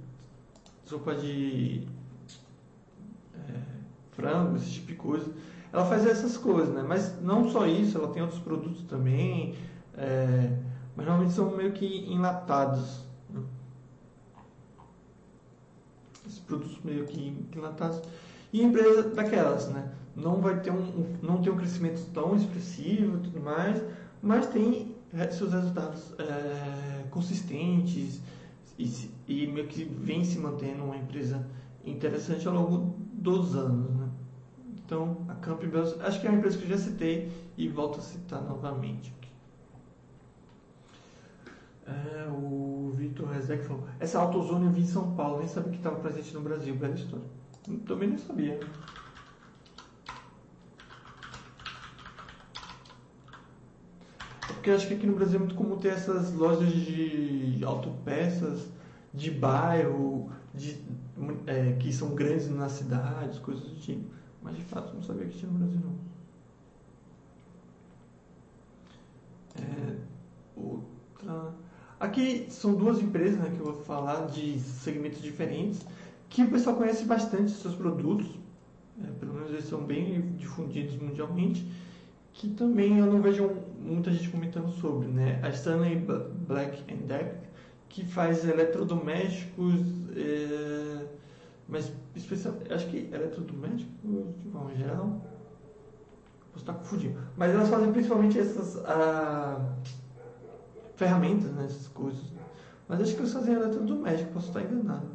sopa 0.85 1.14
de 1.14 1.87
é, 3.35 3.61
frango, 4.12 4.57
esse 4.57 4.71
tipo 4.71 4.87
de 4.87 4.95
coisa. 4.95 5.33
Ela 5.73 5.85
faz 5.85 6.07
essas 6.07 6.37
coisas, 6.37 6.75
né? 6.75 6.85
Mas 6.87 7.21
não 7.23 7.51
só 7.51 7.66
isso, 7.66 7.99
ela 7.99 8.09
tem 8.09 8.23
outros 8.23 8.41
produtos 8.41 8.83
também, 8.85 9.55
é, 9.97 10.57
mas 10.97 11.07
normalmente 11.07 11.35
são 11.35 11.55
meio 11.57 11.73
que 11.73 12.11
enlatados. 12.12 13.05
Né? 13.29 13.43
Esses 16.27 16.39
produtos 16.41 16.79
meio 16.83 17.05
que 17.07 17.37
enlatados. 17.55 18.01
E 18.53 18.62
empresa 18.62 19.03
daquelas, 19.11 19.69
né? 19.69 19.93
Não 20.16 20.41
vai 20.41 20.59
ter 20.61 20.71
um, 20.71 21.16
não 21.23 21.43
tem 21.43 21.53
um 21.53 21.57
crescimento 21.57 22.01
tão 22.12 22.35
expressivo 22.35 23.19
e 23.19 23.21
tudo 23.21 23.41
mais, 23.41 23.83
mas 24.23 24.47
tem 24.47 24.97
seus 25.31 25.53
resultados 25.53 26.14
é, 26.19 27.05
consistentes, 27.11 28.21
e, 28.79 29.11
e 29.27 29.47
meio 29.49 29.66
que 29.66 29.85
vem 29.85 30.25
se 30.25 30.39
mantendo 30.39 30.85
uma 30.85 30.97
empresa 30.97 31.45
interessante 31.85 32.47
ao 32.47 32.55
longo 32.55 32.95
dos 33.12 33.57
anos. 33.57 33.98
Então, 34.89 35.18
a 35.28 35.34
Campbell, 35.34 36.01
acho 36.01 36.18
que 36.18 36.26
é 36.26 36.30
uma 36.30 36.39
empresa 36.39 36.57
que 36.57 36.64
eu 36.64 36.70
já 36.70 36.78
citei 36.78 37.30
e 37.59 37.68
volto 37.68 37.99
a 37.99 38.01
citar 38.01 38.41
novamente. 38.41 39.12
É, 41.86 42.26
o 42.30 42.95
Vitor 42.97 43.28
Rezek 43.28 43.66
falou: 43.66 43.86
essa 44.01 44.18
AutoZone 44.18 44.64
eu 44.64 44.72
vi 44.72 44.80
em 44.80 44.86
São 44.86 45.14
Paulo, 45.14 45.41
nem 45.41 45.47
sabia 45.47 45.72
que 45.72 45.76
estava 45.76 45.97
presente 45.97 46.32
no 46.32 46.41
Brasil. 46.41 46.74
Bela 46.74 46.95
história. 46.95 47.26
Também 47.86 48.09
nem 48.09 48.16
sabia. 48.16 48.59
Porque 54.47 54.70
acho 54.70 54.89
que 54.89 54.95
aqui 54.95 55.07
no 55.07 55.16
Brasil 55.16 55.36
é 55.36 55.41
muito 55.41 55.55
comum 55.55 55.76
ter 55.76 55.89
essas 55.89 56.32
lojas 56.32 56.72
de 56.72 57.62
autopeças 57.62 58.70
de 59.12 59.30
bairro, 59.30 60.32
de, 60.55 60.82
é, 61.47 61.74
que 61.74 61.93
são 61.93 62.14
grandes 62.14 62.49
nas 62.49 62.72
cidades, 62.72 63.39
coisas 63.39 63.64
do 63.64 63.76
tipo. 63.76 64.18
Mas 64.43 64.57
de 64.57 64.64
fato 64.64 64.95
não 64.95 65.03
sabia 65.03 65.26
que 65.26 65.39
tinha 65.39 65.51
no 65.51 65.59
Brasil 65.59 65.80
não. 65.80 65.99
É, 69.62 69.97
outra. 70.57 71.55
Aqui 71.99 72.47
são 72.49 72.74
duas 72.74 73.01
empresas 73.01 73.39
né, 73.39 73.51
que 73.55 73.59
eu 73.61 73.72
vou 73.72 73.82
falar 73.84 74.26
de 74.26 74.61
segmentos 74.61 75.20
diferentes, 75.20 75.84
que 76.28 76.43
o 76.45 76.51
pessoal 76.51 76.76
conhece 76.76 77.05
bastante 77.05 77.51
seus 77.51 77.74
produtos, 77.74 78.28
é, 79.03 79.11
pelo 79.18 79.34
menos 79.34 79.51
eles 79.51 79.64
são 79.64 79.82
bem 79.84 80.32
difundidos 80.36 80.97
mundialmente 80.97 81.66
que 82.39 82.49
também 82.51 82.99
eu 82.99 83.07
não 83.07 83.20
vejo 83.20 83.51
muita 83.80 84.12
gente 84.12 84.28
comentando 84.28 84.70
sobre, 84.70 85.09
né? 85.09 85.41
A 85.43 85.49
Stanley 85.49 86.07
Black 86.47 86.82
Deck, 86.95 87.34
que 87.89 88.05
faz 88.05 88.49
eletrodomésticos, 88.49 89.80
é, 90.16 91.05
mas 91.69 91.93
especial, 92.16 92.55
acho 92.71 92.87
que 92.89 93.11
eletrodomésticos 93.12 93.91
de 94.43 94.51
forma 94.51 94.75
geral, 94.75 95.21
posso 96.51 96.64
estar 96.64 96.73
confundindo, 96.73 97.19
mas 97.37 97.53
elas 97.53 97.69
fazem 97.69 97.93
principalmente 97.93 98.39
essas 98.39 98.77
ah, 98.87 99.77
ferramentas, 100.97 101.53
né? 101.53 101.66
Essas 101.66 101.89
coisas. 101.89 102.25
Mas 102.89 103.03
acho 103.03 103.14
que 103.14 103.21
eles 103.21 103.33
fazem 103.35 103.55
eletrodoméstico, 103.55 104.33
posso 104.33 104.49
estar 104.49 104.62
enganado. 104.62 105.07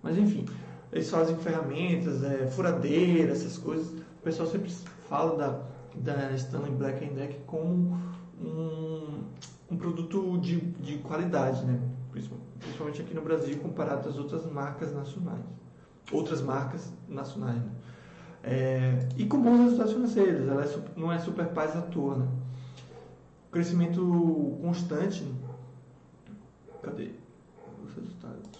Mas 0.00 0.16
enfim, 0.16 0.46
eles 0.92 1.10
fazem 1.10 1.36
ferramentas, 1.38 2.22
é, 2.22 2.46
furadeira, 2.46 3.32
essas 3.32 3.58
coisas. 3.58 3.90
O 3.90 4.22
pessoal 4.22 4.48
sempre 4.48 4.70
fala 5.08 5.36
da, 5.36 6.14
da 6.14 6.32
Stanley 6.36 6.70
Black 6.70 7.04
Deck 7.04 7.40
como 7.46 7.98
um, 8.40 9.24
um 9.68 9.76
produto 9.76 10.38
de, 10.38 10.60
de 10.60 10.98
qualidade, 10.98 11.64
né? 11.64 11.80
principalmente 12.12 12.49
aqui 13.00 13.14
no 13.14 13.22
Brasil, 13.22 13.58
comparado 13.58 14.08
às 14.08 14.16
outras 14.16 14.44
marcas 14.50 14.92
nacionais. 14.94 15.44
Outras 16.12 16.42
marcas 16.42 16.92
nacionais. 17.08 17.56
Né? 17.56 17.72
É, 18.42 19.08
e 19.16 19.26
com 19.26 19.40
bons 19.40 19.64
resultados 19.64 19.92
financeiros, 19.92 20.48
ela 20.48 20.64
é, 20.64 20.78
não 20.96 21.12
é 21.12 21.18
super 21.18 21.46
paz 21.48 21.76
à 21.76 21.82
toa. 21.82 22.16
Né? 22.16 22.28
Crescimento 23.50 24.58
constante. 24.62 25.24
Cadê 26.82 27.10
os 27.84 27.94
resultados? 27.94 28.50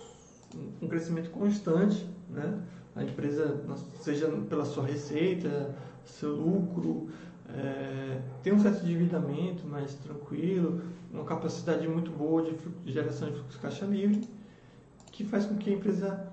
Um 0.82 0.88
crescimento 0.88 1.30
constante, 1.30 2.06
né? 2.28 2.60
A 2.94 3.04
empresa, 3.04 3.62
seja 4.00 4.28
pela 4.48 4.64
sua 4.64 4.84
receita, 4.84 5.74
seu 6.04 6.34
lucro, 6.34 7.08
é, 7.48 8.20
tem 8.42 8.52
um 8.52 8.58
certo 8.58 8.84
endividamento 8.84 9.66
mais 9.66 9.94
tranquilo, 9.94 10.82
uma 11.12 11.24
capacidade 11.24 11.86
muito 11.88 12.10
boa 12.10 12.42
de, 12.42 12.56
geração 12.92 13.28
de 13.28 13.34
fluxo 13.34 13.56
de 13.56 13.62
caixa 13.62 13.84
livre, 13.86 14.28
que 15.10 15.24
faz 15.24 15.46
com 15.46 15.56
que 15.56 15.70
a 15.70 15.72
empresa 15.74 16.30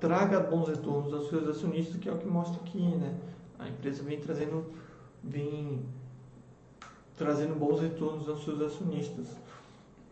traga 0.00 0.40
bons 0.40 0.68
retornos 0.68 1.12
aos 1.14 1.28
seus 1.28 1.48
acionistas, 1.48 1.96
que 1.96 2.08
é 2.08 2.12
o 2.12 2.18
que 2.18 2.26
mostra 2.26 2.60
aqui, 2.60 2.78
né? 2.78 3.16
A 3.58 3.68
empresa 3.68 4.02
vem 4.02 4.20
trazendo, 4.20 4.66
vem 5.22 5.80
trazendo 7.16 7.54
bons 7.54 7.80
retornos 7.80 8.28
aos 8.28 8.44
seus 8.44 8.60
acionistas 8.60 9.36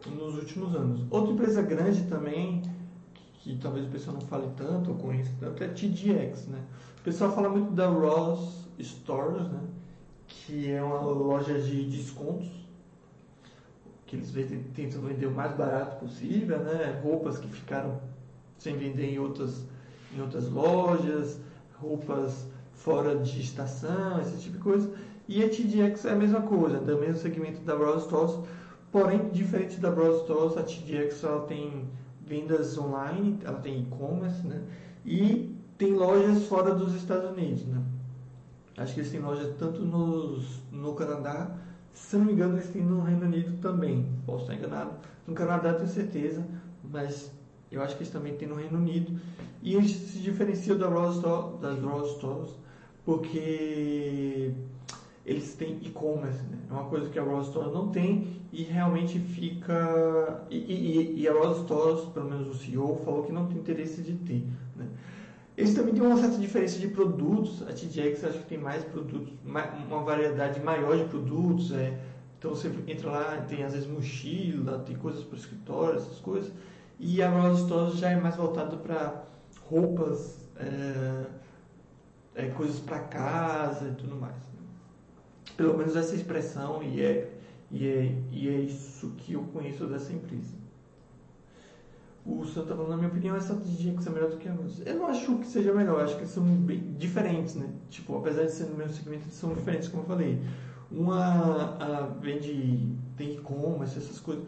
nos 0.06 0.36
últimos 0.36 0.74
anos. 0.74 1.04
Outra 1.10 1.32
empresa 1.32 1.62
grande 1.62 2.04
também, 2.04 2.62
que, 3.12 3.54
que 3.54 3.58
talvez 3.60 3.86
o 3.86 3.90
pessoal 3.90 4.16
não 4.16 4.26
fale 4.26 4.48
tanto 4.56 4.90
ou 4.90 4.96
conheça 4.96 5.32
tanto, 5.38 5.62
é 5.62 5.66
a 5.66 5.70
TDX, 5.70 6.46
né? 6.46 6.64
O 7.00 7.02
pessoal 7.04 7.32
fala 7.32 7.50
muito 7.50 7.72
da 7.72 7.88
Ross 7.88 8.64
Stores, 8.80 9.48
né? 9.48 9.60
que 10.26 10.70
é 10.70 10.82
uma 10.82 11.00
loja 11.00 11.60
de 11.60 11.84
descontos, 11.84 12.48
que 14.16 14.38
eles 14.38 14.64
tentam 14.74 15.00
vender 15.02 15.26
o 15.26 15.30
mais 15.30 15.52
barato 15.56 15.96
possível, 15.96 16.58
né? 16.58 17.00
roupas 17.02 17.38
que 17.38 17.48
ficaram 17.48 18.00
sem 18.58 18.76
vender 18.76 19.14
em 19.14 19.18
outras, 19.18 19.64
em 20.14 20.20
outras 20.20 20.48
lojas, 20.48 21.38
roupas 21.74 22.46
fora 22.72 23.16
de 23.16 23.40
estação, 23.40 24.20
esse 24.20 24.36
tipo 24.38 24.56
de 24.56 24.62
coisa. 24.62 24.90
E 25.26 25.42
a 25.42 25.48
TDX 25.48 26.04
é 26.04 26.12
a 26.12 26.16
mesma 26.16 26.42
coisa, 26.42 26.78
do 26.78 26.98
mesmo 26.98 27.16
segmento 27.16 27.60
da 27.60 27.74
Browse 27.74 28.04
Stores, 28.04 28.38
porém, 28.92 29.28
diferente 29.30 29.78
da 29.80 29.90
Browse 29.90 30.24
Stores, 30.24 30.56
a 30.56 30.62
TDX 30.62 31.24
ela 31.24 31.46
tem 31.46 31.88
vendas 32.26 32.76
online, 32.78 33.38
ela 33.44 33.58
tem 33.58 33.82
e-commerce, 33.82 34.46
né? 34.46 34.62
e 35.04 35.54
tem 35.76 35.92
lojas 35.92 36.44
fora 36.44 36.74
dos 36.74 36.94
Estados 36.94 37.30
Unidos. 37.30 37.64
Né? 37.66 37.82
Acho 38.76 38.94
que 38.94 39.00
eles 39.00 39.10
têm 39.10 39.20
loja 39.20 39.54
tanto 39.58 39.82
nos, 39.82 40.62
no 40.72 40.94
Canadá, 40.94 41.56
se 41.94 42.16
não 42.16 42.26
me 42.26 42.32
engano, 42.32 42.54
eles 42.56 42.68
têm 42.68 42.82
no 42.82 43.00
Reino 43.00 43.24
Unido 43.24 43.56
também. 43.62 44.06
Posso 44.26 44.42
estar 44.42 44.54
enganado. 44.54 44.92
No 45.26 45.34
Canadá 45.34 45.72
tenho 45.72 45.88
certeza, 45.88 46.44
mas 46.82 47.32
eu 47.70 47.82
acho 47.82 47.96
que 47.96 48.02
eles 48.02 48.12
também 48.12 48.34
têm 48.36 48.48
no 48.48 48.56
Reino 48.56 48.76
Unido. 48.76 49.18
E 49.62 49.74
eles 49.74 49.92
se 49.92 50.18
diferenciam 50.18 50.76
da 50.76 50.88
Rose 50.88 51.22
das 51.60 51.78
Rose 51.78 52.16
Stores 52.16 52.50
porque 53.04 54.52
eles 55.24 55.54
têm 55.54 55.78
e-commerce, 55.82 56.42
né? 56.44 56.58
é 56.68 56.72
uma 56.72 56.84
coisa 56.84 57.08
que 57.08 57.18
a 57.18 57.22
Rose 57.22 57.48
Store 57.48 57.70
não 57.72 57.88
tem 57.88 58.40
e 58.52 58.62
realmente 58.62 59.18
fica. 59.18 60.46
E, 60.50 60.56
e, 60.56 61.20
e, 61.22 61.28
a 61.28 61.32
Rose 61.32 61.62
Stores, 61.62 62.04
pelo 62.12 62.28
menos 62.28 62.48
o 62.48 62.54
CEO, 62.54 63.00
falou 63.04 63.24
que 63.24 63.32
não 63.32 63.46
tem 63.46 63.58
interesse 63.58 64.02
de 64.02 64.14
ter. 64.14 64.46
Né? 64.76 64.86
Eles 65.56 65.74
também 65.74 65.94
têm 65.94 66.02
uma 66.02 66.16
certa 66.16 66.38
diferença 66.38 66.78
de 66.78 66.88
produtos. 66.88 67.62
A 67.62 67.72
TJX 67.72 68.24
acho 68.24 68.38
que 68.38 68.46
tem 68.46 68.58
mais 68.58 68.82
produtos, 68.84 69.32
uma 69.44 70.02
variedade 70.02 70.60
maior 70.60 70.96
de 70.96 71.04
produtos. 71.04 71.72
É, 71.72 71.98
então 72.38 72.50
você 72.50 72.70
entra 72.86 73.10
lá, 73.10 73.44
tem 73.48 73.62
às 73.62 73.72
vezes 73.72 73.88
mochila, 73.88 74.80
tem 74.80 74.96
coisas 74.96 75.22
para 75.22 75.34
o 75.34 75.38
escritório, 75.38 75.96
essas 75.98 76.18
coisas. 76.18 76.52
E 76.98 77.22
a 77.22 77.30
Rose 77.30 77.62
Stores 77.62 77.98
já 77.98 78.10
é 78.10 78.16
mais 78.16 78.36
voltada 78.36 78.76
para 78.76 79.24
roupas. 79.68 80.44
É, 80.56 81.24
é, 82.34 82.46
coisas 82.48 82.80
para 82.80 82.98
casa 83.00 83.88
e 83.88 83.94
tudo 83.94 84.16
mais. 84.16 84.34
Pelo 85.56 85.76
menos 85.76 85.94
essa 85.94 86.14
expressão 86.14 86.82
e 86.82 87.00
é, 87.00 87.30
e, 87.70 87.86
é, 87.86 88.14
e 88.32 88.48
é 88.48 88.58
isso 88.60 89.12
que 89.18 89.34
eu 89.34 89.42
conheço 89.44 89.86
dessa 89.86 90.12
empresa. 90.12 90.63
O 92.26 92.42
Santa 92.46 92.68
tá 92.68 92.74
falando, 92.74 92.90
na 92.90 92.96
minha 92.96 93.08
opinião, 93.08 93.36
essa 93.36 93.54
DJX 93.54 94.06
é 94.06 94.10
melhor 94.10 94.30
do 94.30 94.38
que 94.38 94.48
a. 94.48 94.56
Eu 94.86 94.96
não 94.96 95.06
acho 95.08 95.36
que 95.36 95.46
seja 95.46 95.74
melhor, 95.74 96.02
acho 96.02 96.16
que 96.16 96.26
são 96.26 96.42
bem 96.42 96.80
diferentes, 96.96 97.54
né? 97.54 97.68
Tipo, 97.90 98.16
apesar 98.16 98.44
de 98.44 98.52
ser 98.52 98.64
no 98.64 98.76
mesmo 98.76 98.94
segmento, 98.94 99.24
eles 99.24 99.34
são 99.34 99.52
diferentes, 99.52 99.88
como 99.88 100.04
eu 100.04 100.06
falei. 100.06 100.40
Uma 100.90 101.76
a, 101.78 102.06
vende, 102.20 102.96
tem 103.16 103.34
e-commerce, 103.34 103.98
essas 103.98 104.20
coisas. 104.20 104.44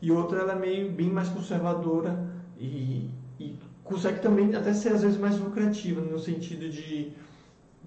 E 0.00 0.10
outra, 0.10 0.40
ela 0.40 0.52
é 0.52 0.58
meio 0.58 0.90
bem 0.90 1.10
mais 1.10 1.28
conservadora 1.28 2.18
e, 2.56 3.10
e 3.38 3.58
consegue 3.84 4.20
também 4.20 4.54
até 4.54 4.72
ser 4.72 4.94
às 4.94 5.02
vezes 5.02 5.18
mais 5.18 5.38
lucrativa, 5.38 6.00
no 6.00 6.18
sentido 6.18 6.70
de 6.70 7.12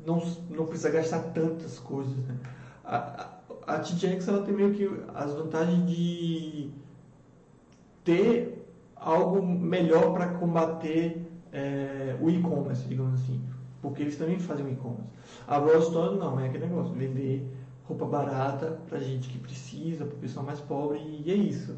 não, 0.06 0.22
não 0.52 0.68
precisa 0.68 0.92
gastar 0.92 1.20
tantas 1.32 1.80
coisas. 1.80 2.16
Né? 2.16 2.36
A, 2.84 3.30
a, 3.66 3.76
a 3.76 3.80
TJX 3.80 4.28
ela 4.28 4.44
tem 4.44 4.54
meio 4.54 4.74
que 4.74 4.88
as 5.16 5.34
vantagens 5.34 5.90
de 5.90 6.70
ter 8.04 8.61
algo 9.02 9.42
melhor 9.42 10.14
para 10.14 10.28
combater 10.28 11.28
é, 11.52 12.16
o 12.22 12.30
e-commerce, 12.30 12.88
digamos 12.88 13.20
assim. 13.22 13.42
Porque 13.82 14.04
eles 14.04 14.16
também 14.16 14.40
fazem 14.40 14.66
o 14.66 14.70
e-commerce. 14.70 15.10
A 15.48 15.58
Raw 15.58 15.80
Store 15.80 16.18
não, 16.18 16.40
é 16.40 16.48
aquele 16.48 16.68
negócio, 16.68 16.94
vender 16.94 17.52
roupa 17.84 18.06
barata 18.06 18.80
para 18.88 19.00
gente 19.00 19.28
que 19.28 19.40
precisa, 19.40 20.06
para 20.06 20.16
o 20.16 20.20
pessoal 20.20 20.46
mais 20.46 20.60
pobre, 20.60 21.00
e 21.00 21.32
é 21.32 21.36
isso. 21.36 21.78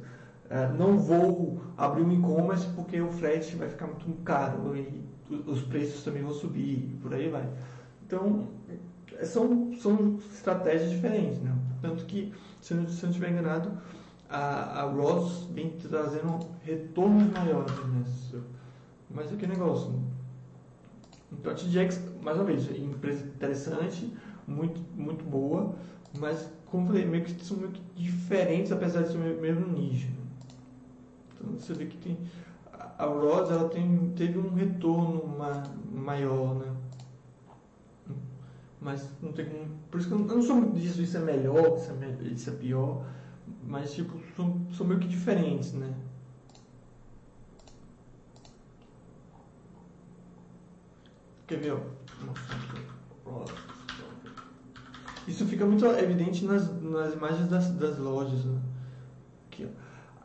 É, 0.50 0.68
não 0.68 1.00
vou 1.00 1.62
abrir 1.78 2.04
um 2.04 2.12
e-commerce 2.12 2.68
porque 2.76 3.00
o 3.02 3.10
frete 3.10 3.56
vai 3.56 3.70
ficar 3.70 3.88
muito 3.88 4.12
caro 4.24 4.76
e 4.76 5.02
os 5.48 5.62
preços 5.62 6.04
também 6.04 6.22
vão 6.22 6.34
subir, 6.34 6.98
por 7.02 7.14
aí 7.14 7.30
vai. 7.30 7.48
Então, 8.06 8.48
são, 9.24 9.74
são 9.80 10.20
estratégias 10.34 10.92
diferentes, 10.92 11.40
né? 11.42 11.56
Tanto 11.82 12.06
que, 12.06 12.34
se 12.62 12.74
eu 12.74 12.78
não 12.78 12.86
estiver 12.86 13.32
enganado, 13.32 13.72
a, 14.34 14.82
a 14.82 14.84
Ross 14.84 15.48
vem 15.52 15.70
trazendo 15.70 16.40
retornos 16.64 17.32
maiores, 17.32 17.72
né? 17.86 18.42
Mas 19.12 19.32
é 19.32 19.36
que 19.36 19.46
negócio. 19.46 19.94
Então, 21.32 21.52
a 21.52 21.56
TJX, 21.56 22.02
mais 22.24 22.38
uma 22.38 22.46
vez, 22.46 22.68
é 22.70 22.78
empresa 22.78 23.26
interessante, 23.26 24.12
muito, 24.48 24.82
muito 24.96 25.24
boa, 25.24 25.76
mas, 26.18 26.50
como 26.66 26.84
eu 26.84 26.88
falei, 26.88 27.06
meio 27.06 27.24
que 27.24 27.46
são 27.46 27.58
muito 27.58 27.80
diferentes, 27.96 28.72
apesar 28.72 29.04
de 29.04 29.10
ser 29.10 29.18
o 29.18 29.42
mesmo 29.42 29.68
nicho. 29.68 30.08
Né? 30.08 30.18
Então, 31.36 31.54
você 31.54 31.74
vê 31.74 31.86
que 31.86 31.98
tem... 31.98 32.18
A 32.98 33.06
Ross, 33.06 33.52
ela 33.52 33.70
tem, 33.70 34.14
teve 34.16 34.40
um 34.40 34.54
retorno 34.54 35.28
ma, 35.28 35.64
maior, 35.92 36.56
né? 36.56 36.74
mas 38.80 39.08
não 39.22 39.32
tem 39.32 39.46
como. 39.46 39.66
Por 39.90 40.00
isso 40.00 40.10
que 40.10 40.14
eu 40.14 40.20
não, 40.20 40.28
eu 40.28 40.36
não 40.36 40.42
sou 40.44 40.56
muito 40.58 40.80
disso, 40.80 41.02
isso 41.02 41.18
é 41.18 41.22
melhor, 41.22 41.78
isso 41.78 41.92
é, 41.92 42.28
isso 42.28 42.50
é 42.50 42.54
pior, 42.54 43.06
mas 43.66 43.94
tipo, 43.94 44.20
são, 44.36 44.68
são 44.74 44.86
meio 44.86 45.00
que 45.00 45.08
diferentes, 45.08 45.74
né? 45.74 45.94
Quer 51.48 51.60
ver, 51.60 51.74
ó? 51.74 52.04
Isso 55.28 55.46
fica 55.46 55.66
muito 55.66 55.86
evidente 55.86 56.44
nas, 56.46 56.70
nas 56.82 57.14
imagens 57.14 57.48
das, 57.50 57.72
das 57.72 57.98
lojas, 57.98 58.44
né? 58.46 58.62
Aqui, 59.48 59.66
ó. 59.66 59.84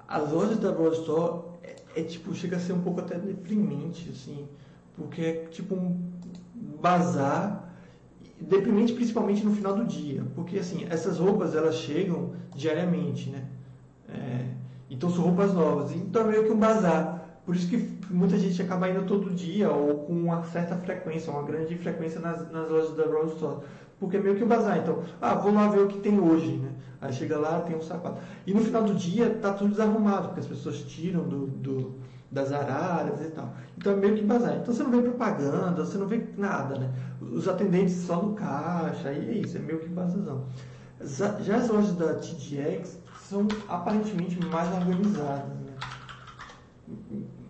As 0.08 0.32
lojas 0.32 0.58
da 0.58 0.72
Broad 0.72 0.96
Store 0.96 1.44
é, 1.62 1.76
é, 1.96 2.02
tipo, 2.02 2.34
chega 2.34 2.56
a 2.56 2.60
ser 2.60 2.72
um 2.72 2.80
pouco 2.80 3.00
até 3.00 3.18
deprimente, 3.18 4.08
assim, 4.10 4.48
porque 4.96 5.20
é 5.20 5.44
tipo 5.46 5.74
um 5.74 6.10
bazar 6.80 7.67
deprimente 8.40 8.92
principalmente 8.92 9.44
no 9.44 9.54
final 9.54 9.74
do 9.74 9.84
dia, 9.84 10.22
porque 10.34 10.58
assim, 10.58 10.86
essas 10.88 11.18
roupas 11.18 11.54
elas 11.54 11.76
chegam 11.76 12.32
diariamente, 12.54 13.30
né? 13.30 13.44
É, 14.08 14.44
então 14.90 15.10
são 15.10 15.24
roupas 15.24 15.52
novas, 15.52 15.92
então 15.92 16.22
é 16.22 16.30
meio 16.30 16.44
que 16.44 16.52
um 16.52 16.58
bazar. 16.58 17.18
Por 17.44 17.56
isso 17.56 17.68
que 17.68 17.78
muita 18.10 18.38
gente 18.38 18.60
acaba 18.60 18.88
indo 18.88 19.06
todo 19.06 19.30
dia 19.30 19.70
ou 19.70 20.04
com 20.04 20.12
uma 20.12 20.42
certa 20.44 20.76
frequência, 20.76 21.32
uma 21.32 21.42
grande 21.42 21.74
frequência 21.76 22.20
nas, 22.20 22.50
nas 22.52 22.70
lojas 22.70 22.94
da 22.94 23.06
Brown 23.06 23.26
Store. 23.26 23.60
Porque 23.98 24.16
é 24.16 24.20
meio 24.20 24.36
que 24.36 24.44
um 24.44 24.48
bazar. 24.48 24.78
Então, 24.78 25.02
ah, 25.20 25.34
vou 25.34 25.52
lá 25.52 25.66
ver 25.68 25.80
o 25.80 25.88
que 25.88 25.98
tem 25.98 26.20
hoje, 26.20 26.52
né? 26.52 26.70
Aí 27.00 27.12
chega 27.12 27.38
lá, 27.38 27.60
tem 27.60 27.76
um 27.76 27.82
sapato. 27.82 28.20
E 28.46 28.52
no 28.52 28.60
final 28.60 28.84
do 28.84 28.94
dia 28.94 29.30
tá 29.40 29.52
tudo 29.52 29.70
desarrumado, 29.70 30.28
porque 30.28 30.40
as 30.40 30.46
pessoas 30.46 30.82
tiram 30.82 31.22
do, 31.22 31.46
do 31.46 31.94
das 32.30 32.52
araras 32.52 33.20
e 33.22 33.30
tal. 33.30 33.54
Então 33.76 33.92
é 33.92 33.96
meio 33.96 34.16
que 34.16 34.24
bazar. 34.24 34.56
Então 34.56 34.74
você 34.74 34.82
não 34.82 34.90
vê 34.90 35.02
propaganda, 35.02 35.84
você 35.84 35.96
não 35.96 36.06
vê 36.06 36.26
nada, 36.36 36.78
né? 36.78 36.92
Os 37.20 37.48
atendentes 37.48 37.94
só 37.94 38.22
no 38.22 38.34
caixa, 38.34 39.12
e 39.12 39.28
é 39.28 39.32
isso, 39.38 39.56
é 39.56 39.60
meio 39.60 39.78
que 39.78 39.88
bazarzão. 39.88 40.44
Já 41.00 41.56
as 41.56 41.68
lojas 41.68 41.94
da 41.94 42.14
TDX 42.14 42.98
são 43.28 43.46
aparentemente 43.68 44.38
mais 44.46 44.72
organizadas, 44.74 45.48
né? 45.48 45.72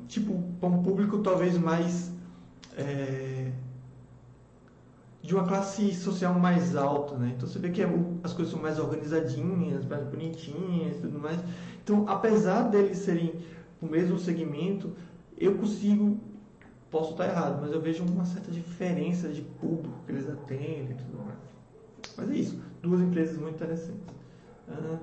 Tipo, 0.06 0.42
para 0.60 0.68
um 0.68 0.82
público 0.82 1.18
talvez 1.18 1.56
mais. 1.58 2.12
É, 2.76 3.50
de 5.20 5.34
uma 5.34 5.44
classe 5.44 5.92
social 5.94 6.38
mais 6.38 6.76
alta, 6.76 7.16
né? 7.16 7.34
Então 7.36 7.46
você 7.46 7.58
vê 7.58 7.70
que 7.70 7.82
é 7.82 7.88
as 8.22 8.32
coisas 8.32 8.52
são 8.52 8.62
mais 8.62 8.78
organizadinhas, 8.78 9.84
mais 9.84 10.04
bonitinhas 10.04 10.96
e 10.96 11.00
tudo 11.00 11.18
mais. 11.18 11.38
Então, 11.82 12.04
apesar 12.08 12.62
deles 12.62 12.98
serem 12.98 13.34
o 13.80 13.86
mesmo 13.86 14.18
segmento, 14.18 14.92
eu 15.36 15.56
consigo, 15.56 16.18
posso 16.90 17.12
estar 17.12 17.26
errado, 17.26 17.60
mas 17.60 17.72
eu 17.72 17.80
vejo 17.80 18.04
uma 18.04 18.24
certa 18.24 18.50
diferença 18.50 19.28
de 19.28 19.42
público 19.42 19.94
que 20.04 20.12
eles 20.12 20.28
atendem 20.28 20.90
e 20.90 20.94
tudo 20.94 21.24
mais. 21.24 21.38
Mas 22.16 22.30
é 22.30 22.34
isso, 22.34 22.60
duas 22.82 23.00
empresas 23.00 23.38
muito 23.38 23.54
interessantes. 23.54 24.02
Ah, 24.68 24.98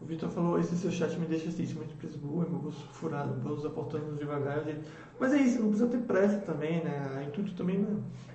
o 0.00 0.04
Vitor 0.04 0.30
falou, 0.30 0.58
esse 0.58 0.76
seu 0.76 0.90
chat 0.90 1.18
me 1.18 1.26
deixa 1.26 1.50
triste, 1.50 1.74
uma 1.74 1.84
empresa 1.84 2.16
boa, 2.18 2.46
meu 2.48 2.60
bolso 2.60 2.86
furado, 2.92 3.34
vamos 3.42 3.66
aportando 3.66 4.16
devagar. 4.16 4.64
Mas 5.18 5.32
é 5.32 5.38
isso, 5.38 5.60
não 5.60 5.68
precisa 5.68 5.88
ter 5.88 5.98
pressa 5.98 6.38
também, 6.38 6.82
né? 6.84 7.18
O 7.18 7.28
intuito 7.28 7.54
também 7.54 7.78
não 7.78 7.98
é 7.98 8.28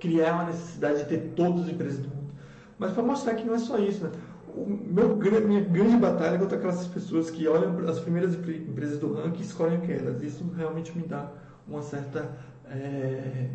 criar 0.00 0.32
uma 0.32 0.44
necessidade 0.44 1.00
de 1.00 1.04
ter 1.04 1.32
todas 1.36 1.64
as 1.64 1.68
empresas 1.68 2.00
do 2.00 2.08
mundo. 2.08 2.32
Mas 2.78 2.92
para 2.92 3.02
mostrar 3.02 3.34
que 3.34 3.44
não 3.44 3.54
é 3.54 3.58
só 3.58 3.78
isso, 3.78 4.04
né? 4.04 4.10
O 4.54 4.66
meu, 4.68 5.16
minha 5.16 5.60
grande 5.60 5.96
batalha 5.96 6.36
é 6.36 6.38
contra 6.38 6.56
aquelas 6.56 6.86
pessoas 6.86 7.30
que 7.30 7.46
olham 7.48 7.88
as 7.88 7.98
primeiras 8.00 8.34
empresas 8.34 8.98
do 8.98 9.14
ranking 9.14 9.40
e 9.40 9.44
escolhem 9.44 9.78
aquelas. 9.78 10.22
Isso 10.22 10.44
realmente 10.56 10.96
me 10.96 11.06
dá 11.06 11.30
uma 11.66 11.82
certa 11.82 12.36
é, 12.66 13.50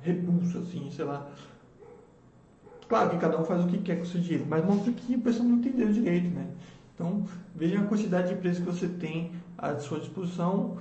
repulsa, 0.00 0.58
assim, 0.58 0.90
sei 0.90 1.04
lá. 1.04 1.30
Claro 2.88 3.10
que 3.10 3.18
cada 3.18 3.40
um 3.40 3.44
faz 3.44 3.64
o 3.64 3.68
que 3.68 3.78
quer 3.78 3.96
com 3.96 4.02
o 4.02 4.06
seu 4.06 4.20
dinheiro, 4.20 4.46
mas 4.48 4.64
mostra 4.64 4.92
que 4.92 5.14
a 5.14 5.18
pessoa 5.18 5.48
não 5.48 5.56
entendeu 5.56 5.92
direito, 5.92 6.28
né? 6.30 6.48
Então, 6.94 7.24
veja 7.54 7.80
a 7.80 7.86
quantidade 7.86 8.28
de 8.28 8.34
empresas 8.34 8.58
que 8.58 8.66
você 8.66 8.88
tem 8.88 9.32
à 9.56 9.78
sua 9.78 10.00
disposição 10.00 10.76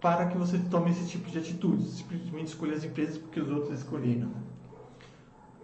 para 0.00 0.26
que 0.26 0.36
você 0.36 0.58
tome 0.70 0.90
esse 0.90 1.08
tipo 1.08 1.30
de 1.30 1.38
atitude. 1.38 1.84
Simplesmente 1.84 2.48
escolher 2.48 2.74
as 2.74 2.84
empresas 2.84 3.16
porque 3.18 3.40
os 3.40 3.50
outros 3.50 3.78
escolheram. 3.78 4.30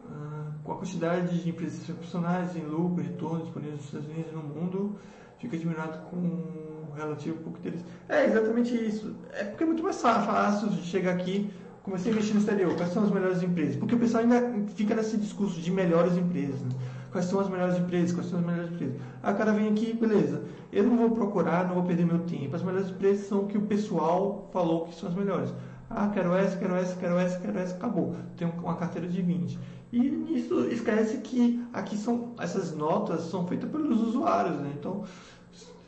Né? 0.08 0.38
com 0.68 0.74
a 0.74 0.76
quantidade 0.76 1.42
de 1.42 1.48
empresas 1.48 1.82
profissionais 1.84 2.54
em 2.54 2.60
lucro, 2.60 3.02
retorno 3.02 3.42
disponíveis 3.42 3.76
nos 3.76 3.86
Estados 3.86 4.06
Unidos 4.06 4.30
e 4.30 4.34
no 4.34 4.42
mundo, 4.42 4.96
fica 5.38 5.56
diminuído 5.56 5.98
com 6.10 6.16
um 6.16 6.92
relativo 6.94 7.38
pouco 7.38 7.58
interesse. 7.58 7.84
É 8.06 8.26
exatamente 8.26 8.74
isso. 8.74 9.16
É 9.32 9.44
porque 9.44 9.64
é 9.64 9.66
muito 9.66 9.82
mais 9.82 10.00
fácil 10.00 10.68
de 10.68 10.82
chegar 10.82 11.12
aqui, 11.12 11.50
comecei 11.82 12.12
a 12.12 12.14
investir 12.14 12.34
no 12.34 12.40
exterior, 12.40 12.76
quais 12.76 12.92
são 12.92 13.02
as 13.02 13.10
melhores 13.10 13.42
empresas? 13.42 13.76
Porque 13.76 13.94
o 13.94 13.98
pessoal 13.98 14.24
ainda 14.24 14.68
fica 14.74 14.94
nesse 14.94 15.16
discurso 15.16 15.58
de 15.58 15.70
melhores 15.70 16.18
empresas. 16.18 16.60
Né? 16.60 16.70
Quais 17.10 17.24
são 17.24 17.40
as 17.40 17.48
melhores 17.48 17.78
empresas? 17.78 18.12
Quais 18.12 18.28
são 18.28 18.38
as 18.38 18.44
melhores 18.44 18.70
empresas? 18.70 18.96
O 19.22 19.34
cara 19.34 19.52
vem 19.52 19.68
aqui, 19.68 19.94
beleza. 19.94 20.42
Eu 20.70 20.84
não 20.84 20.98
vou 20.98 21.12
procurar, 21.12 21.66
não 21.66 21.76
vou 21.76 21.84
perder 21.84 22.04
meu 22.04 22.18
tempo. 22.18 22.54
As 22.54 22.62
melhores 22.62 22.90
empresas 22.90 23.26
são 23.26 23.40
o 23.40 23.46
que 23.46 23.56
o 23.56 23.62
pessoal 23.62 24.50
falou 24.52 24.84
que 24.86 24.94
são 24.94 25.08
as 25.08 25.14
melhores. 25.14 25.54
Ah, 25.88 26.10
quero 26.12 26.34
essa, 26.34 26.54
quero 26.58 26.74
essa, 26.74 26.94
quero 26.96 27.18
essa, 27.18 27.40
quero 27.40 27.58
essa, 27.58 27.74
acabou. 27.74 28.14
Tem 28.36 28.46
uma 28.46 28.76
carteira 28.76 29.08
de 29.08 29.22
20. 29.22 29.58
E 29.92 29.98
nisso 29.98 30.66
esquece 30.70 31.18
que 31.18 31.64
aqui 31.72 31.96
são 31.96 32.34
essas 32.38 32.74
notas 32.74 33.22
são 33.22 33.46
feitas 33.46 33.70
pelos 33.70 34.00
usuários, 34.02 34.60
né? 34.60 34.72
Então, 34.78 35.04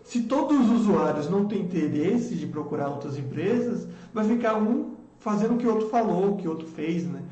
se 0.04 0.22
todos 0.22 0.58
os 0.58 0.80
usuários 0.82 1.28
não 1.28 1.46
têm 1.46 1.60
interesse 1.60 2.34
de 2.34 2.46
procurar 2.46 2.88
outras 2.88 3.18
empresas, 3.18 3.86
vai 4.12 4.24
ficar 4.24 4.56
um 4.56 4.96
fazendo 5.18 5.54
o 5.54 5.58
que 5.58 5.66
o 5.66 5.70
outro 5.70 5.88
falou, 5.88 6.32
o 6.32 6.36
que 6.36 6.48
o 6.48 6.50
outro 6.50 6.66
fez, 6.66 7.06
né? 7.06 7.22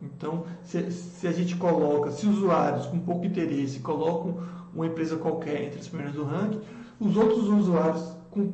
Então, 0.00 0.44
se, 0.62 0.92
se 0.92 1.26
a 1.26 1.32
gente 1.32 1.56
coloca, 1.56 2.10
se 2.10 2.26
usuários 2.26 2.86
com 2.86 3.00
pouco 3.00 3.24
interesse 3.24 3.80
colocam 3.80 4.38
uma 4.72 4.86
empresa 4.86 5.16
qualquer 5.16 5.64
entre 5.64 5.80
as 5.80 5.88
primeiras 5.88 6.14
do 6.14 6.24
ranking, 6.24 6.60
os 7.00 7.16
outros 7.16 7.48
usuários 7.48 8.16
com, 8.30 8.52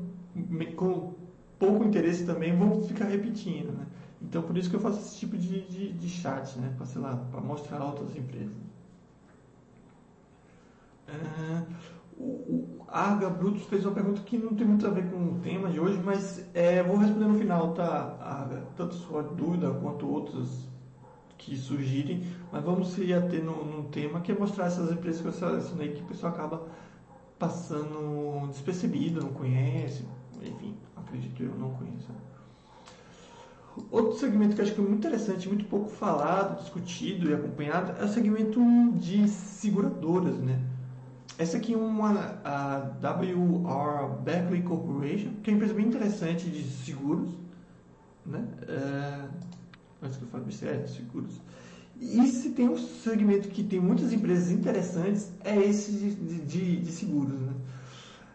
com 0.77 1.13
pouco 1.59 1.85
interesse 1.85 2.25
também 2.25 2.57
vão 2.57 2.83
ficar 2.83 3.07
repetindo, 3.07 3.73
né? 3.73 3.87
Então, 4.25 4.43
por 4.43 4.57
isso 4.57 4.71
que 4.71 4.77
eu 4.77 4.81
faço 4.81 5.01
esse 5.01 5.19
tipo 5.19 5.37
de, 5.37 5.61
de, 5.69 5.93
de 5.93 6.09
chat, 6.09 6.59
né? 6.59 6.73
Para, 6.77 6.87
sei 6.87 7.01
lá, 7.01 7.17
para 7.31 7.41
mostrar 7.41 7.85
outras 7.85 8.17
empresas. 8.17 8.57
É, 11.07 11.67
o, 12.17 12.23
o 12.23 12.85
Arga 12.89 13.29
Brutus 13.29 13.65
fez 13.65 13.85
uma 13.85 13.95
pergunta 13.95 14.23
que 14.23 14.39
não 14.39 14.55
tem 14.55 14.67
muito 14.67 14.87
a 14.87 14.91
ver 14.91 15.11
com 15.11 15.35
o 15.35 15.41
tema 15.41 15.69
de 15.71 15.79
hoje, 15.79 16.01
mas 16.03 16.45
é, 16.55 16.83
vou 16.83 16.97
responder 16.97 17.27
no 17.27 17.39
final, 17.39 17.75
tá, 17.75 18.17
Arga? 18.21 18.67
Tanto 18.77 18.95
sua 18.95 19.23
dúvida 19.23 19.71
quanto 19.73 20.09
outras 20.09 20.67
que 21.37 21.57
surgirem, 21.57 22.25
mas 22.51 22.65
vamos 22.65 22.89
se 22.95 23.13
ater 23.13 23.45
num, 23.45 23.65
num 23.65 23.83
tema 23.91 24.21
que 24.23 24.33
é 24.33 24.35
mostrar 24.35 24.67
essas 24.67 24.91
empresas 24.91 25.21
que 25.21 25.29
eu 25.29 25.33
selecionei 25.33 25.93
que 25.93 26.03
o 26.03 26.07
pessoal 26.07 26.33
acaba 26.33 26.67
passando 27.39 28.49
despercebido, 28.49 29.21
não 29.21 29.33
conhece, 29.35 30.07
enfim, 30.43 30.75
acredito 30.97 31.43
eu, 31.43 31.55
não 31.57 31.71
conheço. 31.75 32.09
Outro 33.91 34.19
segmento 34.19 34.55
que 34.55 34.61
eu 34.61 34.65
acho 34.65 34.75
que 34.75 34.81
é 34.81 34.85
muito 34.85 34.99
interessante, 34.99 35.49
muito 35.49 35.65
pouco 35.65 35.89
falado, 35.89 36.61
discutido 36.61 37.29
e 37.29 37.35
acompanhado 37.35 38.01
é 38.01 38.05
o 38.05 38.09
segmento 38.09 38.61
de 38.97 39.29
seguradoras, 39.29 40.39
né? 40.39 40.61
Essa 41.37 41.57
aqui 41.57 41.75
é 41.75 41.77
uma 41.77 42.39
a 42.45 42.93
WR 43.03 44.23
Beckley 44.23 44.63
Corporation, 44.63 45.31
que 45.43 45.51
é 45.51 45.53
uma 45.53 45.57
empresa 45.57 45.75
bem 45.75 45.87
interessante 45.87 46.49
de 46.49 46.63
seguros, 46.63 47.31
né? 48.25 48.47
É, 48.69 49.29
antes 50.03 50.19
que 50.19 50.23
eu 50.23 50.29
fale 50.29 50.45
besteira, 50.45 50.87
seguros. 50.87 51.41
E 52.01 52.27
se 52.29 52.51
tem 52.51 52.69
um 52.69 52.77
segmento 52.77 53.49
que 53.49 53.65
tem 53.65 53.81
muitas 53.81 54.13
empresas 54.13 54.53
interessantes, 54.53 55.33
é 55.45 55.57
esse 55.57 55.91
de, 55.91 56.15
de, 56.15 56.77
de 56.81 56.93
seguros, 56.93 57.41
né? 57.41 57.53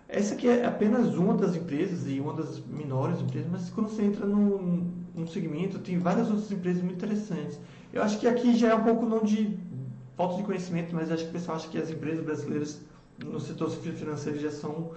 Essa 0.09 0.33
aqui 0.33 0.47
é 0.49 0.65
apenas 0.65 1.15
uma 1.15 1.35
das 1.35 1.55
empresas 1.55 2.07
e 2.07 2.19
uma 2.19 2.33
das 2.33 2.59
menores 2.65 3.21
empresas, 3.21 3.47
mas 3.49 3.69
quando 3.69 3.89
você 3.89 4.03
entra 4.03 4.25
num, 4.25 4.91
num 5.15 5.27
segmento, 5.27 5.79
tem 5.79 5.97
várias 5.97 6.29
outras 6.29 6.51
empresas 6.51 6.81
muito 6.81 6.95
interessantes. 6.95 7.59
Eu 7.91 8.03
acho 8.03 8.19
que 8.19 8.27
aqui 8.27 8.55
já 8.55 8.69
é 8.69 8.75
um 8.75 8.83
pouco 8.83 9.05
não 9.05 9.23
de 9.23 9.57
falta 10.15 10.37
de 10.37 10.43
conhecimento, 10.43 10.95
mas 10.95 11.11
acho 11.11 11.23
que 11.23 11.29
o 11.29 11.33
pessoal 11.33 11.57
acha 11.57 11.67
que 11.69 11.77
as 11.77 11.89
empresas 11.89 12.23
brasileiras 12.23 12.81
no 13.23 13.39
setor 13.39 13.69
financeiro 13.69 14.39
já 14.39 14.51
são 14.51 14.91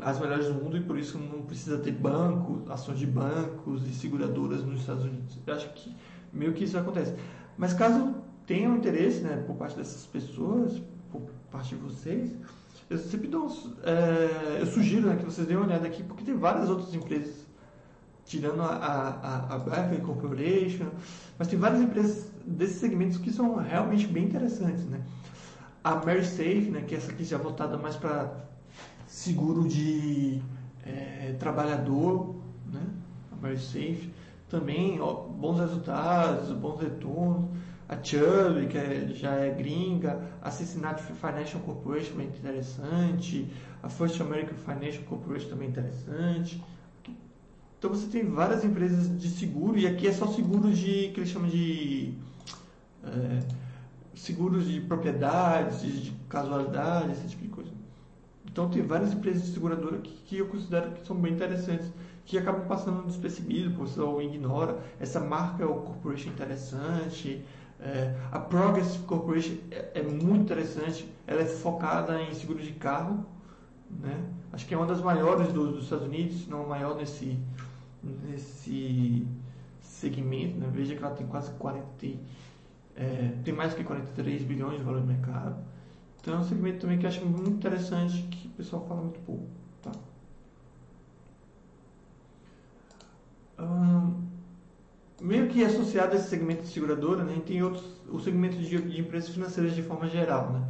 as 0.00 0.20
melhores 0.20 0.46
do 0.46 0.54
mundo 0.54 0.76
e 0.76 0.80
por 0.80 0.96
isso 0.96 1.18
não 1.18 1.42
precisa 1.42 1.78
ter 1.78 1.92
banco, 1.92 2.62
ações 2.70 2.98
de 2.98 3.06
bancos 3.06 3.86
e 3.88 3.92
seguradoras 3.92 4.64
nos 4.64 4.80
Estados 4.80 5.04
Unidos. 5.04 5.38
Eu 5.46 5.54
acho 5.54 5.68
que 5.74 5.94
meio 6.32 6.52
que 6.52 6.64
isso 6.64 6.78
acontece. 6.78 7.14
Mas 7.58 7.74
caso 7.74 8.14
tenham 8.46 8.76
interesse, 8.76 9.20
né, 9.20 9.42
por 9.46 9.56
parte 9.56 9.76
dessas 9.76 10.06
pessoas, 10.06 10.80
por 11.10 11.22
parte 11.50 11.74
de 11.74 11.80
vocês, 11.80 12.30
eu 12.88 12.98
sempre 12.98 13.28
dou, 13.28 13.48
é, 13.84 14.60
eu 14.60 14.66
sugiro 14.66 15.08
né, 15.08 15.16
que 15.16 15.24
vocês 15.24 15.46
deem 15.46 15.56
uma 15.56 15.66
olhada 15.66 15.86
aqui, 15.86 16.02
porque 16.02 16.24
tem 16.24 16.34
várias 16.34 16.68
outras 16.68 16.94
empresas, 16.94 17.46
tirando 18.30 18.62
a, 18.62 18.68
a, 18.68 19.54
a 19.56 19.58
Berkeley 19.58 20.00
Corporation, 20.02 20.86
mas 21.36 21.48
tem 21.48 21.58
várias 21.58 21.80
empresas 21.80 22.30
desses 22.46 22.76
segmentos 22.76 23.18
que 23.18 23.32
são 23.32 23.56
realmente 23.56 24.06
bem 24.06 24.24
interessantes, 24.24 24.84
né? 24.84 25.00
A 25.82 25.96
Mary 25.96 26.24
Safe, 26.24 26.70
né, 26.70 26.82
que 26.82 26.94
é 26.94 26.98
essa 26.98 27.10
aqui 27.10 27.24
já 27.24 27.38
voltada 27.38 27.76
mais 27.76 27.96
para 27.96 28.32
seguro 29.08 29.66
de 29.66 30.40
é, 30.86 31.34
trabalhador, 31.40 32.36
né? 32.72 32.86
A 33.32 33.36
Mary 33.42 33.58
Safe 33.58 34.12
também 34.48 35.00
ó, 35.00 35.12
bons 35.12 35.58
resultados, 35.58 36.52
bons 36.52 36.80
retornos 36.80 37.50
a 37.88 37.96
Chubb, 37.96 38.68
que 38.68 38.78
é, 38.78 39.08
já 39.12 39.34
é 39.34 39.50
gringa, 39.50 40.22
a 40.40 40.48
Cincinnati 40.52 41.02
Financial 41.02 41.60
Corporation 41.62 42.12
também 42.12 42.26
é 42.26 42.30
interessante, 42.30 43.52
a 43.82 43.88
First 43.88 44.20
American 44.20 44.56
Financial 44.56 45.02
Corporation 45.02 45.48
também 45.48 45.66
é 45.66 45.70
interessante. 45.72 46.62
Então 47.80 47.88
você 47.88 48.06
tem 48.08 48.26
várias 48.26 48.62
empresas 48.62 49.18
de 49.18 49.30
seguro, 49.30 49.78
e 49.78 49.86
aqui 49.86 50.06
é 50.06 50.12
só 50.12 50.26
seguro 50.26 50.70
de, 50.70 51.12
que 51.14 51.20
eles 51.20 51.30
chamam 51.30 51.48
de 51.48 52.12
é, 53.02 53.38
seguros 54.14 54.68
de 54.68 54.82
propriedades, 54.82 55.80
de, 55.80 56.02
de 56.02 56.10
casualidade, 56.28 57.12
esse 57.12 57.28
tipo 57.28 57.42
de 57.42 57.48
coisa. 57.48 57.70
Então 58.44 58.68
tem 58.68 58.82
várias 58.82 59.14
empresas 59.14 59.46
de 59.46 59.54
seguradora 59.54 59.96
que, 59.96 60.10
que 60.26 60.36
eu 60.36 60.46
considero 60.48 60.90
que 60.90 61.06
são 61.06 61.16
bem 61.16 61.32
interessantes, 61.32 61.90
que 62.26 62.36
acabam 62.36 62.66
passando 62.66 63.06
despercebido, 63.06 63.70
o 63.70 63.86
pessoal 63.86 64.20
ignora. 64.20 64.78
Essa 65.00 65.18
marca 65.18 65.62
é 65.62 65.66
o 65.66 65.76
corporation 65.76 66.28
interessante, 66.28 67.42
é, 67.80 68.14
a 68.30 68.38
Progressive 68.38 69.04
Corporation 69.04 69.56
é, 69.70 69.92
é, 69.94 70.02
muito 70.02 70.42
interessante, 70.42 71.10
ela 71.26 71.40
é 71.40 71.46
focada 71.46 72.20
em 72.20 72.34
seguro 72.34 72.62
de 72.62 72.72
carro, 72.72 73.24
né? 73.88 74.22
acho 74.52 74.66
que 74.66 74.74
é 74.74 74.76
uma 74.76 74.86
das 74.86 75.00
maiores 75.00 75.50
do, 75.50 75.72
dos 75.72 75.84
Estados 75.84 76.04
Unidos, 76.04 76.42
se 76.42 76.50
não 76.50 76.64
a 76.64 76.66
maior 76.66 76.94
nesse, 76.94 77.38
nesse 78.02 79.26
segmento. 79.80 80.58
Né? 80.58 80.68
Veja 80.72 80.94
que 80.94 81.02
ela 81.02 81.14
tem 81.14 81.26
quase 81.26 81.50
40, 81.52 81.84
é, 82.96 83.32
tem 83.44 83.54
mais 83.54 83.74
que 83.74 83.84
43 83.84 84.42
bilhões 84.42 84.78
de 84.78 84.84
valor 84.84 85.00
de 85.00 85.08
mercado. 85.08 85.56
Então 86.20 86.34
é 86.34 86.38
um 86.38 86.44
segmento 86.44 86.80
também 86.80 86.98
que 86.98 87.06
eu 87.06 87.08
acho 87.08 87.24
muito 87.24 87.50
interessante, 87.50 88.22
que 88.24 88.48
o 88.48 88.50
pessoal 88.50 88.86
fala 88.86 89.02
muito 89.02 89.20
pouco. 89.20 89.46
Tá? 89.82 89.92
Meio 95.20 95.48
que 95.48 95.62
associado 95.62 96.14
a 96.14 96.16
esse 96.16 96.28
segmento 96.28 96.62
de 96.62 96.68
seguradora, 96.68 97.22
né, 97.22 97.40
tem 97.44 97.62
outros, 97.62 97.84
o 98.10 98.18
segmento 98.18 98.56
de, 98.56 98.80
de, 98.80 99.00
empresas 99.00 99.28
financeiras 99.28 99.74
de 99.74 99.82
forma 99.82 100.08
geral, 100.08 100.50
né. 100.50 100.66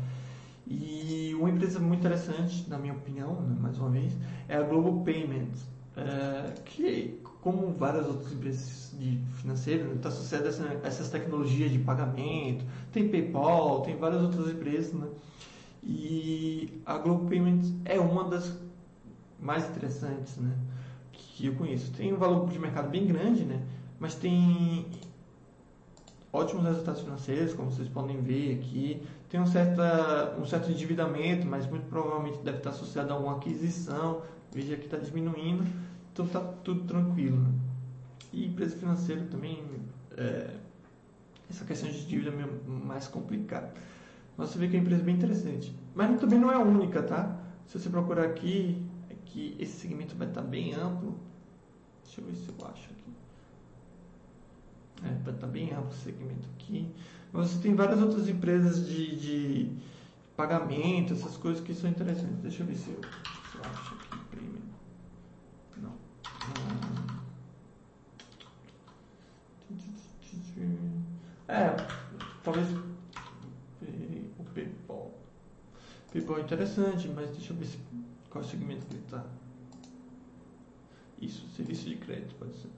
E 0.66 1.34
uma 1.38 1.48
empresa 1.50 1.78
muito 1.78 2.00
interessante, 2.00 2.68
na 2.68 2.76
minha 2.76 2.92
opinião, 2.92 3.40
né, 3.42 3.56
mais 3.60 3.78
uma 3.78 3.90
vez, 3.90 4.12
é 4.48 4.56
a 4.56 4.62
Global 4.62 5.04
Payments, 5.04 5.68
é, 5.96 6.52
que, 6.64 7.20
como 7.40 7.72
várias 7.72 8.06
outras 8.06 8.32
empresas 8.32 8.94
de 8.98 9.18
financeiras, 9.40 9.86
está 9.96 10.08
né, 10.08 10.14
associada 10.14 10.44
a 10.44 10.48
essa, 10.48 10.80
essas 10.84 11.08
tecnologias 11.10 11.70
de 11.70 11.78
pagamento, 11.78 12.64
tem 12.92 13.08
PayPal, 13.08 13.80
tem 13.82 13.96
várias 13.96 14.22
outras 14.22 14.48
empresas, 14.48 14.92
né. 14.92 15.08
E 15.82 16.80
a 16.84 16.98
Global 16.98 17.26
Payments 17.26 17.72
é 17.84 17.98
uma 17.98 18.24
das 18.24 18.56
mais 19.40 19.68
interessantes, 19.68 20.36
né, 20.36 20.54
que 21.12 21.46
eu 21.46 21.54
conheço. 21.54 21.90
Tem 21.92 22.12
um 22.12 22.18
valor 22.18 22.48
de 22.48 22.58
mercado 22.58 22.90
bem 22.90 23.06
grande, 23.06 23.44
né, 23.44 23.62
mas 23.98 24.14
tem 24.14 24.86
ótimos 26.32 26.64
resultados 26.64 27.02
financeiros, 27.02 27.54
como 27.54 27.70
vocês 27.70 27.88
podem 27.88 28.20
ver 28.20 28.58
aqui. 28.58 29.02
Tem 29.28 29.40
um, 29.40 29.46
certa, 29.46 30.36
um 30.38 30.44
certo 30.44 30.70
endividamento, 30.70 31.46
mas 31.46 31.66
muito 31.66 31.86
provavelmente 31.88 32.38
deve 32.38 32.58
estar 32.58 32.70
associado 32.70 33.12
a 33.12 33.16
uma 33.16 33.36
aquisição. 33.36 34.22
Veja 34.52 34.76
que 34.76 34.84
está 34.84 34.96
diminuindo, 34.96 35.64
então 36.12 36.26
está 36.26 36.40
tudo 36.40 36.84
tranquilo. 36.84 37.38
Né? 37.38 37.52
E 38.32 38.46
empresa 38.46 38.76
financeira 38.76 39.22
também, 39.30 39.62
é, 40.16 40.56
essa 41.48 41.64
questão 41.64 41.88
de 41.88 42.06
dívida 42.06 42.30
é 42.30 42.66
mais 42.66 43.06
complicada. 43.06 43.72
Mas 44.36 44.50
você 44.50 44.58
vê 44.58 44.68
que 44.68 44.76
é 44.76 44.78
uma 44.78 44.84
empresa 44.84 45.02
bem 45.02 45.16
interessante. 45.16 45.74
Mas 45.94 46.20
também 46.20 46.38
não 46.38 46.50
é 46.50 46.58
única, 46.58 47.02
tá? 47.02 47.38
Se 47.66 47.78
você 47.78 47.90
procurar 47.90 48.24
aqui, 48.24 48.82
é 49.08 49.14
que 49.24 49.56
esse 49.58 49.78
segmento 49.78 50.16
vai 50.16 50.28
estar 50.28 50.42
bem 50.42 50.74
amplo. 50.74 51.18
Deixa 52.04 52.20
eu 52.20 52.26
ver 52.26 52.34
se 52.34 52.48
eu 52.48 52.66
acho 52.66 52.90
aqui. 52.90 53.12
É, 55.04 55.32
tá 55.32 55.46
bem 55.46 55.72
amplo 55.72 55.90
o 55.90 55.92
segmento 55.92 56.48
aqui. 56.54 56.90
Mas 57.32 57.48
você 57.48 57.62
tem 57.62 57.74
várias 57.74 58.00
outras 58.00 58.28
empresas 58.28 58.88
de, 58.88 59.16
de 59.16 59.72
pagamento, 60.36 61.12
essas 61.12 61.36
coisas 61.36 61.62
que 61.62 61.74
são 61.74 61.88
interessantes. 61.88 62.38
Deixa 62.38 62.62
eu 62.62 62.66
ver 62.66 62.76
se 62.76 62.90
eu, 62.90 63.00
se 63.00 63.58
eu 63.58 63.64
acho 63.70 63.99
É, 71.50 71.74
talvez 72.44 72.68
o 74.38 74.44
PayPal. 74.54 75.10
PayPal 76.12 76.38
é 76.38 76.40
interessante, 76.42 77.08
mas 77.08 77.30
deixa 77.30 77.52
eu 77.52 77.56
ver 77.56 77.66
se, 77.66 77.78
qual 78.30 78.44
segmento 78.44 78.86
ele 78.88 79.02
está. 79.04 79.24
Isso, 81.20 81.44
serviço 81.56 81.88
de 81.88 81.96
crédito, 81.96 82.36
pode 82.36 82.54
ser. 82.54 82.70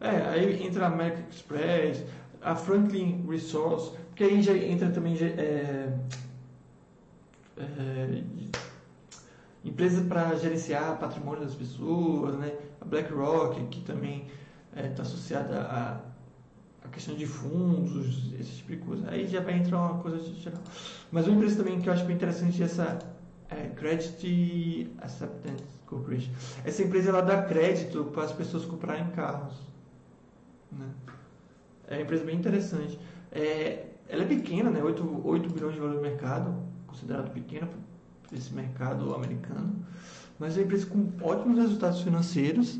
É, 0.00 0.28
aí 0.28 0.66
entra 0.66 0.86
a 0.86 0.88
American 0.88 1.28
Express, 1.28 2.02
a 2.40 2.56
Franklin 2.56 3.26
Resource, 3.28 3.94
porque 4.06 4.24
aí 4.24 4.42
já 4.42 4.56
entra 4.56 4.90
também 4.90 5.16
é, 5.18 5.98
é, 7.58 8.24
empresas 9.66 10.06
para 10.06 10.34
gerenciar 10.36 10.98
patrimônio 10.98 11.44
das 11.44 11.54
pessoas, 11.54 12.38
né? 12.38 12.56
A 12.80 12.84
BlackRock, 12.84 13.66
que 13.66 13.80
também 13.80 14.26
está 14.74 15.02
é, 15.02 15.06
associada 15.06 15.60
a, 15.62 16.00
a 16.84 16.88
questão 16.88 17.16
de 17.16 17.26
fundos, 17.26 18.32
esse 18.38 18.58
tipo 18.58 18.70
de 18.70 18.76
coisa. 18.78 19.10
Aí 19.10 19.26
já 19.26 19.40
vai 19.40 19.58
entrar 19.58 19.80
uma 19.80 19.98
coisa 20.00 20.22
geral. 20.34 20.62
Mas 21.10 21.26
uma 21.26 21.36
empresa 21.36 21.56
também 21.56 21.80
que 21.80 21.88
eu 21.88 21.92
acho 21.92 22.04
bem 22.04 22.14
interessante 22.14 22.62
é 22.62 22.64
essa 22.64 22.98
é, 23.50 23.68
Credit 23.74 24.92
Acceptance 24.98 25.64
Corporation. 25.84 26.30
Essa 26.64 26.82
empresa 26.84 27.10
ela 27.10 27.22
dá 27.22 27.42
crédito 27.42 28.04
para 28.04 28.22
as 28.22 28.32
pessoas 28.32 28.64
comprarem 28.64 29.08
carros. 29.10 29.54
Né? 30.70 30.86
É 31.88 31.96
uma 31.96 32.02
empresa 32.02 32.24
bem 32.24 32.36
interessante. 32.36 32.98
É, 33.32 33.86
ela 34.08 34.22
é 34.22 34.26
pequena, 34.26 34.70
né? 34.70 34.80
8, 34.80 35.22
8 35.24 35.52
bilhões 35.52 35.74
de 35.74 35.80
valor 35.80 35.96
de 35.96 36.02
mercado, 36.02 36.54
considerado 36.86 37.32
pequena 37.32 37.68
esse 38.32 38.52
mercado 38.52 39.14
americano, 39.14 39.74
mas 40.38 40.56
é 40.56 40.60
uma 40.60 40.66
empresa 40.66 40.86
com 40.86 41.08
ótimos 41.22 41.58
resultados 41.58 42.00
financeiros. 42.02 42.78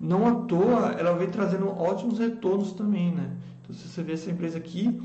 Não 0.00 0.26
à 0.26 0.34
toa, 0.46 0.92
ela 0.92 1.12
vem 1.14 1.28
trazendo 1.28 1.68
ótimos 1.68 2.18
retornos 2.18 2.72
também, 2.72 3.12
né? 3.12 3.36
Então, 3.62 3.74
se 3.74 3.88
você 3.88 4.02
vê 4.02 4.12
essa 4.12 4.30
empresa 4.30 4.56
aqui, 4.56 5.00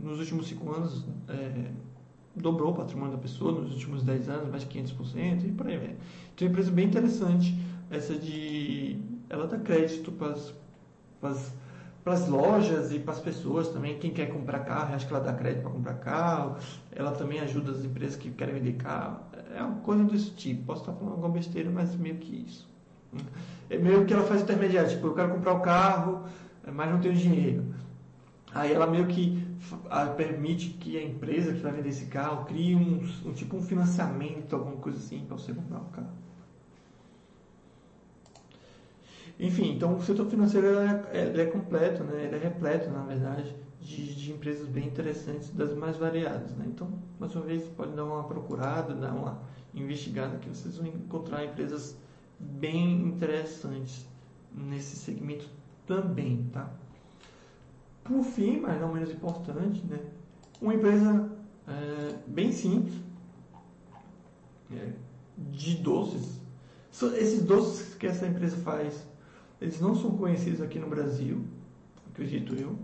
nos 0.00 0.20
últimos 0.20 0.46
5 0.46 0.72
anos, 0.72 1.04
é, 1.28 1.70
dobrou 2.34 2.70
o 2.70 2.74
patrimônio 2.74 3.12
da 3.16 3.20
pessoa, 3.20 3.60
nos 3.60 3.72
últimos 3.72 4.04
10 4.04 4.28
anos, 4.28 4.50
mais 4.50 4.62
de 4.62 4.68
500%, 4.68 5.44
e 5.44 5.52
por 5.52 5.66
aí 5.66 5.76
vai. 5.76 5.96
Então, 6.34 6.40
é 6.40 6.44
uma 6.44 6.50
empresa 6.50 6.70
bem 6.70 6.86
interessante, 6.86 7.58
essa 7.90 8.14
de... 8.14 8.98
Ela 9.28 9.46
dá 9.48 9.58
crédito 9.58 10.12
para 10.12 10.36
as, 11.30 11.52
para 12.06 12.14
as 12.14 12.28
lojas 12.28 12.92
e 12.92 13.00
para 13.00 13.14
as 13.14 13.18
pessoas 13.18 13.68
também. 13.70 13.98
Quem 13.98 14.12
quer 14.12 14.26
comprar 14.26 14.60
carro, 14.60 14.94
acho 14.94 15.08
que 15.08 15.12
ela 15.12 15.24
dá 15.24 15.32
crédito 15.32 15.62
para 15.62 15.72
comprar 15.72 15.94
carro. 15.94 16.56
Ela 16.92 17.10
também 17.10 17.40
ajuda 17.40 17.72
as 17.72 17.84
empresas 17.84 18.14
que 18.14 18.30
querem 18.30 18.54
vender 18.54 18.74
carro. 18.74 19.18
É 19.52 19.60
uma 19.60 19.80
coisa 19.80 20.04
desse 20.04 20.30
tipo. 20.30 20.66
Posso 20.66 20.82
estar 20.82 20.92
falando 20.92 21.14
alguma 21.14 21.30
besteira, 21.30 21.68
mas 21.68 21.96
meio 21.96 22.14
que 22.18 22.44
isso. 22.46 22.68
É 23.68 23.76
meio 23.76 24.04
que 24.04 24.14
ela 24.14 24.22
faz 24.22 24.42
intermediário. 24.42 24.88
Tipo, 24.88 25.08
eu 25.08 25.14
quero 25.14 25.34
comprar 25.34 25.54
o 25.54 25.60
carro, 25.60 26.22
mas 26.72 26.92
não 26.92 27.00
tenho 27.00 27.16
dinheiro. 27.16 27.64
Aí 28.54 28.72
ela 28.72 28.86
meio 28.86 29.08
que 29.08 29.44
permite 30.16 30.68
que 30.68 30.96
a 30.96 31.02
empresa 31.02 31.54
que 31.54 31.58
vai 31.58 31.72
vender 31.72 31.88
esse 31.88 32.06
carro 32.06 32.44
crie 32.44 32.76
um, 32.76 33.04
um 33.24 33.32
tipo 33.32 33.56
um 33.56 33.62
financiamento, 33.62 34.54
alguma 34.54 34.76
coisa 34.76 34.96
assim, 34.98 35.24
para 35.26 35.36
você 35.36 35.52
comprar 35.52 35.80
o 35.80 35.86
carro. 35.86 36.25
Enfim, 39.38 39.72
então 39.72 39.96
o 39.96 40.02
setor 40.02 40.26
financeiro 40.26 40.66
é, 41.12 41.42
é, 41.42 41.46
completo, 41.46 42.02
né? 42.04 42.24
ele 42.24 42.36
é 42.36 42.38
repleto, 42.38 42.90
na 42.90 43.02
verdade, 43.02 43.54
de, 43.80 44.14
de, 44.14 44.32
empresas 44.32 44.66
bem 44.66 44.86
interessantes, 44.86 45.50
das 45.50 45.74
mais 45.74 45.96
variadas. 45.98 46.56
Né? 46.56 46.64
Então, 46.68 46.90
mais 47.20 47.34
uma 47.36 47.44
vez, 47.44 47.64
pode 47.68 47.92
dar 47.92 48.04
uma 48.04 48.24
procurada, 48.24 48.94
dar 48.94 49.12
uma 49.12 49.42
investigada, 49.74 50.38
que 50.38 50.48
vocês 50.48 50.78
vão 50.78 50.86
encontrar 50.86 51.44
empresas 51.44 51.96
bem 52.40 53.02
interessantes 53.02 54.06
nesse 54.54 54.96
segmento 54.96 55.46
também. 55.86 56.48
Tá? 56.50 56.70
Por 58.04 58.24
fim, 58.24 58.60
mas 58.60 58.80
não 58.80 58.94
menos 58.94 59.10
importante, 59.10 59.84
né? 59.86 60.00
uma 60.62 60.74
empresa 60.74 61.30
é, 61.68 62.14
bem 62.26 62.52
simples, 62.52 62.94
é, 64.72 64.92
de 65.36 65.76
doces. 65.76 66.40
Esses 67.18 67.42
doces 67.42 67.94
que 67.94 68.06
essa 68.06 68.26
empresa 68.26 68.56
faz 68.56 69.06
eles 69.60 69.80
não 69.80 69.94
são 69.94 70.16
conhecidos 70.16 70.60
aqui 70.60 70.78
no 70.78 70.88
Brasil, 70.88 71.44
acredito 72.12 72.54
eu. 72.54 72.78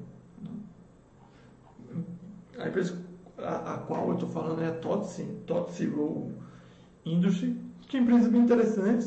A 2.58 2.68
empresa 2.68 3.02
a, 3.38 3.74
a 3.74 3.78
qual 3.78 4.08
eu 4.08 4.14
estou 4.14 4.28
falando 4.28 4.62
é 4.62 4.68
a 4.68 4.72
Totsi, 4.72 5.24
Totsi 5.46 5.86
Roll 5.86 6.32
Industry, 7.04 7.58
que 7.88 7.96
é 7.96 8.00
uma 8.00 8.10
empresa 8.10 8.30
bem 8.30 8.42
interessante. 8.42 9.06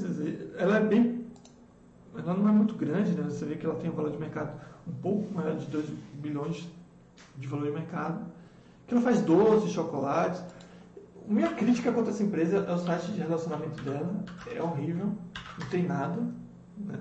Ela 0.57 0.77
é 0.77 0.85
bem. 0.85 1.25
Ela 2.15 2.33
não 2.33 2.47
é 2.47 2.51
muito 2.51 2.75
grande, 2.75 3.11
né? 3.11 3.23
Você 3.23 3.45
vê 3.45 3.55
que 3.55 3.65
ela 3.65 3.75
tem 3.75 3.89
um 3.89 3.93
valor 3.93 4.11
de 4.11 4.17
mercado 4.17 4.59
um 4.87 4.93
pouco 4.93 5.33
maior 5.33 5.55
de 5.55 5.65
2 5.67 5.85
bilhões 6.15 6.67
de 7.37 7.47
valor 7.47 7.65
de 7.65 7.71
mercado. 7.71 8.25
Que 8.87 8.93
ela 8.93 9.03
faz 9.03 9.21
doces, 9.21 9.71
chocolates. 9.71 10.43
Minha 11.27 11.53
crítica 11.53 11.91
contra 11.91 12.11
essa 12.11 12.21
empresa 12.21 12.57
é 12.57 12.73
o 12.73 12.77
site 12.77 13.11
de 13.11 13.19
relacionamento 13.19 13.81
dela. 13.83 14.23
É 14.53 14.61
horrível, 14.61 15.11
não 15.59 15.67
tem 15.69 15.83
nada. 15.83 16.21
Né? 16.77 16.99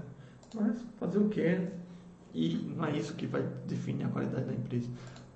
Mas 0.54 0.84
fazer 0.98 1.18
o 1.18 1.28
que? 1.28 1.68
E 2.32 2.56
não 2.76 2.86
é 2.86 2.96
isso 2.96 3.14
que 3.14 3.26
vai 3.26 3.42
definir 3.66 4.04
a 4.04 4.08
qualidade 4.08 4.46
da 4.46 4.52
empresa. 4.52 4.88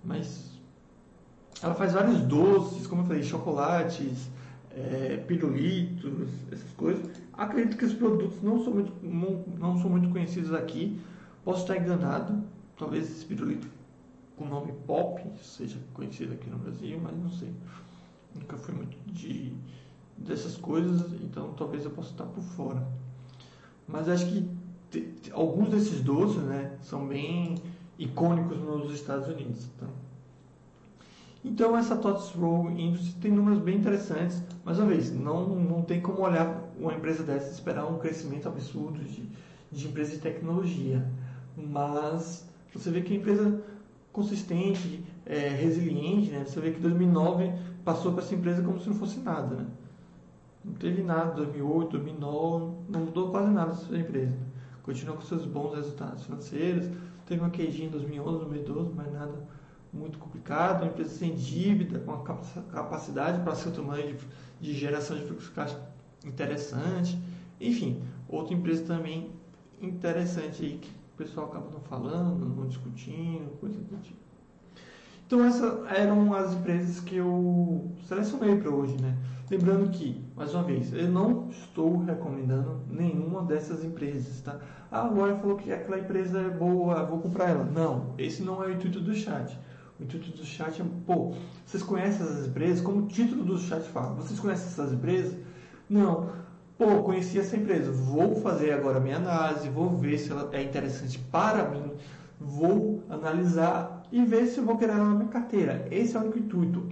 Mas 0.04 0.58
ela 1.62 1.74
faz 1.74 1.92
vários 1.92 2.20
doces, 2.22 2.86
como 2.86 3.02
eu 3.02 3.06
falei, 3.06 3.22
chocolates, 3.22 4.30
é, 4.70 5.16
pirulitos, 5.26 6.28
essas 6.52 6.70
coisas. 6.72 7.10
Acredito 7.32 7.76
que 7.76 7.84
os 7.84 7.94
produtos 7.94 8.42
não 8.42 8.62
são 8.62 8.74
muito, 8.74 8.92
não, 9.02 9.80
são 9.80 9.90
muito 9.90 10.08
conhecidos 10.10 10.52
aqui. 10.52 11.00
Posso 11.44 11.62
estar 11.62 11.76
enganado. 11.76 12.42
Talvez 12.76 13.10
esse 13.10 13.24
pirulito 13.24 13.66
com 14.36 14.46
nome 14.46 14.72
Pop 14.86 15.20
seja 15.42 15.78
conhecido 15.92 16.32
aqui 16.34 16.48
no 16.48 16.58
Brasil, 16.58 17.00
mas 17.02 17.16
não 17.16 17.30
sei. 17.30 17.52
Nunca 18.34 18.56
fui 18.56 18.74
muito 18.74 18.96
de 19.06 19.52
dessas 20.16 20.56
coisas, 20.56 21.12
então 21.22 21.52
talvez 21.54 21.84
eu 21.84 21.90
possa 21.90 22.10
estar 22.10 22.24
por 22.24 22.42
fora. 22.42 22.86
Mas 23.86 24.08
acho 24.08 24.26
que 24.26 24.48
alguns 25.32 25.70
desses 25.70 26.00
doces 26.00 26.42
né, 26.42 26.72
são 26.80 27.06
bem 27.06 27.56
icônicos 27.98 28.58
nos 28.58 28.94
Estados 28.94 29.28
Unidos. 29.28 29.66
Tá? 29.78 29.86
Então 31.44 31.76
essa 31.76 31.96
Tots 31.96 32.30
Roll 32.30 32.70
Industries 32.70 33.14
tem 33.14 33.30
números 33.30 33.60
bem 33.60 33.76
interessantes, 33.76 34.42
mais 34.64 34.78
uma 34.78 34.88
vez, 34.88 35.12
não, 35.12 35.48
não 35.48 35.82
tem 35.82 36.00
como 36.00 36.22
olhar 36.22 36.64
uma 36.78 36.92
empresa 36.92 37.22
dessa 37.22 37.48
e 37.48 37.52
esperar 37.52 37.86
um 37.86 37.98
crescimento 37.98 38.48
absurdo 38.48 38.98
de, 39.04 39.28
de 39.70 39.88
empresa 39.88 40.12
de 40.12 40.18
tecnologia. 40.18 41.04
Mas 41.56 42.46
você 42.72 42.90
vê 42.90 43.02
que 43.02 43.12
é 43.12 43.16
uma 43.16 43.20
empresa 43.20 43.62
consistente, 44.12 45.04
é, 45.26 45.48
resiliente, 45.48 46.30
né? 46.30 46.44
você 46.44 46.60
vê 46.60 46.70
que 46.70 46.80
2009 46.80 47.52
passou 47.84 48.12
para 48.12 48.22
essa 48.22 48.34
empresa 48.34 48.62
como 48.62 48.80
se 48.80 48.88
não 48.88 48.96
fosse 48.96 49.18
nada. 49.20 49.56
Né? 49.56 49.66
Não 50.64 50.72
teve 50.74 51.02
nada, 51.02 51.32
2008, 51.34 51.90
2009, 51.90 52.72
não 52.88 53.00
mudou 53.00 53.30
quase 53.30 53.50
nada 53.50 53.72
essa 53.72 53.96
empresa 53.96 54.47
continua 54.88 55.16
com 55.16 55.20
seus 55.20 55.44
bons 55.44 55.74
resultados 55.74 56.24
financeiros. 56.24 56.88
Teve 57.26 57.42
uma 57.42 57.50
queijinha 57.50 57.88
em 57.88 57.90
2011, 57.90 58.38
2012, 58.38 58.92
mas 58.94 59.12
nada 59.12 59.34
muito 59.92 60.18
complicado. 60.18 60.82
Uma 60.82 60.90
empresa 60.90 61.10
sem 61.10 61.34
dívida, 61.34 61.98
com 61.98 62.12
uma 62.12 62.22
capacidade 62.22 63.42
para 63.42 63.54
seu 63.54 63.70
tamanho 63.70 64.16
de, 64.16 64.26
de 64.58 64.72
geração 64.72 65.14
de 65.14 65.26
fluxo 65.26 65.48
de 65.48 65.54
caixa 65.54 65.78
interessante. 66.24 67.18
Enfim, 67.60 68.02
outra 68.26 68.54
empresa 68.54 68.82
também 68.84 69.30
interessante 69.78 70.64
aí 70.64 70.78
que 70.78 70.88
o 70.88 71.16
pessoal 71.18 71.48
acaba 71.48 71.70
não 71.70 71.80
falando, 71.80 72.46
não 72.46 72.66
discutindo, 72.66 73.58
coisa 73.60 73.78
do 73.78 73.96
tipo. 74.00 74.27
Então 75.28 75.44
essas 75.44 75.86
eram 75.90 76.32
as 76.32 76.54
empresas 76.54 77.00
que 77.00 77.16
eu 77.16 77.92
selecionei 78.06 78.56
para 78.56 78.70
hoje, 78.70 78.96
né? 78.98 79.14
Lembrando 79.50 79.90
que, 79.90 80.24
mais 80.34 80.54
uma 80.54 80.62
vez, 80.62 80.90
eu 80.94 81.06
não 81.06 81.50
estou 81.50 81.98
recomendando 81.98 82.80
nenhuma 82.90 83.42
dessas 83.42 83.84
empresas, 83.84 84.40
tá? 84.40 84.58
Ah, 84.90 85.06
o 85.06 85.16
Warren 85.16 85.36
falou 85.36 85.56
que 85.56 85.70
aquela 85.70 85.98
empresa 85.98 86.40
é 86.40 86.48
boa, 86.48 87.04
vou 87.04 87.18
comprar 87.18 87.50
ela. 87.50 87.62
Não, 87.62 88.14
esse 88.16 88.42
não 88.42 88.64
é 88.64 88.68
o 88.68 88.72
intuito 88.72 89.00
do 89.00 89.14
chat. 89.14 89.54
O 90.00 90.04
intuito 90.04 90.30
do 90.30 90.46
chat 90.46 90.80
é, 90.80 90.84
pô, 91.06 91.34
vocês 91.66 91.82
conhecem 91.82 92.26
essas 92.26 92.46
empresas? 92.46 92.80
Como 92.80 93.00
o 93.00 93.06
título 93.06 93.44
do 93.44 93.58
chat 93.58 93.82
fala, 93.82 94.14
vocês 94.14 94.40
conhecem 94.40 94.66
essas 94.66 94.94
empresas? 94.94 95.38
Não. 95.90 96.30
Pô, 96.78 97.02
conheci 97.02 97.38
essa 97.38 97.54
empresa, 97.54 97.92
vou 97.92 98.36
fazer 98.36 98.72
agora 98.72 98.98
minha 98.98 99.16
análise, 99.16 99.68
vou 99.68 99.94
ver 99.94 100.16
se 100.16 100.32
ela 100.32 100.48
é 100.52 100.62
interessante 100.62 101.18
para 101.18 101.68
mim, 101.68 101.92
vou 102.40 103.02
analisar 103.10 103.97
e 104.10 104.24
ver 104.24 104.46
se 104.46 104.58
eu 104.58 104.64
vou 104.64 104.76
querer 104.76 104.92
ela 104.92 105.04
na 105.04 105.14
minha 105.14 105.28
carteira. 105.28 105.86
Esse 105.90 106.16
é 106.16 106.20
o 106.20 106.22
único 106.22 106.38
intuito. 106.38 106.88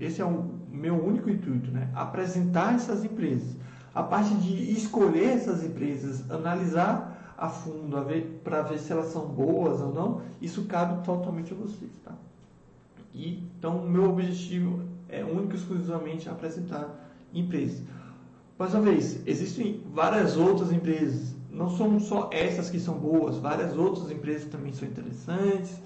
Esse 0.00 0.20
é 0.20 0.24
o 0.24 0.44
meu 0.70 0.94
único 0.94 1.30
intuito, 1.30 1.70
né? 1.70 1.90
Apresentar 1.94 2.74
essas 2.74 3.04
empresas. 3.04 3.56
A 3.94 4.02
parte 4.02 4.34
de 4.34 4.72
escolher 4.72 5.36
essas 5.36 5.64
empresas, 5.64 6.30
analisar 6.30 7.34
a 7.36 7.48
fundo, 7.48 7.96
para 8.42 8.62
ver 8.62 8.78
se 8.78 8.92
elas 8.92 9.06
são 9.12 9.26
boas 9.26 9.80
ou 9.80 9.92
não, 9.92 10.20
isso 10.40 10.64
cabe 10.64 11.04
totalmente 11.04 11.52
a 11.52 11.56
vocês, 11.56 11.92
tá? 12.04 12.12
E, 13.14 13.44
então, 13.56 13.78
o 13.78 13.88
meu 13.88 14.10
objetivo 14.10 14.82
é 15.08 15.24
único 15.24 15.52
e 15.52 15.56
exclusivamente 15.56 16.28
apresentar 16.28 17.08
empresas. 17.32 17.82
Mais 18.58 18.74
uma 18.74 18.82
vez, 18.82 19.20
existem 19.26 19.84
várias 19.92 20.36
outras 20.36 20.72
empresas, 20.72 21.34
não 21.50 21.70
são 21.70 21.98
só 21.98 22.28
essas 22.32 22.68
que 22.70 22.78
são 22.78 22.94
boas, 22.94 23.38
várias 23.38 23.76
outras 23.76 24.10
empresas 24.10 24.48
também 24.50 24.72
são 24.72 24.86
interessantes. 24.86 25.80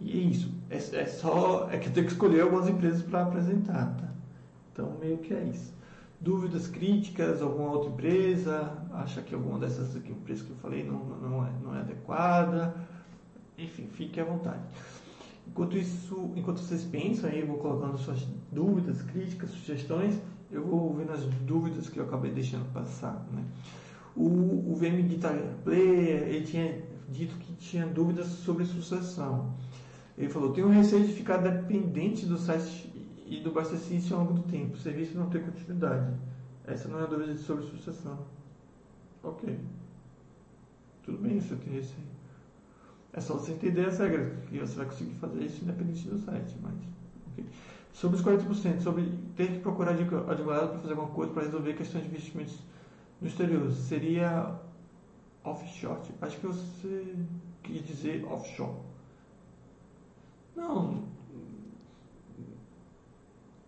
E 0.00 0.12
é 0.12 0.22
isso. 0.22 0.50
É, 0.70 0.76
é 0.76 1.06
só. 1.06 1.68
É 1.70 1.78
que 1.78 1.88
eu 1.88 1.92
tenho 1.92 2.06
que 2.06 2.12
escolher 2.12 2.42
algumas 2.42 2.68
empresas 2.68 3.02
para 3.02 3.22
apresentar, 3.22 3.96
tá? 3.96 4.08
Então, 4.72 4.96
meio 5.00 5.18
que 5.18 5.32
é 5.32 5.44
isso. 5.44 5.74
Dúvidas, 6.20 6.66
críticas, 6.66 7.42
alguma 7.42 7.70
outra 7.72 7.90
empresa, 7.90 8.72
acha 8.92 9.20
que 9.22 9.34
alguma 9.34 9.58
dessas 9.58 9.94
aqui, 9.96 10.12
empresas 10.12 10.44
que 10.44 10.50
eu 10.50 10.56
falei 10.56 10.84
não, 10.84 10.98
não, 10.98 11.46
é, 11.46 11.50
não 11.62 11.76
é 11.76 11.80
adequada. 11.80 12.74
Enfim, 13.58 13.86
fique 13.86 14.20
à 14.20 14.24
vontade. 14.24 14.60
Enquanto 15.46 15.76
isso, 15.76 16.32
enquanto 16.34 16.58
vocês 16.58 16.84
pensam 16.84 17.30
aí, 17.30 17.40
eu 17.40 17.46
vou 17.46 17.58
colocando 17.58 17.96
suas 17.98 18.26
dúvidas, 18.50 19.00
críticas, 19.02 19.50
sugestões, 19.50 20.20
eu 20.50 20.64
vou 20.64 20.92
vendo 20.94 21.12
as 21.12 21.24
dúvidas 21.24 21.88
que 21.88 21.98
eu 21.98 22.04
acabei 22.04 22.30
deixando 22.30 22.70
passar, 22.72 23.26
né? 23.32 23.44
O, 24.14 24.72
o 24.72 24.74
VM 24.74 25.06
Guitar 25.06 25.36
Player, 25.62 26.22
ele 26.22 26.44
tinha 26.44 26.82
dito 27.08 27.36
que 27.36 27.52
tinha 27.54 27.86
dúvidas 27.86 28.26
sobre 28.26 28.64
sucessão. 28.64 29.54
Ele 30.16 30.28
falou, 30.28 30.52
tenho 30.52 30.68
receio 30.68 31.06
de 31.06 31.12
ficar 31.12 31.38
dependente 31.38 32.24
do 32.24 32.38
site 32.38 32.90
e 33.26 33.40
do 33.40 33.50
Bastecice 33.50 34.12
ao 34.12 34.20
longo 34.20 34.34
do 34.34 34.42
tempo, 34.44 34.74
o 34.74 34.78
serviço 34.78 35.16
não 35.16 35.28
ter 35.28 35.44
continuidade. 35.44 36.14
Essa 36.64 36.88
não 36.88 37.00
é 37.00 37.02
a 37.02 37.06
dúvida 37.06 37.36
sobre 37.36 37.64
sucessão. 37.66 38.18
Ok. 39.22 39.58
Tudo 41.02 41.18
bem, 41.18 41.40
você 41.40 41.54
tem 41.56 41.74
receio. 41.74 42.16
É 43.12 43.20
só 43.20 43.34
você 43.34 43.52
entender 43.52 43.86
as 43.86 43.98
regras, 43.98 44.44
que 44.48 44.58
você 44.58 44.76
vai 44.76 44.86
conseguir 44.86 45.14
fazer 45.14 45.42
isso 45.42 45.62
independente 45.62 46.08
do 46.08 46.18
site. 46.18 46.56
Mas, 46.62 46.74
okay. 47.32 47.44
Sobre 47.92 48.16
os 48.16 48.22
40%, 48.22 48.80
sobre 48.80 49.10
ter 49.34 49.52
que 49.52 49.58
procurar 49.60 49.92
advogado 49.92 50.70
para 50.70 50.78
fazer 50.78 50.92
alguma 50.92 51.10
coisa 51.10 51.32
para 51.32 51.44
resolver 51.44 51.74
questões 51.74 52.04
de 52.04 52.10
investimentos 52.10 52.58
no 53.20 53.28
exterior, 53.28 53.70
seria 53.72 54.60
offshore? 55.44 56.00
Acho 56.20 56.38
que 56.38 56.46
você 56.46 57.16
quis 57.62 57.86
dizer 57.86 58.24
offshore. 58.24 58.76
Não. 60.56 61.04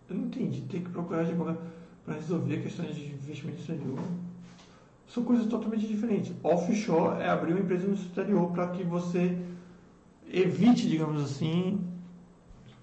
Eu 0.09 0.15
não 0.15 0.25
entendi. 0.25 0.61
Ter 0.61 0.81
que 0.81 0.89
procurar 0.89 1.21
advogado 1.21 1.59
para 2.03 2.15
resolver 2.15 2.63
questões 2.63 2.95
de 2.95 3.05
investimento 3.05 3.59
exterior 3.59 3.99
são 5.07 5.23
coisas 5.23 5.45
totalmente 5.47 5.87
diferentes. 5.87 6.33
Offshore 6.43 7.21
é 7.21 7.29
abrir 7.29 7.53
uma 7.53 7.61
empresa 7.61 7.87
no 7.87 7.93
exterior 7.93 8.51
para 8.51 8.67
que 8.69 8.83
você 8.83 9.37
evite, 10.31 10.87
digamos 10.87 11.23
assim, 11.23 11.79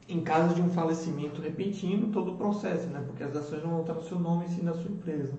em 0.08 0.20
caso 0.20 0.54
de 0.54 0.62
um 0.62 0.68
falecimento 0.70 1.40
repentino, 1.40 2.12
todo 2.12 2.32
o 2.32 2.36
processo, 2.36 2.88
né? 2.88 3.02
porque 3.06 3.22
as 3.22 3.34
ações 3.36 3.62
não 3.62 3.70
vão 3.70 3.80
estar 3.82 3.94
no 3.94 4.02
seu 4.02 4.18
nome, 4.18 4.48
sim 4.48 4.62
na 4.62 4.72
sua 4.72 4.90
empresa. 4.90 5.34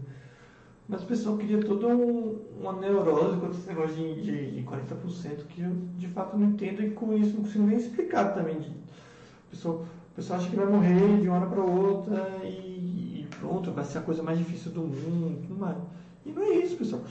Mas 0.87 1.03
o 1.03 1.05
pessoal 1.05 1.37
queria 1.37 1.59
toda 1.59 1.87
um, 1.87 2.39
uma 2.59 2.71
neurose 2.73 3.37
com 3.39 3.49
esse 3.49 3.67
negócio 3.67 3.93
de, 3.93 4.21
de, 4.21 4.51
de 4.51 4.63
40% 4.63 5.45
que 5.49 5.61
eu 5.61 5.75
de 5.97 6.07
fato 6.07 6.37
não 6.37 6.47
entendo 6.47 6.81
e 6.81 6.91
com 6.91 7.13
isso 7.17 7.35
não 7.35 7.43
consigo 7.43 7.65
nem 7.65 7.77
explicar 7.77 8.33
também. 8.33 8.55
O 8.55 9.49
pessoal, 9.49 9.75
o 9.75 10.15
pessoal 10.15 10.39
acha 10.39 10.49
que 10.49 10.55
vai 10.55 10.65
morrer 10.65 11.19
de 11.19 11.27
uma 11.27 11.37
hora 11.37 11.47
para 11.47 11.61
outra 11.61 12.39
e, 12.43 13.21
e, 13.21 13.27
pronto, 13.37 13.71
vai 13.71 13.83
ser 13.83 13.97
a 13.97 14.01
coisa 14.01 14.23
mais 14.23 14.37
difícil 14.37 14.71
do 14.71 14.81
mundo, 14.81 15.41
tudo 15.45 15.59
mais. 15.59 15.77
E 16.25 16.31
não 16.31 16.43
é 16.43 16.55
isso, 16.55 16.77
pessoal. 16.77 17.01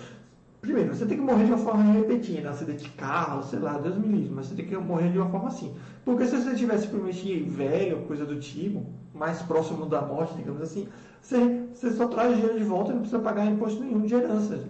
Primeiro, 0.62 0.94
você 0.94 1.04
tem 1.04 1.18
que 1.18 1.22
morrer 1.22 1.44
de 1.44 1.52
uma 1.52 1.58
forma 1.58 1.92
repentina, 1.92 2.50
acidente 2.50 2.84
de 2.84 2.90
carro, 2.90 3.42
sei 3.42 3.58
lá, 3.58 3.78
Deus 3.78 3.98
me 3.98 4.08
livre, 4.08 4.34
mas 4.34 4.46
você 4.46 4.54
tem 4.54 4.66
que 4.66 4.76
morrer 4.76 5.10
de 5.10 5.18
uma 5.18 5.28
forma 5.30 5.48
assim. 5.48 5.74
Porque 6.04 6.26
se 6.26 6.36
você 6.36 6.54
tivesse 6.54 6.88
simplesmente 6.88 7.40
velho, 7.40 7.98
coisa 8.06 8.24
do 8.24 8.40
tipo, 8.40 8.84
mais 9.14 9.42
próximo 9.42 9.86
da 9.86 10.00
morte, 10.00 10.34
digamos 10.34 10.62
assim, 10.62 10.88
você, 11.26 11.64
você 11.74 11.90
só 11.90 12.06
traz 12.06 12.36
dinheiro 12.36 12.56
de 12.56 12.64
volta 12.64 12.90
e 12.90 12.94
não 12.94 13.00
precisa 13.00 13.20
pagar 13.20 13.46
imposto 13.46 13.82
nenhum 13.82 14.02
de 14.02 14.14
herança. 14.14 14.64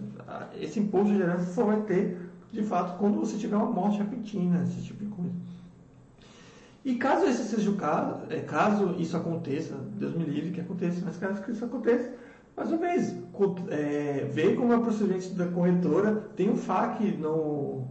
Esse 0.59 0.79
imposto 0.79 1.13
de 1.13 1.21
herança 1.21 1.53
só 1.53 1.63
vai 1.63 1.81
ter, 1.81 2.17
de 2.51 2.63
fato, 2.63 2.97
quando 2.97 3.19
você 3.19 3.37
tiver 3.37 3.55
uma 3.55 3.69
morte 3.69 3.99
repentina, 3.99 4.63
esse 4.63 4.81
tipo 4.81 5.05
de 5.05 5.11
coisa. 5.11 5.31
E 6.83 6.95
caso 6.95 7.25
esse 7.25 7.43
seja 7.43 7.69
o 7.69 7.75
caso, 7.75 8.21
é, 8.29 8.39
caso 8.39 8.95
isso 8.97 9.15
aconteça, 9.15 9.75
Deus 9.99 10.15
me 10.15 10.23
livre 10.23 10.51
que 10.51 10.61
aconteça, 10.61 11.01
mas 11.05 11.17
caso 11.17 11.43
isso 11.51 11.63
aconteça, 11.63 12.11
mais 12.55 12.69
uma 12.71 12.79
vez, 12.79 13.15
é, 13.69 14.27
ver 14.31 14.55
como 14.55 14.73
é 14.73 14.77
o 14.77 14.81
procedimento 14.81 15.29
da 15.35 15.45
corretora. 15.45 16.27
Tem 16.35 16.49
um 16.49 16.55
FAQ 16.55 17.17
no, 17.19 17.83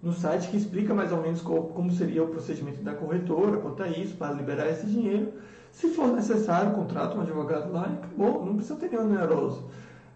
no 0.00 0.12
site 0.12 0.50
que 0.50 0.56
explica 0.56 0.94
mais 0.94 1.10
ou 1.10 1.20
menos 1.20 1.40
como, 1.40 1.64
como 1.70 1.90
seria 1.90 2.22
o 2.22 2.28
procedimento 2.28 2.80
da 2.80 2.94
corretora 2.94 3.56
quanto 3.56 3.82
a 3.82 3.88
isso, 3.88 4.14
para 4.16 4.32
liberar 4.34 4.68
esse 4.70 4.86
dinheiro. 4.86 5.32
Se 5.72 5.88
for 5.88 6.08
necessário, 6.08 6.72
contrata 6.72 7.16
um 7.16 7.22
advogado 7.22 7.72
lá 7.72 7.88
e 7.88 7.94
acabou, 7.94 8.44
não 8.44 8.54
precisa 8.54 8.76
ter 8.76 8.90
nenhuma 8.90 9.18
neurose. 9.18 9.60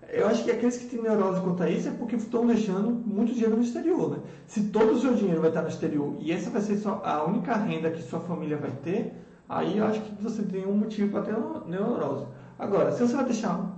Eu 0.08 0.28
acho 0.28 0.44
que 0.44 0.50
aqueles 0.50 0.76
que 0.76 0.86
têm 0.86 1.02
neurose 1.02 1.40
quanto 1.40 1.62
a 1.62 1.68
isso 1.68 1.88
é 1.88 1.90
porque 1.90 2.14
estão 2.14 2.46
deixando 2.46 2.90
muito 2.90 3.32
dinheiro 3.32 3.56
no 3.56 3.62
exterior. 3.62 4.10
Né? 4.10 4.18
Se 4.46 4.64
todo 4.64 4.92
o 4.92 5.00
seu 5.00 5.14
dinheiro 5.14 5.40
vai 5.40 5.50
estar 5.50 5.62
no 5.62 5.68
exterior 5.68 6.14
e 6.20 6.30
essa 6.30 6.50
vai 6.50 6.60
ser 6.60 6.80
a 6.86 7.24
única 7.24 7.54
renda 7.56 7.90
que 7.90 8.02
sua 8.02 8.20
família 8.20 8.56
vai 8.56 8.70
ter, 8.70 9.14
aí 9.48 9.78
eu 9.78 9.86
acho 9.86 10.00
que 10.00 10.22
você 10.22 10.42
tem 10.42 10.66
um 10.66 10.76
motivo 10.76 11.10
para 11.10 11.22
ter 11.22 11.34
neurose. 11.66 12.26
Agora, 12.58 12.92
se 12.92 13.00
você 13.00 13.16
vai 13.16 13.24
deixar 13.24 13.76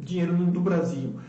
dinheiro 0.00 0.34
do 0.34 0.60
Brasil 0.60 1.20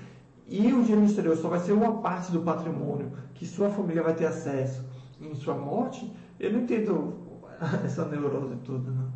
e 0.47 0.59
o 0.74 0.82
dinheiro 0.82 1.01
no 1.01 1.05
exterior 1.05 1.38
só 1.38 1.49
vai 1.49 1.59
ser 1.59 1.74
uma 1.74 1.97
parte 1.97 2.32
do 2.32 2.41
patrimônio 2.41 3.11
que 3.36 3.45
sua 3.45 3.70
família 3.70 4.01
vai 4.01 4.15
ter 4.15 4.26
acesso 4.26 4.84
em 5.22 5.36
sua 5.36 5.55
morte, 5.55 6.11
eu 6.39 6.53
não 6.53 6.61
entendo 6.61 7.13
essa 7.86 8.05
neurose 8.05 8.55
toda. 8.65 8.89
Não. 8.89 9.06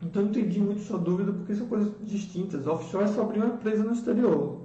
Então 0.00 0.22
eu 0.22 0.28
entendi 0.28 0.60
muito 0.60 0.80
sua 0.82 0.98
dúvida 0.98 1.32
porque 1.32 1.54
são 1.54 1.66
coisas 1.66 1.92
distintas. 2.02 2.66
Offshore 2.66 3.04
é 3.04 3.08
só 3.08 3.22
abrir 3.22 3.38
uma 3.38 3.54
empresa 3.54 3.82
no 3.82 3.92
exterior. 3.92 4.60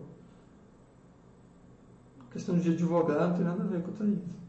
A 2.30 2.34
questão 2.34 2.58
de 2.58 2.72
advogado 2.72 3.30
não 3.30 3.36
tem 3.36 3.46
nada 3.46 3.64
a 3.64 3.68
ver 3.68 3.82
com 3.82 3.92
isso. 4.06 4.44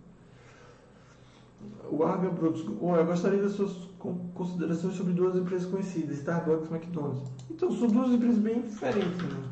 O 1.91 2.03
Arga 2.03 2.29
Brutus, 2.31 2.65
eu 2.65 3.07
gostaria 3.07 3.41
das 3.41 3.53
suas 3.53 3.89
considerações 4.35 4.95
sobre 4.95 5.13
duas 5.13 5.37
empresas 5.37 5.71
conhecidas, 5.71 6.19
Starbucks 6.19 6.71
e 6.71 6.75
McDonald's. 6.75 7.23
Então, 7.51 7.71
são 7.73 7.89
duas 7.89 8.11
empresas 8.11 8.39
bem 8.39 8.63
diferentes. 8.63 9.23
Né? 9.23 9.45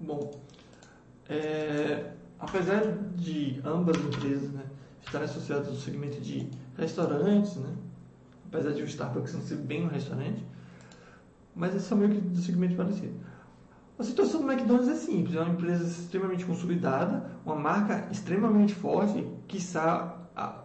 Bom, 0.00 0.30
é, 1.28 2.12
apesar 2.38 2.80
de 3.16 3.60
ambas 3.64 3.96
empresas 3.98 4.50
né, 4.52 4.64
estarem 5.04 5.26
associadas 5.26 5.68
ao 5.68 5.74
segmento 5.74 6.20
de 6.20 6.48
restaurantes, 6.76 7.56
né, 7.56 7.74
apesar 8.50 8.72
de 8.72 8.82
o 8.82 8.84
Starbucks 8.84 9.32
não 9.32 9.42
ser 9.42 9.56
bem 9.56 9.84
um 9.84 9.88
restaurante, 9.88 10.44
mas 11.54 11.70
eles 11.70 11.84
são 11.84 11.96
meio 11.96 12.10
que 12.10 12.20
do 12.20 12.38
segmento 12.38 12.74
parecido. 12.74 13.14
A 13.98 14.02
situação 14.02 14.40
do 14.40 14.50
McDonald's 14.50 14.88
é 14.88 14.94
simples, 14.94 15.36
é 15.36 15.40
uma 15.40 15.52
empresa 15.52 15.84
extremamente 15.84 16.44
consolidada, 16.44 17.30
uma 17.44 17.54
marca 17.54 18.08
extremamente 18.10 18.74
forte, 18.74 19.26
quiçá 19.46 20.26
a, 20.34 20.64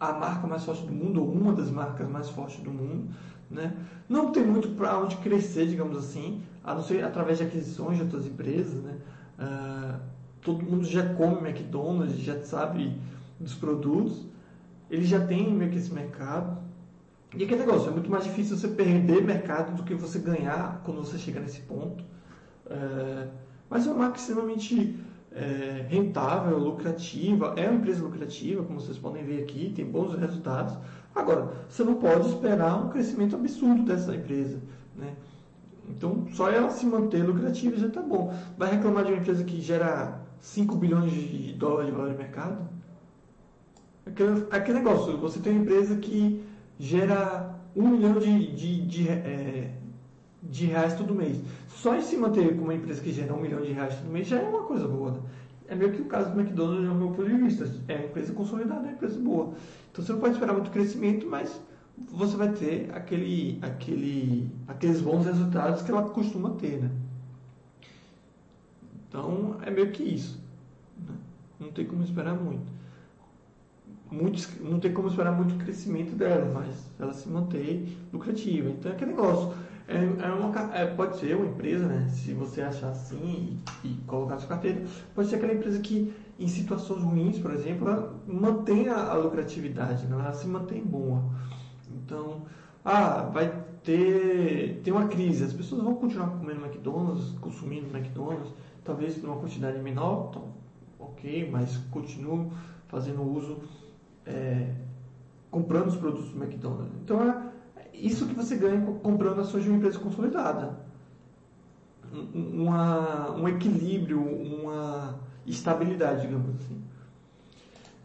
a 0.00 0.12
marca 0.12 0.46
mais 0.46 0.64
forte 0.64 0.84
do 0.84 0.92
mundo, 0.92 1.22
ou 1.22 1.32
uma 1.32 1.52
das 1.52 1.70
marcas 1.70 2.08
mais 2.08 2.28
fortes 2.28 2.58
do 2.60 2.70
mundo. 2.70 3.14
Né? 3.48 3.72
Não 4.08 4.32
tem 4.32 4.44
muito 4.44 4.70
para 4.70 4.98
onde 4.98 5.16
crescer, 5.18 5.68
digamos 5.68 5.96
assim, 5.96 6.42
a 6.64 6.74
não 6.74 6.82
ser 6.82 7.04
através 7.04 7.38
de 7.38 7.44
aquisições 7.44 7.96
de 7.96 8.02
outras 8.02 8.26
empresas. 8.26 8.82
Né? 8.82 8.96
Uh, 9.38 10.00
todo 10.40 10.64
mundo 10.64 10.84
já 10.84 11.14
come 11.14 11.48
McDonald's, 11.48 12.18
já 12.18 12.42
sabe 12.42 12.98
dos 13.38 13.54
produtos, 13.54 14.26
ele 14.90 15.04
já 15.04 15.24
tem 15.24 15.52
meio 15.54 15.70
que 15.70 15.78
esse 15.78 15.92
mercado. 15.92 16.63
E 17.36 17.44
aquele 17.44 17.60
negócio, 17.60 17.88
é 17.88 17.90
muito 17.90 18.10
mais 18.10 18.24
difícil 18.24 18.56
você 18.56 18.68
perder 18.68 19.22
mercado 19.22 19.74
do 19.74 19.82
que 19.82 19.94
você 19.94 20.18
ganhar 20.18 20.80
quando 20.84 20.98
você 20.98 21.18
chega 21.18 21.40
nesse 21.40 21.60
ponto. 21.62 22.04
É, 22.66 23.28
mas 23.68 23.86
é 23.86 23.90
uma 23.90 23.98
marca 23.98 24.18
extremamente 24.18 24.98
é, 25.32 25.84
rentável, 25.88 26.56
lucrativa, 26.58 27.54
é 27.56 27.68
uma 27.68 27.78
empresa 27.78 28.02
lucrativa, 28.02 28.62
como 28.62 28.80
vocês 28.80 28.96
podem 28.98 29.24
ver 29.24 29.42
aqui, 29.42 29.72
tem 29.74 29.84
bons 29.84 30.14
resultados. 30.14 30.76
Agora, 31.14 31.52
você 31.68 31.82
não 31.82 31.96
pode 31.96 32.28
esperar 32.28 32.76
um 32.76 32.88
crescimento 32.88 33.34
absurdo 33.34 33.82
dessa 33.82 34.14
empresa. 34.14 34.60
Né? 34.96 35.14
Então, 35.88 36.26
só 36.32 36.50
ela 36.50 36.70
se 36.70 36.86
manter 36.86 37.24
lucrativa 37.24 37.76
já 37.76 37.88
está 37.88 38.00
bom. 38.00 38.32
Vai 38.56 38.70
reclamar 38.70 39.04
de 39.04 39.12
uma 39.12 39.20
empresa 39.20 39.42
que 39.42 39.60
gera 39.60 40.20
5 40.38 40.76
bilhões 40.76 41.10
de 41.12 41.52
dólares 41.54 41.90
de 41.90 41.96
valor 41.96 42.12
de 42.12 42.18
mercado? 42.18 42.68
Aquele, 44.06 44.46
aquele 44.50 44.78
negócio, 44.78 45.18
você 45.18 45.40
tem 45.40 45.52
uma 45.52 45.62
empresa 45.62 45.96
que 45.96 46.44
gera 46.78 47.54
1 47.76 47.88
milhão 47.88 48.18
de, 48.18 48.54
de, 48.54 48.86
de, 48.86 49.08
é, 49.08 49.74
de 50.42 50.66
reais 50.66 50.94
todo 50.94 51.14
mês. 51.14 51.40
Só 51.68 51.96
em 51.96 52.02
se 52.02 52.16
manter 52.16 52.56
com 52.56 52.64
uma 52.64 52.74
empresa 52.74 53.00
que 53.00 53.12
gera 53.12 53.34
um 53.34 53.40
milhão 53.40 53.60
de 53.60 53.72
reais 53.72 53.96
todo 53.96 54.10
mês 54.10 54.26
já 54.26 54.38
é 54.38 54.48
uma 54.48 54.62
coisa 54.62 54.86
boa. 54.86 55.12
Né? 55.12 55.20
É 55.68 55.74
meio 55.74 55.92
que 55.92 56.02
o 56.02 56.06
caso 56.06 56.30
do 56.30 56.40
McDonald's, 56.40 56.86
no 56.86 56.94
meu 56.94 57.08
ponto 57.08 57.24
de 57.24 57.36
vista. 57.36 57.70
É 57.88 57.96
uma 57.96 58.04
empresa 58.06 58.32
consolidada, 58.32 58.80
é 58.80 58.88
uma 58.88 58.92
empresa 58.92 59.18
boa. 59.18 59.54
Então 59.90 60.04
você 60.04 60.12
não 60.12 60.20
pode 60.20 60.34
esperar 60.34 60.52
muito 60.52 60.70
crescimento, 60.70 61.26
mas 61.26 61.60
você 61.96 62.36
vai 62.36 62.52
ter 62.52 62.90
aquele, 62.92 63.58
aquele, 63.62 64.50
aqueles 64.66 65.00
bons 65.00 65.24
resultados 65.24 65.82
que 65.82 65.90
ela 65.90 66.02
costuma 66.10 66.50
ter. 66.50 66.82
Né? 66.82 66.90
Então 69.08 69.56
é 69.62 69.70
meio 69.70 69.90
que 69.90 70.02
isso. 70.02 70.42
Né? 70.98 71.14
Não 71.58 71.70
tem 71.70 71.86
como 71.86 72.02
esperar 72.02 72.34
muito. 72.34 72.70
Muitos, 74.10 74.48
não 74.60 74.78
tem 74.78 74.92
como 74.92 75.08
esperar 75.08 75.32
muito 75.32 75.56
crescimento 75.62 76.14
dela, 76.14 76.50
mas 76.52 76.90
ela 76.98 77.12
se 77.12 77.28
mantém 77.28 77.96
lucrativa. 78.12 78.68
Então 78.68 78.92
é 78.92 78.94
aquele 78.94 79.12
negócio 79.12 79.54
é, 79.86 79.96
é 79.96 80.32
uma, 80.32 80.74
é, 80.74 80.86
pode 80.86 81.18
ser 81.18 81.36
uma 81.36 81.46
empresa, 81.46 81.86
né? 81.86 82.08
Se 82.08 82.32
você 82.32 82.62
achar 82.62 82.88
assim 82.90 83.60
e, 83.84 83.88
e, 83.88 83.94
colocar 84.06 84.38
sua 84.38 84.48
carteira, 84.48 84.82
pode 85.14 85.28
ser 85.28 85.36
aquela 85.36 85.52
empresa 85.52 85.78
que, 85.80 86.12
em 86.38 86.48
situações 86.48 87.02
ruins, 87.02 87.38
por 87.38 87.52
exemplo, 87.52 87.88
ela 87.88 88.14
mantém 88.26 88.88
a, 88.88 89.10
a 89.10 89.14
lucratividade, 89.14 90.06
né? 90.06 90.16
ela 90.18 90.32
se 90.32 90.46
mantém 90.46 90.82
boa. 90.82 91.22
Então, 91.94 92.42
ah, 92.82 93.28
vai 93.32 93.62
ter, 93.82 94.80
ter 94.82 94.90
uma 94.90 95.06
crise, 95.06 95.44
as 95.44 95.52
pessoas 95.52 95.82
vão 95.82 95.94
continuar 95.96 96.28
comendo 96.28 96.64
McDonald's, 96.64 97.32
consumindo 97.40 97.94
McDonald's, 97.94 98.52
talvez 98.82 99.22
numa 99.22 99.36
quantidade 99.36 99.78
menor, 99.80 100.28
então, 100.30 100.48
ok, 100.98 101.50
mas 101.50 101.76
continuo 101.90 102.50
fazendo 102.88 103.22
uso, 103.22 103.58
é, 104.26 104.74
comprando 105.50 105.88
os 105.88 105.96
produtos 105.96 106.30
do 106.30 106.42
McDonald's. 106.42 106.92
Então 107.02 107.22
é 107.22 107.52
isso 107.92 108.26
que 108.26 108.34
você 108.34 108.56
ganha 108.56 108.80
comprando 109.02 109.40
ações 109.40 109.62
de 109.62 109.70
uma 109.70 109.78
empresa 109.78 109.98
consolidada. 109.98 110.78
Uma, 112.32 113.32
um 113.32 113.48
equilíbrio, 113.48 114.20
uma 114.20 115.18
estabilidade, 115.46 116.22
digamos 116.22 116.54
assim. 116.56 116.82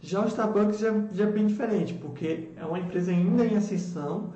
Já 0.01 0.24
o 0.24 0.28
Starbucks 0.28 0.80
já, 0.80 0.91
já 1.11 1.26
é 1.26 1.32
bem 1.32 1.47
diferente, 1.47 1.93
porque 1.95 2.49
é 2.55 2.65
uma 2.65 2.80
empresa 2.80 3.11
ainda 3.11 3.45
em 3.45 3.57
ascensão, 3.57 4.34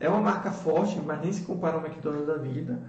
é 0.00 0.08
uma 0.08 0.20
marca 0.20 0.50
forte, 0.50 1.00
mas 1.00 1.20
nem 1.20 1.32
se 1.32 1.42
compara 1.42 1.76
ao 1.76 1.84
McDonald's 1.84 2.26
da 2.26 2.36
vida. 2.36 2.82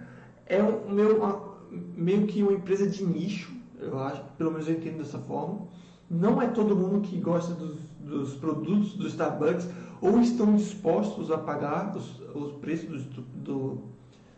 É 0.46 0.62
um, 0.62 0.90
meio, 0.90 1.18
uma, 1.18 1.56
meio 1.96 2.26
que 2.26 2.42
uma 2.42 2.54
empresa 2.54 2.88
de 2.88 3.06
nicho, 3.06 3.54
eu 3.80 4.00
acho, 4.00 4.24
pelo 4.38 4.52
menos 4.52 4.68
eu 4.68 4.76
entendo 4.76 4.98
dessa 4.98 5.20
forma. 5.20 5.68
Não 6.10 6.42
é 6.42 6.48
todo 6.48 6.76
mundo 6.76 7.02
que 7.02 7.20
gosta 7.20 7.54
dos, 7.54 7.78
dos 8.06 8.36
produtos 8.36 8.94
do 8.94 9.08
Starbucks 9.08 9.68
ou 10.00 10.20
estão 10.20 10.56
dispostos 10.56 11.32
a 11.32 11.38
pagar 11.38 11.96
os, 11.96 12.20
os 12.34 12.54
preços 12.54 13.04
dos, 13.06 13.26
do, 13.36 13.82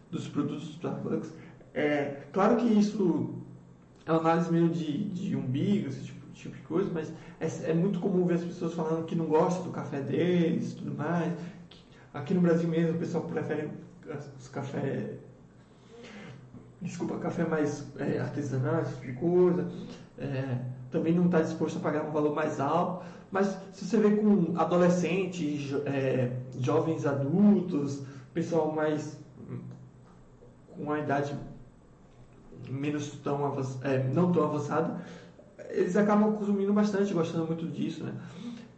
dos 0.10 0.28
produtos 0.28 0.66
do 0.68 0.72
Starbucks. 0.72 1.32
É, 1.74 2.24
claro 2.32 2.58
que 2.58 2.66
isso 2.66 3.36
é 4.06 4.12
uma 4.12 4.22
análise 4.22 4.52
meio 4.52 4.70
de, 4.70 5.04
de 5.10 5.36
umbigo, 5.36 5.90
esse 5.90 6.06
tipo, 6.06 6.28
tipo 6.34 6.56
de 6.56 6.62
coisa, 6.64 6.90
mas 6.94 7.12
é, 7.40 7.72
é, 7.72 7.74
muito 7.74 8.00
comum 8.00 8.26
ver 8.26 8.36
as 8.36 8.44
pessoas 8.44 8.74
falando 8.74 9.06
que 9.06 9.16
não 9.16 9.26
gostam 9.26 9.64
do 9.64 9.72
café 9.72 10.00
deles 10.00 10.74
tudo 10.74 10.96
mais. 10.96 11.34
Aqui 12.14 12.34
no 12.34 12.42
Brasil 12.42 12.70
mesmo 12.70 12.96
o 12.96 13.00
pessoal 13.00 13.24
prefere 13.26 13.70
os 14.40 14.48
cafés 14.48 15.18
desculpa, 16.82 17.18
café 17.18 17.46
mais 17.46 17.88
é, 17.98 18.20
artesanal, 18.20 18.82
esse 18.82 18.94
tipo 18.94 19.08
de 19.08 19.14
coisa. 19.14 19.68
É, 20.18 20.58
também 20.92 21.14
não 21.14 21.26
está 21.26 21.42
disposto 21.42 21.78
a 21.78 21.82
pagar 21.82 22.04
um 22.04 22.12
valor 22.12 22.34
mais 22.34 22.60
alto. 22.60 23.06
Mas 23.32 23.58
se 23.74 23.86
você 23.86 23.98
vê 23.98 24.16
com 24.16 24.58
adolescentes, 24.58 25.74
é, 25.86 26.32
jovens 26.60 27.06
adultos, 27.06 28.04
pessoal 28.38 28.72
mais 28.72 29.18
com 30.76 30.84
uma 30.84 31.00
idade 31.00 31.36
menos 32.70 33.10
tão 33.24 33.56
é, 33.84 34.04
não 34.14 34.32
tão 34.32 34.44
avançada, 34.44 35.02
eles 35.70 35.96
acabam 35.96 36.34
consumindo 36.34 36.72
bastante, 36.72 37.14
gostando 37.14 37.48
muito 37.48 37.68
disso, 37.68 38.04
né? 38.04 38.14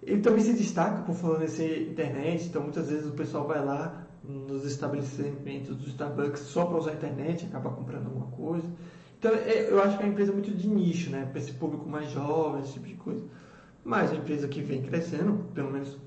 Ele 0.01 0.21
também 0.21 0.41
se 0.41 0.53
destaca 0.53 1.01
por 1.01 1.39
nessa 1.39 1.63
internet, 1.63 2.47
então 2.47 2.63
muitas 2.63 2.89
vezes 2.89 3.05
o 3.05 3.11
pessoal 3.11 3.45
vai 3.45 3.63
lá 3.63 4.07
nos 4.23 4.63
estabelecimentos 4.63 5.75
do 5.75 5.87
Starbucks 5.87 6.41
só 6.41 6.65
para 6.65 6.77
usar 6.77 6.91
a 6.91 6.93
internet, 6.93 7.45
acaba 7.45 7.69
comprando 7.71 8.05
alguma 8.05 8.27
coisa. 8.27 8.65
Então 9.17 9.31
é, 9.33 9.69
eu 9.69 9.83
acho 9.83 9.97
que 9.97 10.03
é 10.03 10.05
uma 10.05 10.13
empresa 10.13 10.31
muito 10.31 10.51
de 10.51 10.69
nicho, 10.69 11.09
né? 11.09 11.27
Para 11.29 11.39
esse 11.39 11.51
público 11.51 11.87
mais 11.87 12.09
jovem, 12.11 12.61
esse 12.61 12.73
tipo 12.73 12.87
de 12.87 12.95
coisa. 12.95 13.25
Mas 13.83 14.11
uma 14.11 14.19
empresa 14.19 14.47
que 14.47 14.61
vem 14.61 14.81
crescendo, 14.81 15.45
pelo 15.53 15.71
menos 15.71 15.97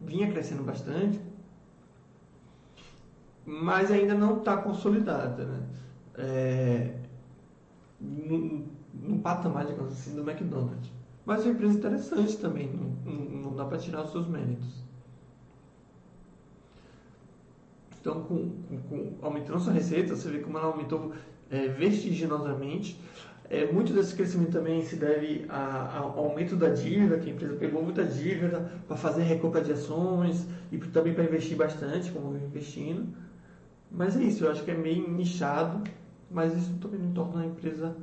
vinha 0.00 0.30
crescendo 0.30 0.62
bastante, 0.62 1.20
mas 3.44 3.90
ainda 3.90 4.14
não 4.14 4.38
está 4.38 4.56
consolidada, 4.56 5.44
né? 5.44 5.62
É, 6.16 6.94
no, 8.00 9.18
patamar, 9.22 9.66
digamos 9.66 9.92
assim, 9.92 10.14
do 10.14 10.28
McDonald's. 10.28 10.90
Mas 11.24 11.40
é 11.40 11.44
uma 11.44 11.54
empresa 11.54 11.78
interessante 11.78 12.36
também, 12.36 12.70
não, 12.70 13.12
não 13.12 13.56
dá 13.56 13.64
para 13.64 13.78
tirar 13.78 14.04
os 14.04 14.12
seus 14.12 14.26
méritos. 14.28 14.84
Então, 18.00 18.22
com, 18.24 18.50
com, 18.68 18.78
com, 18.82 19.14
aumentando 19.22 19.58
sua 19.60 19.72
receita, 19.72 20.14
você 20.14 20.30
vê 20.30 20.40
como 20.40 20.58
ela 20.58 20.66
aumentou 20.66 21.14
é, 21.50 21.68
vertiginosamente. 21.68 23.00
É, 23.50 23.70
muito 23.70 23.92
desse 23.92 24.14
crescimento 24.14 24.52
também 24.52 24.82
se 24.82 24.96
deve 24.96 25.44
ao 25.48 26.18
aumento 26.18 26.56
da 26.56 26.70
dívida, 26.70 27.18
que 27.18 27.30
a 27.30 27.32
empresa 27.32 27.54
pegou 27.56 27.82
muita 27.82 28.04
dívida 28.04 28.72
para 28.88 28.96
fazer 28.96 29.22
recompra 29.22 29.60
de 29.60 29.72
ações 29.72 30.46
e 30.72 30.78
também 30.78 31.12
para 31.12 31.24
investir 31.24 31.56
bastante, 31.56 32.10
como 32.10 32.36
investindo. 32.36 33.14
Mas 33.90 34.16
é 34.16 34.22
isso, 34.22 34.44
eu 34.44 34.50
acho 34.50 34.64
que 34.64 34.70
é 34.70 34.74
meio 34.74 35.08
nichado, 35.10 35.88
mas 36.30 36.56
isso 36.56 36.72
também 36.80 36.98
não 36.98 37.12
torna 37.12 37.42
a 37.42 37.46
empresa 37.46 37.94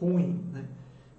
ruim. 0.00 0.40
Né? 0.52 0.64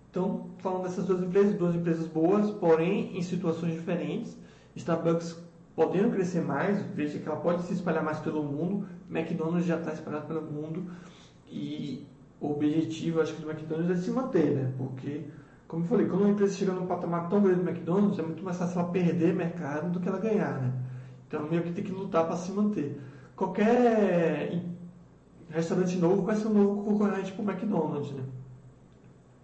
Então, 0.09 0.49
falando 0.57 0.83
dessas 0.83 1.05
duas 1.05 1.21
empresas, 1.21 1.53
duas 1.53 1.75
empresas 1.75 2.07
boas, 2.07 2.49
porém 2.51 3.17
em 3.17 3.21
situações 3.21 3.73
diferentes. 3.73 4.37
Starbucks 4.75 5.37
podendo 5.75 6.11
crescer 6.11 6.41
mais, 6.41 6.81
veja 6.95 7.19
que 7.19 7.27
ela 7.27 7.37
pode 7.37 7.61
se 7.63 7.73
espalhar 7.73 8.03
mais 8.03 8.19
pelo 8.19 8.43
mundo. 8.43 8.87
McDonald's 9.09 9.65
já 9.65 9.77
está 9.77 9.93
espalhado 9.93 10.25
pelo 10.25 10.41
mundo 10.41 10.85
e 11.47 12.05
o 12.39 12.51
objetivo, 12.51 13.21
acho 13.21 13.33
que 13.33 13.41
do 13.41 13.49
McDonald's 13.49 13.99
é 13.99 14.01
se 14.01 14.11
manter, 14.11 14.55
né? 14.55 14.73
Porque, 14.77 15.25
como 15.67 15.83
eu 15.83 15.87
falei, 15.87 16.07
quando 16.07 16.21
uma 16.21 16.29
empresa 16.29 16.55
chega 16.55 16.71
num 16.71 16.85
patamar 16.85 17.29
tão 17.29 17.41
grande 17.41 17.61
do 17.61 17.69
McDonald's, 17.69 18.19
é 18.19 18.21
muito 18.21 18.43
mais 18.43 18.57
fácil 18.57 18.79
ela 18.79 18.89
perder 18.89 19.33
mercado 19.33 19.91
do 19.91 19.99
que 19.99 20.07
ela 20.07 20.19
ganhar, 20.19 20.61
né? 20.61 20.73
Então, 21.27 21.47
meio 21.49 21.63
que 21.63 21.71
tem 21.71 21.83
que 21.83 21.91
lutar 21.91 22.25
para 22.25 22.37
se 22.37 22.51
manter. 22.51 23.01
Qualquer 23.35 24.63
restaurante 25.49 25.97
novo 25.97 26.23
vai 26.23 26.35
ser 26.35 26.47
um 26.47 26.53
novo 26.53 26.83
concorrente 26.83 27.31
para 27.31 27.43
o 27.43 27.49
McDonald's, 27.49 28.11
né? 28.11 28.23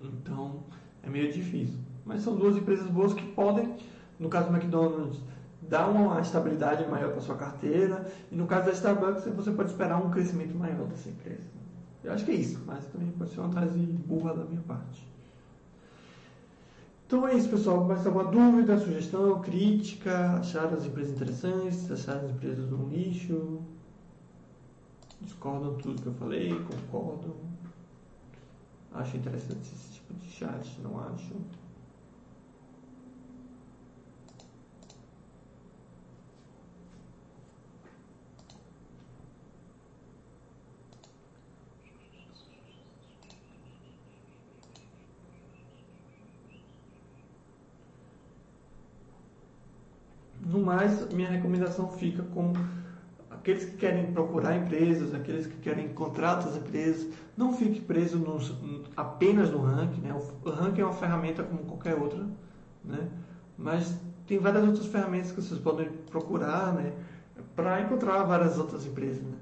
Então, 0.01 0.63
é 1.01 1.09
meio 1.09 1.31
difícil. 1.31 1.79
Mas 2.05 2.21
são 2.21 2.35
duas 2.35 2.55
empresas 2.57 2.87
boas 2.87 3.13
que 3.13 3.25
podem, 3.33 3.73
no 4.19 4.29
caso 4.29 4.49
do 4.49 4.55
McDonald's, 4.55 5.19
dar 5.61 5.87
uma 5.89 6.19
estabilidade 6.21 6.87
maior 6.89 7.11
para 7.11 7.21
sua 7.21 7.35
carteira. 7.35 8.05
E 8.31 8.35
no 8.35 8.45
caso 8.45 8.67
da 8.67 8.73
Starbucks, 8.73 9.25
você 9.33 9.51
pode 9.51 9.71
esperar 9.71 9.97
um 9.97 10.09
crescimento 10.09 10.55
maior 10.55 10.85
dessa 10.87 11.09
empresa. 11.09 11.62
Eu 12.03 12.11
acho 12.11 12.25
que 12.25 12.31
é 12.31 12.35
isso, 12.35 12.61
mas 12.65 12.85
também 12.87 13.11
pode 13.11 13.31
ser 13.31 13.39
uma 13.39 13.49
análise 13.49 13.79
burra 13.79 14.33
da 14.33 14.43
minha 14.43 14.61
parte. 14.61 15.07
Então 17.07 17.27
é 17.27 17.35
isso, 17.35 17.49
pessoal. 17.49 17.83
Mais 17.85 18.05
alguma 18.05 18.25
dúvida, 18.25 18.77
sugestão, 18.77 19.41
crítica? 19.41 20.33
Acharam 20.33 20.75
as 20.75 20.85
empresas 20.85 21.13
interessantes? 21.13 21.91
Acharam 21.91 22.25
as 22.25 22.31
empresas 22.31 22.69
no 22.69 22.89
lixo? 22.89 23.61
Discordam 25.21 25.75
tudo 25.75 26.01
que 26.01 26.07
eu 26.07 26.13
falei? 26.13 26.49
Concordam? 26.63 27.35
Acho 28.93 29.17
interessante 29.17 29.61
esse 29.61 29.93
tipo 29.93 30.13
de 30.15 30.27
chat, 30.27 30.81
não 30.81 30.99
acho? 30.99 31.33
No 50.53 50.59
mais, 50.59 51.11
minha 51.11 51.31
recomendação 51.31 51.89
fica 51.89 52.21
como 52.31 52.53
aqueles 53.27 53.65
que 53.65 53.75
querem 53.75 54.11
procurar 54.11 54.55
empresas, 54.55 55.11
aqueles 55.11 55.47
que 55.47 55.57
querem 55.57 55.85
encontrar 55.85 56.35
outras 56.35 56.55
empresas, 56.57 57.07
não 57.35 57.53
fique 57.53 57.81
preso 57.81 58.19
nos, 58.19 58.55
apenas 58.95 59.49
no 59.49 59.57
ranking. 59.57 60.01
Né? 60.01 60.13
O 60.13 60.49
ranking 60.51 60.81
é 60.81 60.85
uma 60.85 60.93
ferramenta 60.93 61.41
como 61.41 61.63
qualquer 61.63 61.95
outra, 61.95 62.23
né? 62.85 63.09
mas 63.57 63.99
tem 64.27 64.37
várias 64.37 64.63
outras 64.63 64.85
ferramentas 64.85 65.31
que 65.31 65.41
vocês 65.41 65.59
podem 65.59 65.89
procurar 66.11 66.71
né? 66.71 66.93
para 67.55 67.81
encontrar 67.81 68.21
várias 68.21 68.59
outras 68.59 68.85
empresas. 68.85 69.23
Né? 69.23 69.33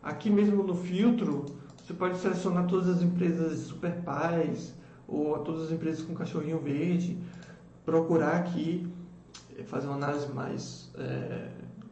Aqui 0.00 0.30
mesmo 0.30 0.62
no 0.62 0.76
filtro, 0.76 1.46
você 1.82 1.92
pode 1.92 2.16
selecionar 2.18 2.68
todas 2.68 2.88
as 2.88 3.02
empresas 3.02 3.58
super 3.58 3.90
pais 4.02 4.72
ou 5.08 5.36
todas 5.40 5.64
as 5.64 5.72
empresas 5.72 6.00
com 6.04 6.14
cachorrinho 6.14 6.60
verde, 6.60 7.18
procurar 7.84 8.36
aqui 8.36 8.88
fazer 9.64 9.86
uma 9.86 9.96
análise 9.96 10.28
mais, 10.32 10.90
é, 10.96 11.48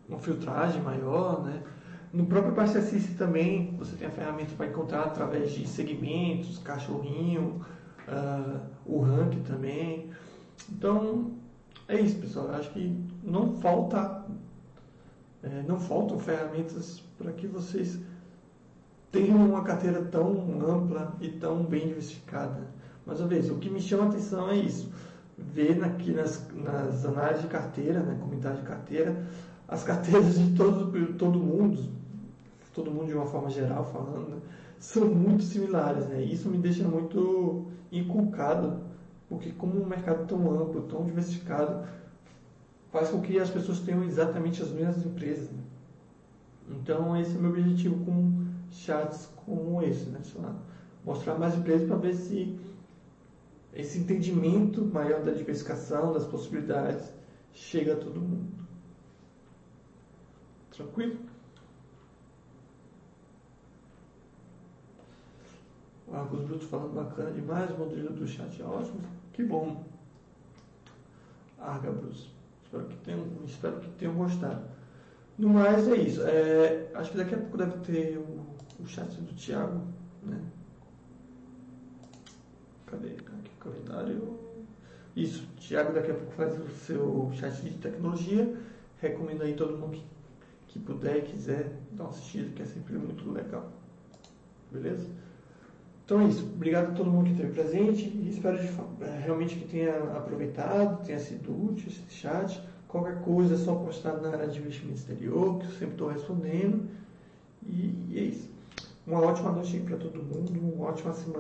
uma 0.09 0.19
filtragem 0.19 0.83
maior, 0.83 1.43
né? 1.45 1.63
No 2.13 2.25
próprio 2.25 2.59
Assist 2.59 3.17
também 3.17 3.77
você 3.77 3.95
tem 3.97 4.09
a 4.09 4.11
ferramenta 4.11 4.55
para 4.57 4.67
encontrar 4.67 5.03
através 5.05 5.53
de 5.53 5.67
segmentos, 5.69 6.59
cachorrinho, 6.59 7.61
uh, 8.09 8.61
o 8.87 9.03
rank 9.03 9.35
também. 9.47 10.11
Então 10.71 11.33
é 11.87 12.01
isso, 12.01 12.19
pessoal. 12.19 12.47
Eu 12.47 12.55
acho 12.55 12.71
que 12.71 12.99
não 13.23 13.61
falta, 13.61 14.25
é, 15.43 15.63
não 15.69 15.79
faltam 15.79 16.19
ferramentas 16.19 17.03
para 17.19 17.31
que 17.33 17.47
vocês 17.47 17.99
tenham 19.13 19.47
uma 19.47 19.63
carteira 19.63 20.03
tão 20.07 20.33
ampla 20.67 21.15
e 21.21 21.29
tão 21.29 21.63
bem 21.65 21.89
diversificada. 21.89 22.69
Mas, 23.05 23.21
uma 23.21 23.29
vez, 23.29 23.51
o 23.51 23.57
que 23.57 23.71
me 23.71 23.81
chama 23.81 24.05
a 24.05 24.09
atenção 24.09 24.49
é 24.51 24.57
isso 24.57 24.91
ver 25.39 25.83
aqui 25.85 26.13
nas, 26.13 26.47
nas 26.53 27.05
análises 27.05 27.43
de 27.43 27.49
carteira, 27.49 28.01
né, 28.01 28.17
comunidade 28.21 28.61
de 28.61 28.67
carteira, 28.67 29.25
as 29.69 29.85
carteiras 29.85 30.39
de 30.39 30.55
todo, 30.57 31.15
todo 31.15 31.39
mundo, 31.39 31.91
todo 32.75 32.91
mundo 32.91 33.07
de 33.07 33.15
uma 33.15 33.27
forma 33.27 33.49
geral 33.49 33.85
falando, 33.85 34.29
né, 34.29 34.37
são 34.79 35.07
muito 35.07 35.43
similares. 35.45 36.07
Né? 36.09 36.23
Isso 36.23 36.49
me 36.49 36.59
deixa 36.59 36.83
muito 36.85 37.67
inculcado, 37.93 38.81
porque 39.29 39.51
como 39.53 39.81
um 39.81 39.87
mercado 39.87 40.27
tão 40.27 40.51
amplo, 40.51 40.83
tão 40.83 41.05
diversificado, 41.05 41.87
faz 42.91 43.11
com 43.11 43.21
que 43.21 43.39
as 43.39 43.51
pessoas 43.51 43.81
tenham 43.81 44.03
exatamente 44.05 44.63
as 44.63 44.71
mesmas 44.71 45.05
empresas. 45.05 45.51
Né? 45.51 45.63
Então 46.71 47.17
esse 47.17 47.35
é 47.35 47.39
o 47.39 47.43
meu 47.43 47.51
objetivo 47.51 48.05
com 48.05 48.45
chats 48.71 49.31
como 49.45 49.83
esse, 49.83 50.07
né? 50.07 50.21
mostrar 51.05 51.39
mais 51.39 51.57
empresas 51.57 51.87
para 51.87 51.97
ver 51.97 52.15
se 52.15 52.59
esse 53.79 53.97
entendimento 54.01 54.85
maior 54.85 55.23
da 55.23 55.33
diversificação, 55.33 56.13
das 56.13 56.27
possibilidades, 56.27 57.15
chega 57.53 57.93
a 57.93 57.97
todo 57.97 58.21
mundo. 58.21 58.53
Tranquilo? 60.73 61.17
O 66.09 66.15
Arcos 66.15 66.41
Bruto 66.41 66.67
falando 66.67 66.95
bacana 66.95 67.31
demais, 67.31 67.71
o 67.71 67.79
modelo 67.79 68.13
do 68.13 68.27
chat 68.27 68.61
é 68.61 68.65
ótimo. 68.65 69.01
Que 69.33 69.45
bom. 69.45 69.85
Arga 71.57 71.93
Bruce. 71.93 72.29
Espero 72.65 72.87
que 72.87 72.97
tenham, 72.97 73.27
espero 73.47 73.81
que 73.81 73.91
tenham 73.91 74.15
gostado. 74.15 74.65
No 75.39 75.51
mais 75.51 75.87
é 75.87 75.97
isso. 75.97 76.23
É, 76.23 76.91
acho 76.95 77.13
que 77.13 77.17
daqui 77.17 77.35
a 77.35 77.39
pouco 77.39 77.57
deve 77.57 77.79
ter 77.79 78.19
o, 78.19 78.45
o 78.81 78.87
chat 78.87 79.09
do 79.21 79.35
Thiago, 79.35 79.87
né? 80.23 80.43
Cadê? 82.87 83.11
Aqui 83.11 83.48
o 83.69 83.73
calendário. 83.73 84.39
Isso, 85.17 85.47
Thiago 85.59 85.93
daqui 85.93 86.11
a 86.11 86.15
pouco 86.15 86.33
faz 86.33 86.59
o 86.59 86.69
seu 86.71 87.31
chat 87.35 87.61
de 87.63 87.71
tecnologia. 87.79 88.55
Recomendo 89.01 89.43
aí 89.43 89.55
todo 89.55 89.77
mundo 89.77 89.93
que, 89.97 90.05
que 90.69 90.79
puder 90.79 91.19
e 91.19 91.23
quiser 91.23 91.73
dar 91.93 92.05
uma 92.05 92.11
assistida, 92.11 92.51
que 92.55 92.63
é 92.63 92.65
sempre 92.65 92.95
muito 92.97 93.31
legal. 93.31 93.71
Beleza? 94.71 95.07
Então 96.05 96.21
é 96.23 96.29
isso. 96.29 96.45
Obrigado 96.55 96.93
a 96.93 96.95
todo 96.95 97.11
mundo 97.11 97.27
que 97.27 97.33
esteve 97.33 97.53
presente 97.53 98.09
e 98.09 98.31
espero 98.31 98.57
de, 98.59 98.69
é, 99.05 99.21
realmente 99.25 99.57
que 99.57 99.69
tenha 99.69 99.95
aproveitado, 100.17 101.05
tenha 101.05 101.19
sido 101.19 101.51
útil 101.51 101.89
esse 101.89 102.03
chat. 102.09 102.63
Qualquer 102.89 103.21
coisa 103.21 103.55
é 103.55 103.59
só 103.59 103.75
postar 103.75 104.15
na 104.15 104.31
área 104.31 104.49
de 104.49 104.59
investimento 104.59 104.99
exterior, 104.99 105.59
que 105.59 105.67
eu 105.67 105.71
sempre 105.73 105.93
estou 105.93 106.09
respondendo. 106.09 106.89
E, 107.63 107.95
e 108.09 108.19
é 108.19 108.23
isso. 108.23 108.49
Uma 109.07 109.21
ótima 109.21 109.53
noite 109.53 109.81
para 109.81 109.99
todo 109.99 110.23
mundo, 110.23 110.59
uma 110.59 110.87
ótima 110.87 111.13
semana. 111.13 111.37